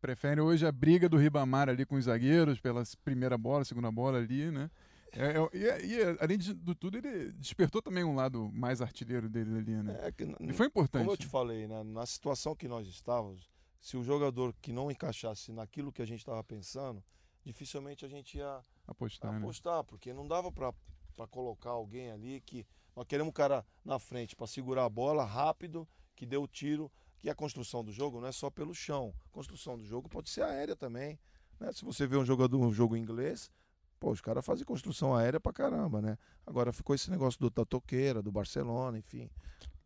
preferem 0.00 0.42
hoje 0.42 0.66
a 0.66 0.72
briga 0.72 1.08
do 1.08 1.16
Ribamar 1.16 1.68
ali 1.68 1.84
com 1.84 1.96
os 1.96 2.04
zagueiros 2.06 2.60
pela 2.60 2.82
primeira 3.04 3.36
bola, 3.36 3.64
segunda 3.64 3.90
bola 3.90 4.18
ali, 4.18 4.50
né? 4.50 4.70
É, 5.12 5.58
é, 5.58 5.84
e, 5.84 5.94
e, 5.94 6.16
além 6.20 6.38
de 6.38 6.54
tudo, 6.74 6.96
ele 6.96 7.32
despertou 7.32 7.82
também 7.82 8.02
um 8.02 8.14
lado 8.14 8.50
mais 8.52 8.80
artilheiro 8.80 9.28
dele 9.28 9.58
ali, 9.58 9.82
né? 9.82 9.98
É, 10.04 10.12
que, 10.12 10.24
e 10.40 10.52
foi 10.54 10.66
importante. 10.66 11.02
Como 11.02 11.12
eu 11.12 11.18
te 11.18 11.26
falei, 11.26 11.66
né? 11.66 11.82
na 11.82 12.06
situação 12.06 12.56
que 12.56 12.66
nós 12.66 12.86
estávamos, 12.88 13.50
se 13.78 13.96
o 13.96 14.02
jogador 14.02 14.54
que 14.60 14.72
não 14.72 14.90
encaixasse 14.90 15.52
naquilo 15.52 15.92
que 15.92 16.00
a 16.00 16.06
gente 16.06 16.20
estava 16.20 16.42
pensando, 16.42 17.02
dificilmente 17.44 18.04
a 18.04 18.08
gente 18.08 18.38
ia 18.38 18.60
apostar, 18.86 19.34
apostar 19.34 19.78
né? 19.78 19.84
porque 19.86 20.12
não 20.12 20.26
dava 20.26 20.50
para 20.52 21.26
colocar 21.28 21.70
alguém 21.70 22.10
ali 22.10 22.40
que 22.40 22.66
nós 22.94 23.06
queremos 23.06 23.30
um 23.30 23.32
cara 23.32 23.64
na 23.84 23.98
frente 23.98 24.36
para 24.36 24.46
segurar 24.46 24.84
a 24.84 24.88
bola 24.88 25.24
rápido, 25.24 25.88
que 26.14 26.26
dê 26.26 26.36
o 26.36 26.46
tiro, 26.46 26.90
que 27.18 27.30
a 27.30 27.34
construção 27.34 27.84
do 27.84 27.92
jogo 27.92 28.20
não 28.20 28.28
é 28.28 28.32
só 28.32 28.50
pelo 28.50 28.74
chão. 28.74 29.14
A 29.26 29.28
construção 29.30 29.78
do 29.78 29.84
jogo 29.84 30.08
pode 30.08 30.28
ser 30.28 30.42
aérea 30.42 30.76
também. 30.76 31.18
Né? 31.58 31.72
Se 31.72 31.84
você 31.84 32.06
vê 32.06 32.16
um 32.16 32.24
jogador, 32.24 32.58
um 32.60 32.72
jogo 32.72 32.96
inglês, 32.96 33.50
pô, 33.98 34.10
os 34.10 34.20
caras 34.20 34.44
fazem 34.44 34.64
construção 34.64 35.14
aérea 35.14 35.40
pra 35.40 35.52
caramba, 35.52 36.02
né? 36.02 36.18
Agora 36.44 36.72
ficou 36.72 36.94
esse 36.94 37.10
negócio 37.10 37.40
do 37.40 37.50
Tatoqueira, 37.50 38.20
do 38.20 38.32
Barcelona, 38.32 38.98
enfim. 38.98 39.30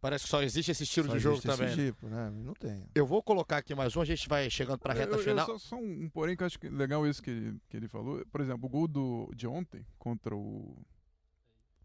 Parece 0.01 0.25
que 0.25 0.31
só 0.31 0.43
existe 0.43 0.71
esse 0.71 0.83
estilo 0.83 1.09
só 1.09 1.15
de 1.15 1.21
jogo 1.21 1.41
também. 1.41 1.69
Esse 1.69 1.87
tipo, 1.87 2.09
né? 2.09 2.31
Não 2.31 2.55
tem. 2.55 2.85
Eu 2.95 3.07
vou 3.07 3.23
colocar 3.23 3.59
aqui 3.59 3.75
mais 3.75 3.97
um, 3.97 4.01
a 4.01 4.05
gente 4.05 4.29
vai 4.29 4.49
chegando 4.51 4.79
para 4.79 4.93
a 4.93 4.97
reta 4.97 5.15
eu, 5.15 5.19
final. 5.19 5.49
Eu, 5.49 5.59
só, 5.59 5.77
só 5.77 5.77
um, 5.77 6.09
porém 6.09 6.37
que 6.37 6.43
eu 6.43 6.47
acho 6.47 6.59
que 6.59 6.69
legal 6.69 7.07
isso 7.07 7.23
que 7.23 7.31
ele, 7.31 7.59
que 7.69 7.77
ele 7.77 7.89
falou. 7.89 8.25
Por 8.31 8.41
exemplo, 8.41 8.67
o 8.67 8.69
gol 8.69 8.87
do, 8.87 9.33
de 9.35 9.47
ontem 9.47 9.85
contra 9.99 10.35
o. 10.35 10.77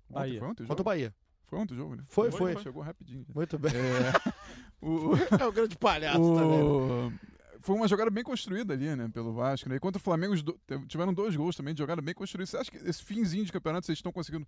Bahia. 0.09 0.39
foi 0.39 0.47
ontem 0.49 0.63
o 0.63 0.67
Contra 0.67 0.81
o 0.81 0.85
Bahia. 0.85 1.15
Foi 1.45 1.59
ontem 1.59 1.73
o 1.73 1.77
jogo, 1.77 1.95
né? 1.95 2.03
Foi, 2.07 2.31
foi. 2.31 2.53
foi. 2.53 2.63
Chegou 2.63 2.81
rapidinho. 2.83 3.25
Muito 3.33 3.57
bem. 3.57 3.71
É, 3.73 4.31
o, 4.81 5.15
é 5.39 5.45
o 5.45 5.51
grande 5.51 5.77
palhaço 5.77 6.21
o, 6.21 6.35
também. 6.35 7.19
Foi 7.61 7.75
uma 7.75 7.87
jogada 7.87 8.09
bem 8.09 8.23
construída 8.23 8.73
ali, 8.73 8.95
né, 8.95 9.09
pelo 9.13 9.33
Vasco. 9.33 9.69
Né? 9.69 9.75
E 9.75 9.79
contra 9.79 9.99
o 9.99 10.01
Flamengo, 10.01 10.33
tiveram 10.87 11.13
dois 11.13 11.35
gols 11.35 11.55
também 11.55 11.73
de 11.73 11.79
jogada 11.79 12.01
bem 12.01 12.13
construída. 12.13 12.49
Você 12.49 12.57
acha 12.57 12.71
que 12.71 12.77
esse 12.77 13.03
finzinho 13.03 13.45
de 13.45 13.51
campeonato 13.51 13.85
vocês 13.85 13.97
estão 13.97 14.11
conseguindo 14.11 14.47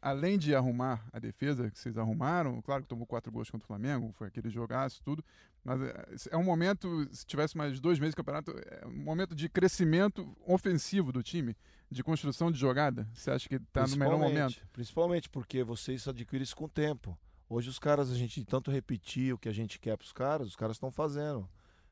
além 0.00 0.38
de 0.38 0.54
arrumar 0.54 1.06
a 1.12 1.18
defesa 1.18 1.70
que 1.70 1.78
vocês 1.78 1.98
arrumaram, 1.98 2.60
claro 2.62 2.82
que 2.82 2.88
tomou 2.88 3.06
quatro 3.06 3.30
gols 3.30 3.50
contra 3.50 3.64
o 3.64 3.66
Flamengo, 3.66 4.12
foi 4.12 4.28
aquele 4.28 4.48
jogaço, 4.48 5.02
tudo, 5.02 5.24
mas 5.62 5.80
é, 5.82 6.04
é 6.30 6.36
um 6.36 6.42
momento, 6.42 7.06
se 7.12 7.26
tivesse 7.26 7.56
mais 7.56 7.78
dois 7.80 7.98
meses 7.98 8.12
de 8.12 8.16
campeonato, 8.16 8.50
é 8.50 8.86
um 8.86 9.04
momento 9.04 9.34
de 9.34 9.48
crescimento 9.48 10.34
ofensivo 10.46 11.12
do 11.12 11.22
time, 11.22 11.54
de 11.90 12.02
construção 12.02 12.50
de 12.50 12.58
jogada. 12.58 13.06
Você 13.12 13.30
acha 13.30 13.48
que 13.48 13.56
está 13.56 13.86
no 13.86 13.96
melhor 13.96 14.18
momento? 14.18 14.66
Principalmente 14.72 15.28
porque 15.28 15.62
vocês 15.62 16.06
adquirem 16.08 16.44
isso 16.44 16.56
com 16.56 16.64
o 16.64 16.68
tempo. 16.68 17.18
Hoje 17.48 17.68
os 17.68 17.78
caras, 17.78 18.10
a 18.10 18.14
gente 18.14 18.44
tanto 18.44 18.70
repetir 18.70 19.34
o 19.34 19.38
que 19.38 19.48
a 19.48 19.52
gente 19.52 19.78
quer 19.78 19.96
para 19.96 20.04
os 20.04 20.12
caras, 20.12 20.46
os 20.46 20.56
caras 20.56 20.76
estão 20.76 20.90
fazendo. 20.90 21.48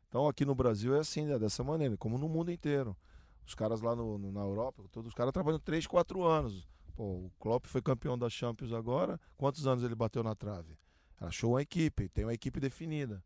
Então 0.09 0.27
aqui 0.27 0.45
no 0.45 0.55
Brasil 0.55 0.97
é 0.97 1.01
assim, 1.01 1.27
né, 1.27 1.39
dessa 1.39 1.63
maneira, 1.63 1.97
como 1.97 2.17
no 2.17 2.29
mundo 2.29 2.51
inteiro. 2.51 2.97
Os 3.45 3.55
caras 3.55 3.81
lá 3.81 3.95
no, 3.95 4.19
no 4.19 4.31
na 4.31 4.41
Europa, 4.41 4.85
todos 4.91 5.09
os 5.09 5.15
caras 5.15 5.33
trabalham 5.33 5.59
3, 5.59 5.87
4 5.87 6.23
anos 6.23 6.69
Pô, 6.99 7.05
o 7.05 7.33
Klopp 7.39 7.67
foi 7.67 7.81
campeão 7.81 8.19
da 8.19 8.29
Champions 8.29 8.73
agora. 8.73 9.21
Quantos 9.37 9.69
anos 9.69 9.85
ele 9.85 9.95
bateu 9.95 10.21
na 10.25 10.35
trave? 10.35 10.77
Achou 11.21 11.53
uma 11.53 11.63
equipe, 11.63 12.09
tem 12.09 12.25
uma 12.25 12.35
equipe 12.35 12.59
definida. 12.59 13.23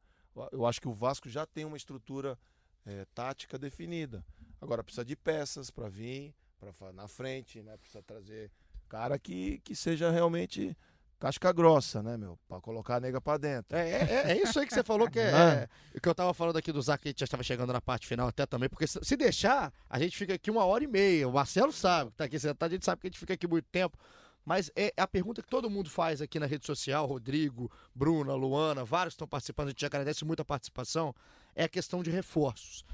Eu 0.51 0.67
acho 0.67 0.79
que 0.79 0.89
o 0.89 0.93
Vasco 0.93 1.27
já 1.27 1.47
tem 1.47 1.65
uma 1.65 1.79
estrutura 1.79 2.39
é, 2.85 3.07
tática 3.15 3.59
definida. 3.59 4.23
Agora 4.61 4.85
precisa 4.85 5.07
de 5.07 5.17
peças 5.17 5.71
para 5.71 5.89
vir, 5.89 6.35
para 6.61 6.93
na 6.93 7.09
frente, 7.09 7.63
né? 7.63 7.79
Precisa 7.79 8.03
trazer 8.03 8.51
cara 8.91 9.19
que, 9.19 9.59
que 9.61 9.75
seja 9.75 10.11
realmente 10.11 10.77
casca 11.23 11.53
grossa, 11.53 12.03
né, 12.03 12.17
meu? 12.17 12.37
Pra 12.49 12.61
colocar 12.61 12.97
a 12.97 13.01
nega 13.01 13.21
pra 13.21 13.37
dentro. 13.37 13.79
É, 13.79 13.91
é, 13.91 14.33
é 14.33 14.43
isso 14.43 14.59
aí 14.59 14.67
que 14.67 14.75
você 14.75 14.83
falou 14.83 15.09
que 15.09 15.21
é, 15.21 15.31
é. 15.31 15.69
é 15.95 16.01
que 16.01 16.09
eu 16.09 16.15
tava 16.15 16.35
falando 16.35 16.57
aqui 16.57 16.73
do 16.73 16.83
Zac, 16.83 17.01
que 17.01 17.15
já 17.17 17.23
estava 17.23 17.45
chegando 17.45 17.73
na 17.73 17.81
parte 17.81 18.09
final 18.09 18.27
até 18.27 18.45
também, 18.45 18.69
porque 18.69 18.89
se, 18.89 18.99
se, 19.05 19.17
deixar, 19.17 19.73
a 19.89 20.01
gente 20.01 20.17
fica 20.17 20.35
aqui 20.35 20.51
uma 20.51 20.65
hora 20.65 20.83
e 20.83 20.89
meia. 20.89 21.29
O 21.29 21.33
Marcelo 21.33 21.73
sabe 21.73 22.11
que 22.11 22.17
tá 22.17 22.25
aqui 22.25 22.41
sentado, 22.41 22.69
a 22.69 22.75
gente 22.75 22.85
sabe 22.85 23.01
que 23.01 23.07
a 23.07 23.11
gente 23.11 23.21
fica 23.21 23.35
aqui 23.35 23.47
muito 23.47 23.67
tempo. 23.71 23.97
Mas 24.45 24.73
é 24.75 24.93
a 24.97 25.07
pergunta 25.07 25.41
que 25.41 25.49
todo 25.49 25.71
mundo 25.71 25.89
faz 25.89 26.21
aqui 26.21 26.41
na 26.41 26.47
rede 26.47 26.67
social, 26.67 27.07
Rodrigo, 27.07 27.71
Bruna, 27.95 28.35
Luana, 28.35 28.85
vários 28.85 29.15
estão 29.15 29.29
participando, 29.29 29.69
a 29.69 29.71
gente 29.71 29.87
agradece 29.87 30.25
muito 30.25 30.43
a 30.43 30.45
participação, 30.45 31.15
é 31.55 31.63
a 31.63 31.69
questão 31.69 32.03
de 32.03 32.11
reforços 32.11 32.85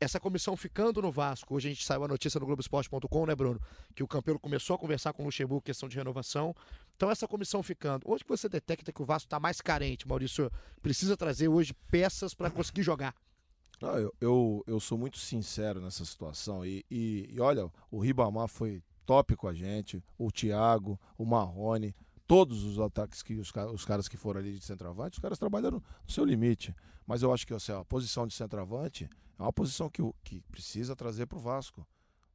essa 0.00 0.20
comissão 0.20 0.56
ficando 0.56 1.02
no 1.02 1.10
Vasco, 1.10 1.54
hoje 1.54 1.68
a 1.68 1.72
gente 1.72 1.84
saiu 1.84 2.04
a 2.04 2.08
notícia 2.08 2.38
no 2.38 2.46
Globoesporte.com, 2.46 3.26
né, 3.26 3.34
Bruno? 3.34 3.60
Que 3.94 4.02
o 4.02 4.08
Campelo 4.08 4.38
começou 4.38 4.76
a 4.76 4.78
conversar 4.78 5.12
com 5.12 5.22
o 5.22 5.26
Luxemburgo 5.26 5.62
questão 5.62 5.88
de 5.88 5.96
renovação. 5.96 6.54
Então, 6.96 7.10
essa 7.10 7.26
comissão 7.26 7.62
ficando. 7.62 8.04
Onde 8.06 8.22
que 8.22 8.30
você 8.30 8.48
detecta 8.48 8.92
que 8.92 9.02
o 9.02 9.04
Vasco 9.04 9.26
está 9.26 9.40
mais 9.40 9.60
carente, 9.60 10.06
Maurício? 10.06 10.50
Precisa 10.80 11.16
trazer 11.16 11.48
hoje 11.48 11.74
peças 11.90 12.32
para 12.32 12.50
conseguir 12.50 12.82
jogar. 12.82 13.14
Eu, 13.80 14.14
eu, 14.20 14.64
eu, 14.66 14.80
sou 14.80 14.98
muito 14.98 15.18
sincero 15.18 15.80
nessa 15.80 16.04
situação. 16.04 16.64
E, 16.64 16.84
e, 16.90 17.28
e, 17.32 17.40
olha, 17.40 17.70
o 17.90 17.98
Ribamar 17.98 18.48
foi 18.48 18.82
top 19.04 19.34
com 19.36 19.48
a 19.48 19.54
gente, 19.54 20.02
o 20.16 20.30
Thiago, 20.30 20.98
o 21.16 21.24
Marrone. 21.24 21.94
todos 22.26 22.62
os 22.62 22.78
ataques 22.78 23.22
que 23.22 23.34
os, 23.34 23.52
os 23.72 23.84
caras 23.84 24.08
que 24.08 24.16
foram 24.16 24.40
ali 24.40 24.52
de 24.52 24.64
centroavante, 24.64 25.18
os 25.18 25.22
caras 25.22 25.38
trabalharam 25.38 25.78
no 25.78 26.12
seu 26.12 26.24
limite. 26.24 26.74
Mas 27.06 27.22
eu 27.22 27.32
acho 27.32 27.46
que 27.46 27.54
assim, 27.54 27.72
a 27.72 27.84
posição 27.84 28.26
de 28.26 28.34
centroavante 28.34 29.08
é 29.38 29.42
uma 29.42 29.52
posição 29.52 29.88
que, 29.88 30.02
que 30.24 30.40
precisa 30.50 30.96
trazer 30.96 31.26
para 31.26 31.38
o 31.38 31.40
Vasco. 31.40 31.86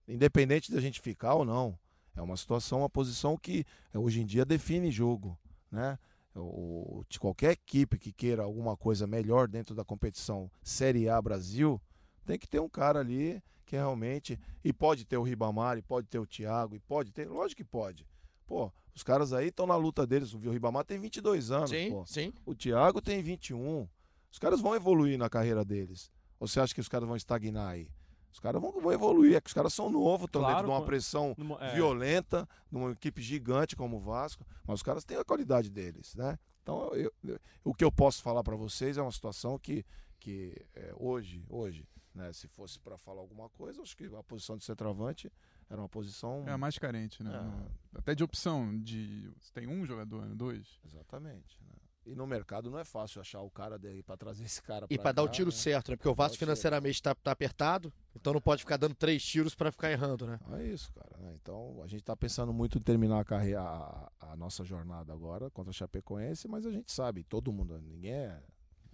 Independente 0.08 0.72
da 0.72 0.80
gente 0.80 1.02
ficar 1.02 1.36
ou 1.36 1.46
não. 1.46 1.78
É 2.16 2.22
uma 2.22 2.38
situação, 2.38 2.80
uma 2.80 2.90
posição 2.90 3.36
que 3.38 3.66
é, 3.94 4.00
hoje 4.00 4.22
em 4.22 4.26
dia 4.26 4.46
define 4.46 4.92
jogo. 4.92 5.38
Né? 5.72 5.98
O, 6.36 7.04
de 7.10 7.20
qualquer 7.20 7.52
equipe 7.52 7.98
que 7.98 8.12
queira 8.12 8.44
alguma 8.44 8.78
coisa 8.78 9.06
melhor 9.06 9.48
dentro 9.48 9.76
da 9.76 9.84
competição 9.84 10.50
Série 10.64 11.10
A 11.10 11.22
Brasil, 11.22 11.82
tem 12.26 12.40
que 12.40 12.48
ter 12.48 12.60
um 12.60 12.70
cara 12.70 13.00
ali 13.00 13.42
que 13.66 13.76
realmente. 13.76 14.40
E 14.64 14.72
pode 14.72 15.06
ter 15.06 15.18
o 15.18 15.24
Ribamar, 15.24 15.78
e 15.78 15.82
pode 15.82 16.08
ter 16.08 16.20
o 16.20 16.26
Thiago, 16.26 16.76
e 16.76 16.80
pode 16.80 17.12
ter. 17.12 17.28
Lógico 17.28 17.58
que 17.58 17.70
pode. 17.70 18.06
Pô, 18.46 18.72
os 18.96 19.04
caras 19.04 19.34
aí 19.34 19.48
estão 19.48 19.66
na 19.66 19.76
luta 19.76 20.06
deles. 20.06 20.34
O 20.34 20.38
Ribamar 20.38 20.86
tem 20.86 21.00
22 21.00 21.52
anos. 21.52 21.70
Sim, 21.70 21.90
pô. 21.92 22.06
sim. 22.06 22.34
O 22.46 22.56
Thiago 22.56 23.02
tem 23.02 23.22
21. 23.22 23.88
Os 24.32 24.40
caras 24.40 24.62
vão 24.62 24.76
evoluir 24.76 25.18
na 25.18 25.30
carreira 25.30 25.64
deles. 25.64 26.12
Ou 26.44 26.48
você 26.48 26.60
acha 26.60 26.76
que 26.76 26.82
os 26.82 26.90
caras 26.90 27.08
vão 27.08 27.16
estagnar 27.16 27.70
aí? 27.70 27.90
Os 28.30 28.38
caras 28.38 28.62
vão, 28.62 28.82
vão 28.82 28.92
evoluir, 28.92 29.38
é 29.38 29.40
que 29.40 29.48
os 29.48 29.54
caras 29.54 29.74
são 29.74 29.90
novos, 29.90 30.26
estão 30.26 30.42
Claro, 30.42 30.58
dentro 30.58 30.72
de 30.74 30.78
uma 30.78 30.86
pressão 30.86 31.34
Numa- 31.38 31.58
é, 31.64 31.74
violenta, 31.74 32.46
numa 32.70 32.92
equipe 32.92 33.22
gigante 33.22 33.78
como 33.78 33.96
o 33.96 34.00
Vasco, 34.02 34.46
mas 34.68 34.80
os 34.80 34.84
caras 34.84 35.06
têm 35.06 35.16
a 35.16 35.24
qualidade 35.24 35.70
deles, 35.72 36.14
né? 36.16 36.38
Então, 36.62 36.94
eu- 36.96 37.14
eu- 37.24 37.40
o 37.64 37.74
que 37.74 37.82
eu 37.82 37.90
posso 37.90 38.22
falar 38.22 38.44
para 38.44 38.58
vocês 38.58 38.98
é 38.98 39.02
uma 39.02 39.12
situação 39.14 39.58
que, 39.58 39.86
que 40.20 40.54
é, 40.76 40.92
hoje, 40.98 41.46
hoje, 41.48 41.88
né, 42.14 42.34
se 42.34 42.50
fosse 42.50 42.78
para 42.78 42.98
falar 42.98 43.22
alguma 43.22 43.50
coisa, 43.50 43.82
acho 43.82 43.96
que 43.96 44.04
a 44.14 44.22
posição 44.24 44.58
de 44.58 44.66
centroavante 44.66 45.32
era 45.70 45.80
uma 45.80 45.88
posição. 45.88 46.44
É 46.46 46.52
a 46.52 46.58
mais 46.58 46.78
carente, 46.78 47.24
né? 47.24 47.32
É. 47.94 48.00
Até 48.00 48.14
de 48.14 48.22
opção, 48.22 48.78
de. 48.82 49.32
Você 49.40 49.54
tem 49.54 49.66
um 49.66 49.86
jogador, 49.86 50.26
né? 50.26 50.36
dois. 50.36 50.78
Exatamente. 50.86 51.58
né? 51.62 51.76
E 52.06 52.16
no 52.16 52.28
mercado 52.28 52.70
não 52.70 52.78
é 52.78 52.84
fácil 52.84 53.22
achar 53.22 53.42
o 53.42 53.50
cara 53.50 53.80
daí 53.80 54.04
para 54.04 54.18
trazer 54.18 54.44
esse 54.44 54.62
cara 54.62 54.86
E 54.90 54.98
pra 54.98 55.14
dar 55.14 55.24
o 55.24 55.28
tiro 55.30 55.50
né? 55.50 55.56
certo, 55.56 55.92
né? 55.92 55.96
Porque 55.96 56.10
o 56.10 56.14
Vasco 56.14 56.38
financeiramente 56.38 57.02
tá, 57.02 57.16
tá 57.16 57.32
apertado, 57.32 57.94
então 58.14 58.34
não 58.34 58.42
pode 58.42 58.62
ficar 58.62 58.76
dando 58.78 58.94
três 58.94 59.24
tiros 59.24 59.56
pra 59.56 59.72
ficar 59.72 59.90
errando, 59.90 60.28
né? 60.28 60.40
É 60.52 60.64
isso, 60.66 60.92
cara. 60.94 61.18
né? 61.18 61.34
Então 61.42 61.82
a 61.82 61.88
gente 61.88 62.02
está 62.02 62.16
pensando 62.16 62.52
muito 62.52 62.78
em 62.78 62.82
terminar 62.82 63.22
a 63.22 63.24
carreira, 63.24 63.62
a, 63.62 64.12
a 64.20 64.36
nossa 64.36 64.66
jornada 64.66 65.14
agora 65.14 65.50
contra 65.50 65.72
a 65.72 65.74
Chapecoense, 65.74 66.48
mas 66.48 66.66
a 66.66 66.72
gente 66.72 66.92
sabe, 66.92 67.24
todo 67.24 67.54
mundo, 67.54 67.80
ninguém 67.80 68.14
é. 68.14 68.42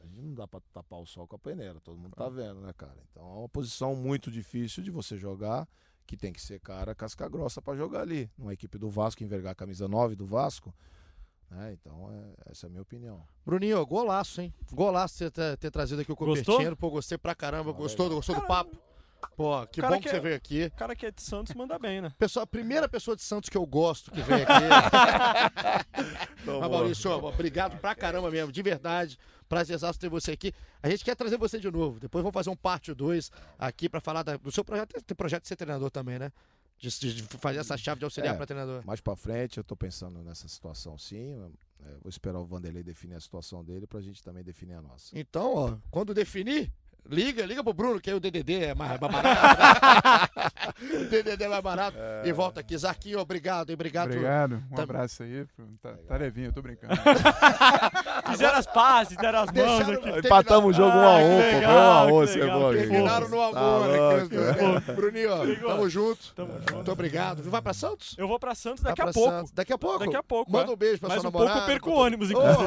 A 0.01 0.05
gente 0.05 0.22
não 0.22 0.34
dá 0.34 0.47
para 0.47 0.62
tapar 0.72 0.99
o 0.99 1.05
sol 1.05 1.28
com 1.28 1.36
a 1.36 1.39
peneira, 1.39 1.80
todo 1.82 1.97
mundo 1.97 2.16
tá 2.16 2.30
vendo, 2.30 2.62
né, 2.62 2.72
cara? 2.74 2.97
Então 3.12 3.24
é 3.24 3.39
uma 3.39 3.49
posição 3.49 3.95
muito 3.95 4.32
difícil 4.32 4.82
de 4.82 4.91
você 4.91 5.18
jogar, 5.18 5.68
que 6.05 6.16
tem 6.16 6.32
que 6.32 6.41
ser 6.41 6.60
cara 6.60 6.95
casca 6.95 7.28
grossa 7.28 7.62
para 7.62 7.76
jogar 7.76 8.01
ali. 8.01 8.30
Numa 8.38 8.53
equipe 8.53 8.78
do 8.78 8.89
Vasco, 8.89 9.24
envergar 9.24 9.51
a 9.51 9.55
camisa 9.55 9.88
9 9.88 10.16
do 10.16 10.26
Vasco. 10.26 10.74
Né? 11.52 11.74
Então, 11.74 12.10
é- 12.12 12.52
essa 12.52 12.66
é 12.66 12.68
a 12.68 12.70
minha 12.70 12.82
opinião. 12.82 13.24
Bruninho, 13.45 13.84
golaço, 13.86 14.39
hein? 14.41 14.54
Golaço 14.72 15.16
você 15.16 15.32
ter, 15.32 15.58
ter 15.58 15.72
trazido 15.72 16.02
aqui 16.02 16.12
o? 16.12 16.16
Copertino. 16.16 16.76
Pô, 16.78 16.89
gostei 16.91 17.18
pra 17.18 17.34
caramba. 17.34 17.72
Ah, 17.72 17.74
Gostou, 17.74 18.06
legal. 18.06 18.18
gostou 18.20 18.36
do 18.36 18.41
papo? 18.45 18.78
Pô, 19.36 19.68
que 19.68 19.82
bom 19.82 19.89
que, 19.97 20.04
que 20.04 20.10
você 20.10 20.16
é- 20.16 20.20
veio 20.20 20.36
aqui. 20.36 20.66
O 20.68 20.72
cara 20.78 20.95
que 20.95 21.06
é 21.06 21.12
de 21.12 21.22
Santos 21.22 21.54
manda 21.54 21.78
bem, 21.78 22.00
né? 22.02 22.14
Pessoa, 22.18 22.43
a 22.43 22.47
primeira 22.47 22.88
pessoa 22.88 23.18
de 23.18 23.22
Santos 23.22 23.50
que 23.50 23.58
eu 23.58 23.66
gosto 23.66 24.12
que 24.12 24.22
veio 24.22 24.43
aqui. 24.43 24.54
Mas, 26.45 26.72
Maurício, 26.72 27.12
ó, 27.12 27.18
obrigado 27.30 27.78
pra 27.80 27.93
caramba 27.95 28.30
mesmo, 28.32 28.52
de 28.52 28.62
verdade. 28.62 29.18
Prazerzaço 29.50 30.00
ter 30.00 30.08
você 30.10 30.32
aqui. 30.32 30.54
A 30.82 30.89
gente 30.89 31.04
quer 31.04 31.16
trazer 31.16 31.38
você 31.38 31.60
de 31.60 31.70
novo. 31.70 32.00
Depois 32.00 32.22
vamos 32.24 32.34
fazer 32.34 32.50
um 32.50 32.56
parte 32.56 32.93
2 32.93 33.32
aqui 33.58 33.89
pra 33.89 34.00
falar 34.00 34.24
da- 34.24 34.38
do 34.38 34.52
seu 34.52 34.64
projeto. 34.64 34.93
Tem 35.04 35.16
projeto 35.16 35.41
de 35.43 35.47
ser 35.50 35.56
treinador 35.56 35.89
também, 35.91 36.18
né? 36.20 36.32
De, 36.80 36.89
de- 37.13 37.23
fazer 37.38 37.59
essa 37.59 37.75
chave 37.77 37.99
de 37.99 38.05
auxiliar 38.05 38.34
É. 38.34 38.38
pra 38.38 38.45
treinador. 38.45 38.86
Mais 38.86 39.01
para 39.01 39.15
frente, 39.15 39.57
eu 39.57 39.63
tô 39.63 39.75
pensando 39.75 40.23
nessa 40.23 40.47
situação 40.47 40.97
sim. 40.97 41.34
É, 41.86 41.91
vou 42.01 42.09
esperar 42.09 42.39
o 42.39 42.45
Vanderlei 42.45 42.84
definir 42.84 43.15
a 43.15 43.19
situação 43.19 43.63
dele 43.63 43.86
pra 43.86 44.01
gente 44.01 44.23
também 44.23 44.43
definir 44.43 44.73
a 44.73 44.82
nossa. 44.82 45.17
Então, 45.17 45.53
ó, 45.55 45.77
quando 45.91 46.13
definir, 46.13 46.71
liga, 47.10 47.45
liga 47.45 47.64
pro 47.64 47.74
Bruno, 47.74 47.99
que 47.99 48.10
aí 48.10 48.16
o 48.16 48.20
DDD 48.20 48.64
é 48.66 48.76
mais, 48.76 48.99
barato. 48.99 49.24
né? 49.28 50.99
o 51.01 51.05
DDD 51.05 51.43
é 51.43 51.47
mais 51.47 51.62
barato. 51.64 51.97
E 52.24 52.32
volta 52.32 52.60
aqui. 52.60 52.78
Zarquinho, 52.78 53.20
obrigado, 53.20 53.72
obrigado. 53.74 54.07
Obrigado. 54.12 54.64
Um 54.72 54.76
Tam- 54.76 54.84
abraço 54.84 55.24
aí. 55.24 55.45
Tá, 55.82 55.93
tá 56.07 56.16
levinho, 56.18 56.47
eu 56.47 56.53
tô 56.53 56.62
brincando. 56.62 56.93
Fizeram 58.32 58.57
as 58.57 58.66
pazes, 58.68 59.18
deram 59.18 59.39
as 59.39 59.51
mãos 59.51 59.86
Deixaram- 59.86 60.16
aqui. 60.16 60.28
Empatamos 60.28 60.70
o 60.70 60.74
jogo 60.78 60.97
1 60.97 61.01
Ah, 61.01 61.16
a 61.16 61.20
que 61.20 61.26
1 61.26 61.62
pô. 61.62 61.68
1 61.68 61.80
a 61.80 62.03
1 62.05 62.07
que 62.20 62.24
esse 62.24 62.38
legal, 62.39 62.60
gol 62.60 62.72
que 62.72 62.78
aí. 62.80 62.88
Terminaram 62.89 63.30
no 63.30 63.38
Tá 63.38 63.60
amor, 63.60 63.88
né? 63.88 63.97
louco, 63.97 64.30
cara? 64.30 64.93
Bruninho, 64.95 65.32
ó, 65.34 65.68
tamo 65.70 65.89
junto. 65.89 66.34
Tamo 66.36 66.53
junto. 66.60 66.74
Muito 66.76 66.91
obrigado. 66.91 67.49
Vai 67.49 67.62
pra 67.62 67.74
Santos? 67.74 68.16
Eu 68.18 68.28
vou 68.28 68.39
pra 68.39 68.53
Santos 68.55 68.84
daqui 68.84 69.01
a 69.01 69.05
pra 69.05 69.14
pouco. 69.14 69.30
Santos. 69.32 69.51
Daqui 69.51 69.74
a 69.74 69.78
pouco? 69.78 69.99
Daqui 69.99 70.16
a 70.16 70.24
pouco, 70.24 70.51
Manda 70.51 70.72
é. 70.72 70.74
um 70.74 70.78
beijo 70.78 70.99
pra 70.99 71.10
Mais 71.10 71.22
sua 71.22 71.30
um 71.30 71.32
pouco 71.32 71.45
namorada. 71.47 71.72
eu 71.72 71.74
perco 71.74 71.89
o 71.89 71.93
ônibus, 71.99 72.30
inclusive. 72.32 72.57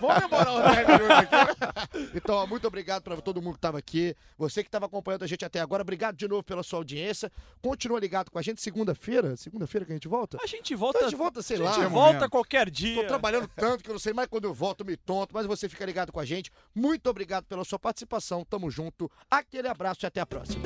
Vamos 0.00 0.20
demorar 0.22 0.52
uns 0.52 0.74
10 0.74 0.86
minutos 0.88 1.10
aqui. 1.10 2.16
Então, 2.16 2.46
muito 2.46 2.66
obrigado 2.66 3.02
pra 3.02 3.16
todo 3.16 3.40
mundo 3.40 3.54
que 3.54 3.60
tava 3.60 3.78
aqui. 3.78 3.91
Você 4.38 4.62
que 4.64 4.70
tava 4.70 4.86
acompanhando 4.86 5.22
a 5.22 5.26
gente 5.26 5.44
até 5.44 5.60
agora, 5.60 5.82
obrigado 5.82 6.16
de 6.16 6.26
novo 6.26 6.42
pela 6.42 6.62
sua 6.62 6.78
audiência. 6.78 7.30
Continua 7.60 8.00
ligado 8.00 8.30
com 8.30 8.38
a 8.38 8.42
gente 8.42 8.60
segunda-feira. 8.60 9.36
Segunda-feira 9.36 9.84
que 9.86 9.92
a 9.92 9.94
gente 9.96 10.08
volta? 10.08 10.38
A 10.42 10.46
gente 10.46 10.72
Então 10.74 10.78
volta. 10.78 10.98
a 10.98 11.02
gente 11.08 11.16
volta, 11.16 11.42
sei 11.42 11.56
a 11.58 11.62
lá. 11.62 11.72
gente 11.72 11.84
é 11.84 11.88
volta 11.88 12.12
momento. 12.14 12.30
qualquer 12.30 12.70
dia. 12.70 13.00
Tô 13.02 13.06
trabalhando 13.06 13.48
tanto 13.56 13.82
que 13.84 13.90
eu 13.90 13.94
não 13.94 14.00
sei 14.00 14.12
mais 14.12 14.28
quando 14.28 14.44
eu 14.44 14.54
volto, 14.54 14.80
eu 14.80 14.86
me 14.86 14.96
tonto, 14.96 15.34
mas 15.34 15.46
você 15.46 15.68
fica 15.68 15.84
ligado 15.84 16.10
com 16.12 16.20
a 16.20 16.24
gente. 16.24 16.50
Muito 16.74 17.08
obrigado 17.08 17.44
pela 17.44 17.64
sua 17.64 17.78
participação. 17.78 18.44
Tamo 18.44 18.70
junto. 18.70 19.10
Aquele 19.30 19.68
abraço 19.68 20.04
e 20.04 20.06
até 20.06 20.20
a 20.20 20.26
próxima. 20.26 20.62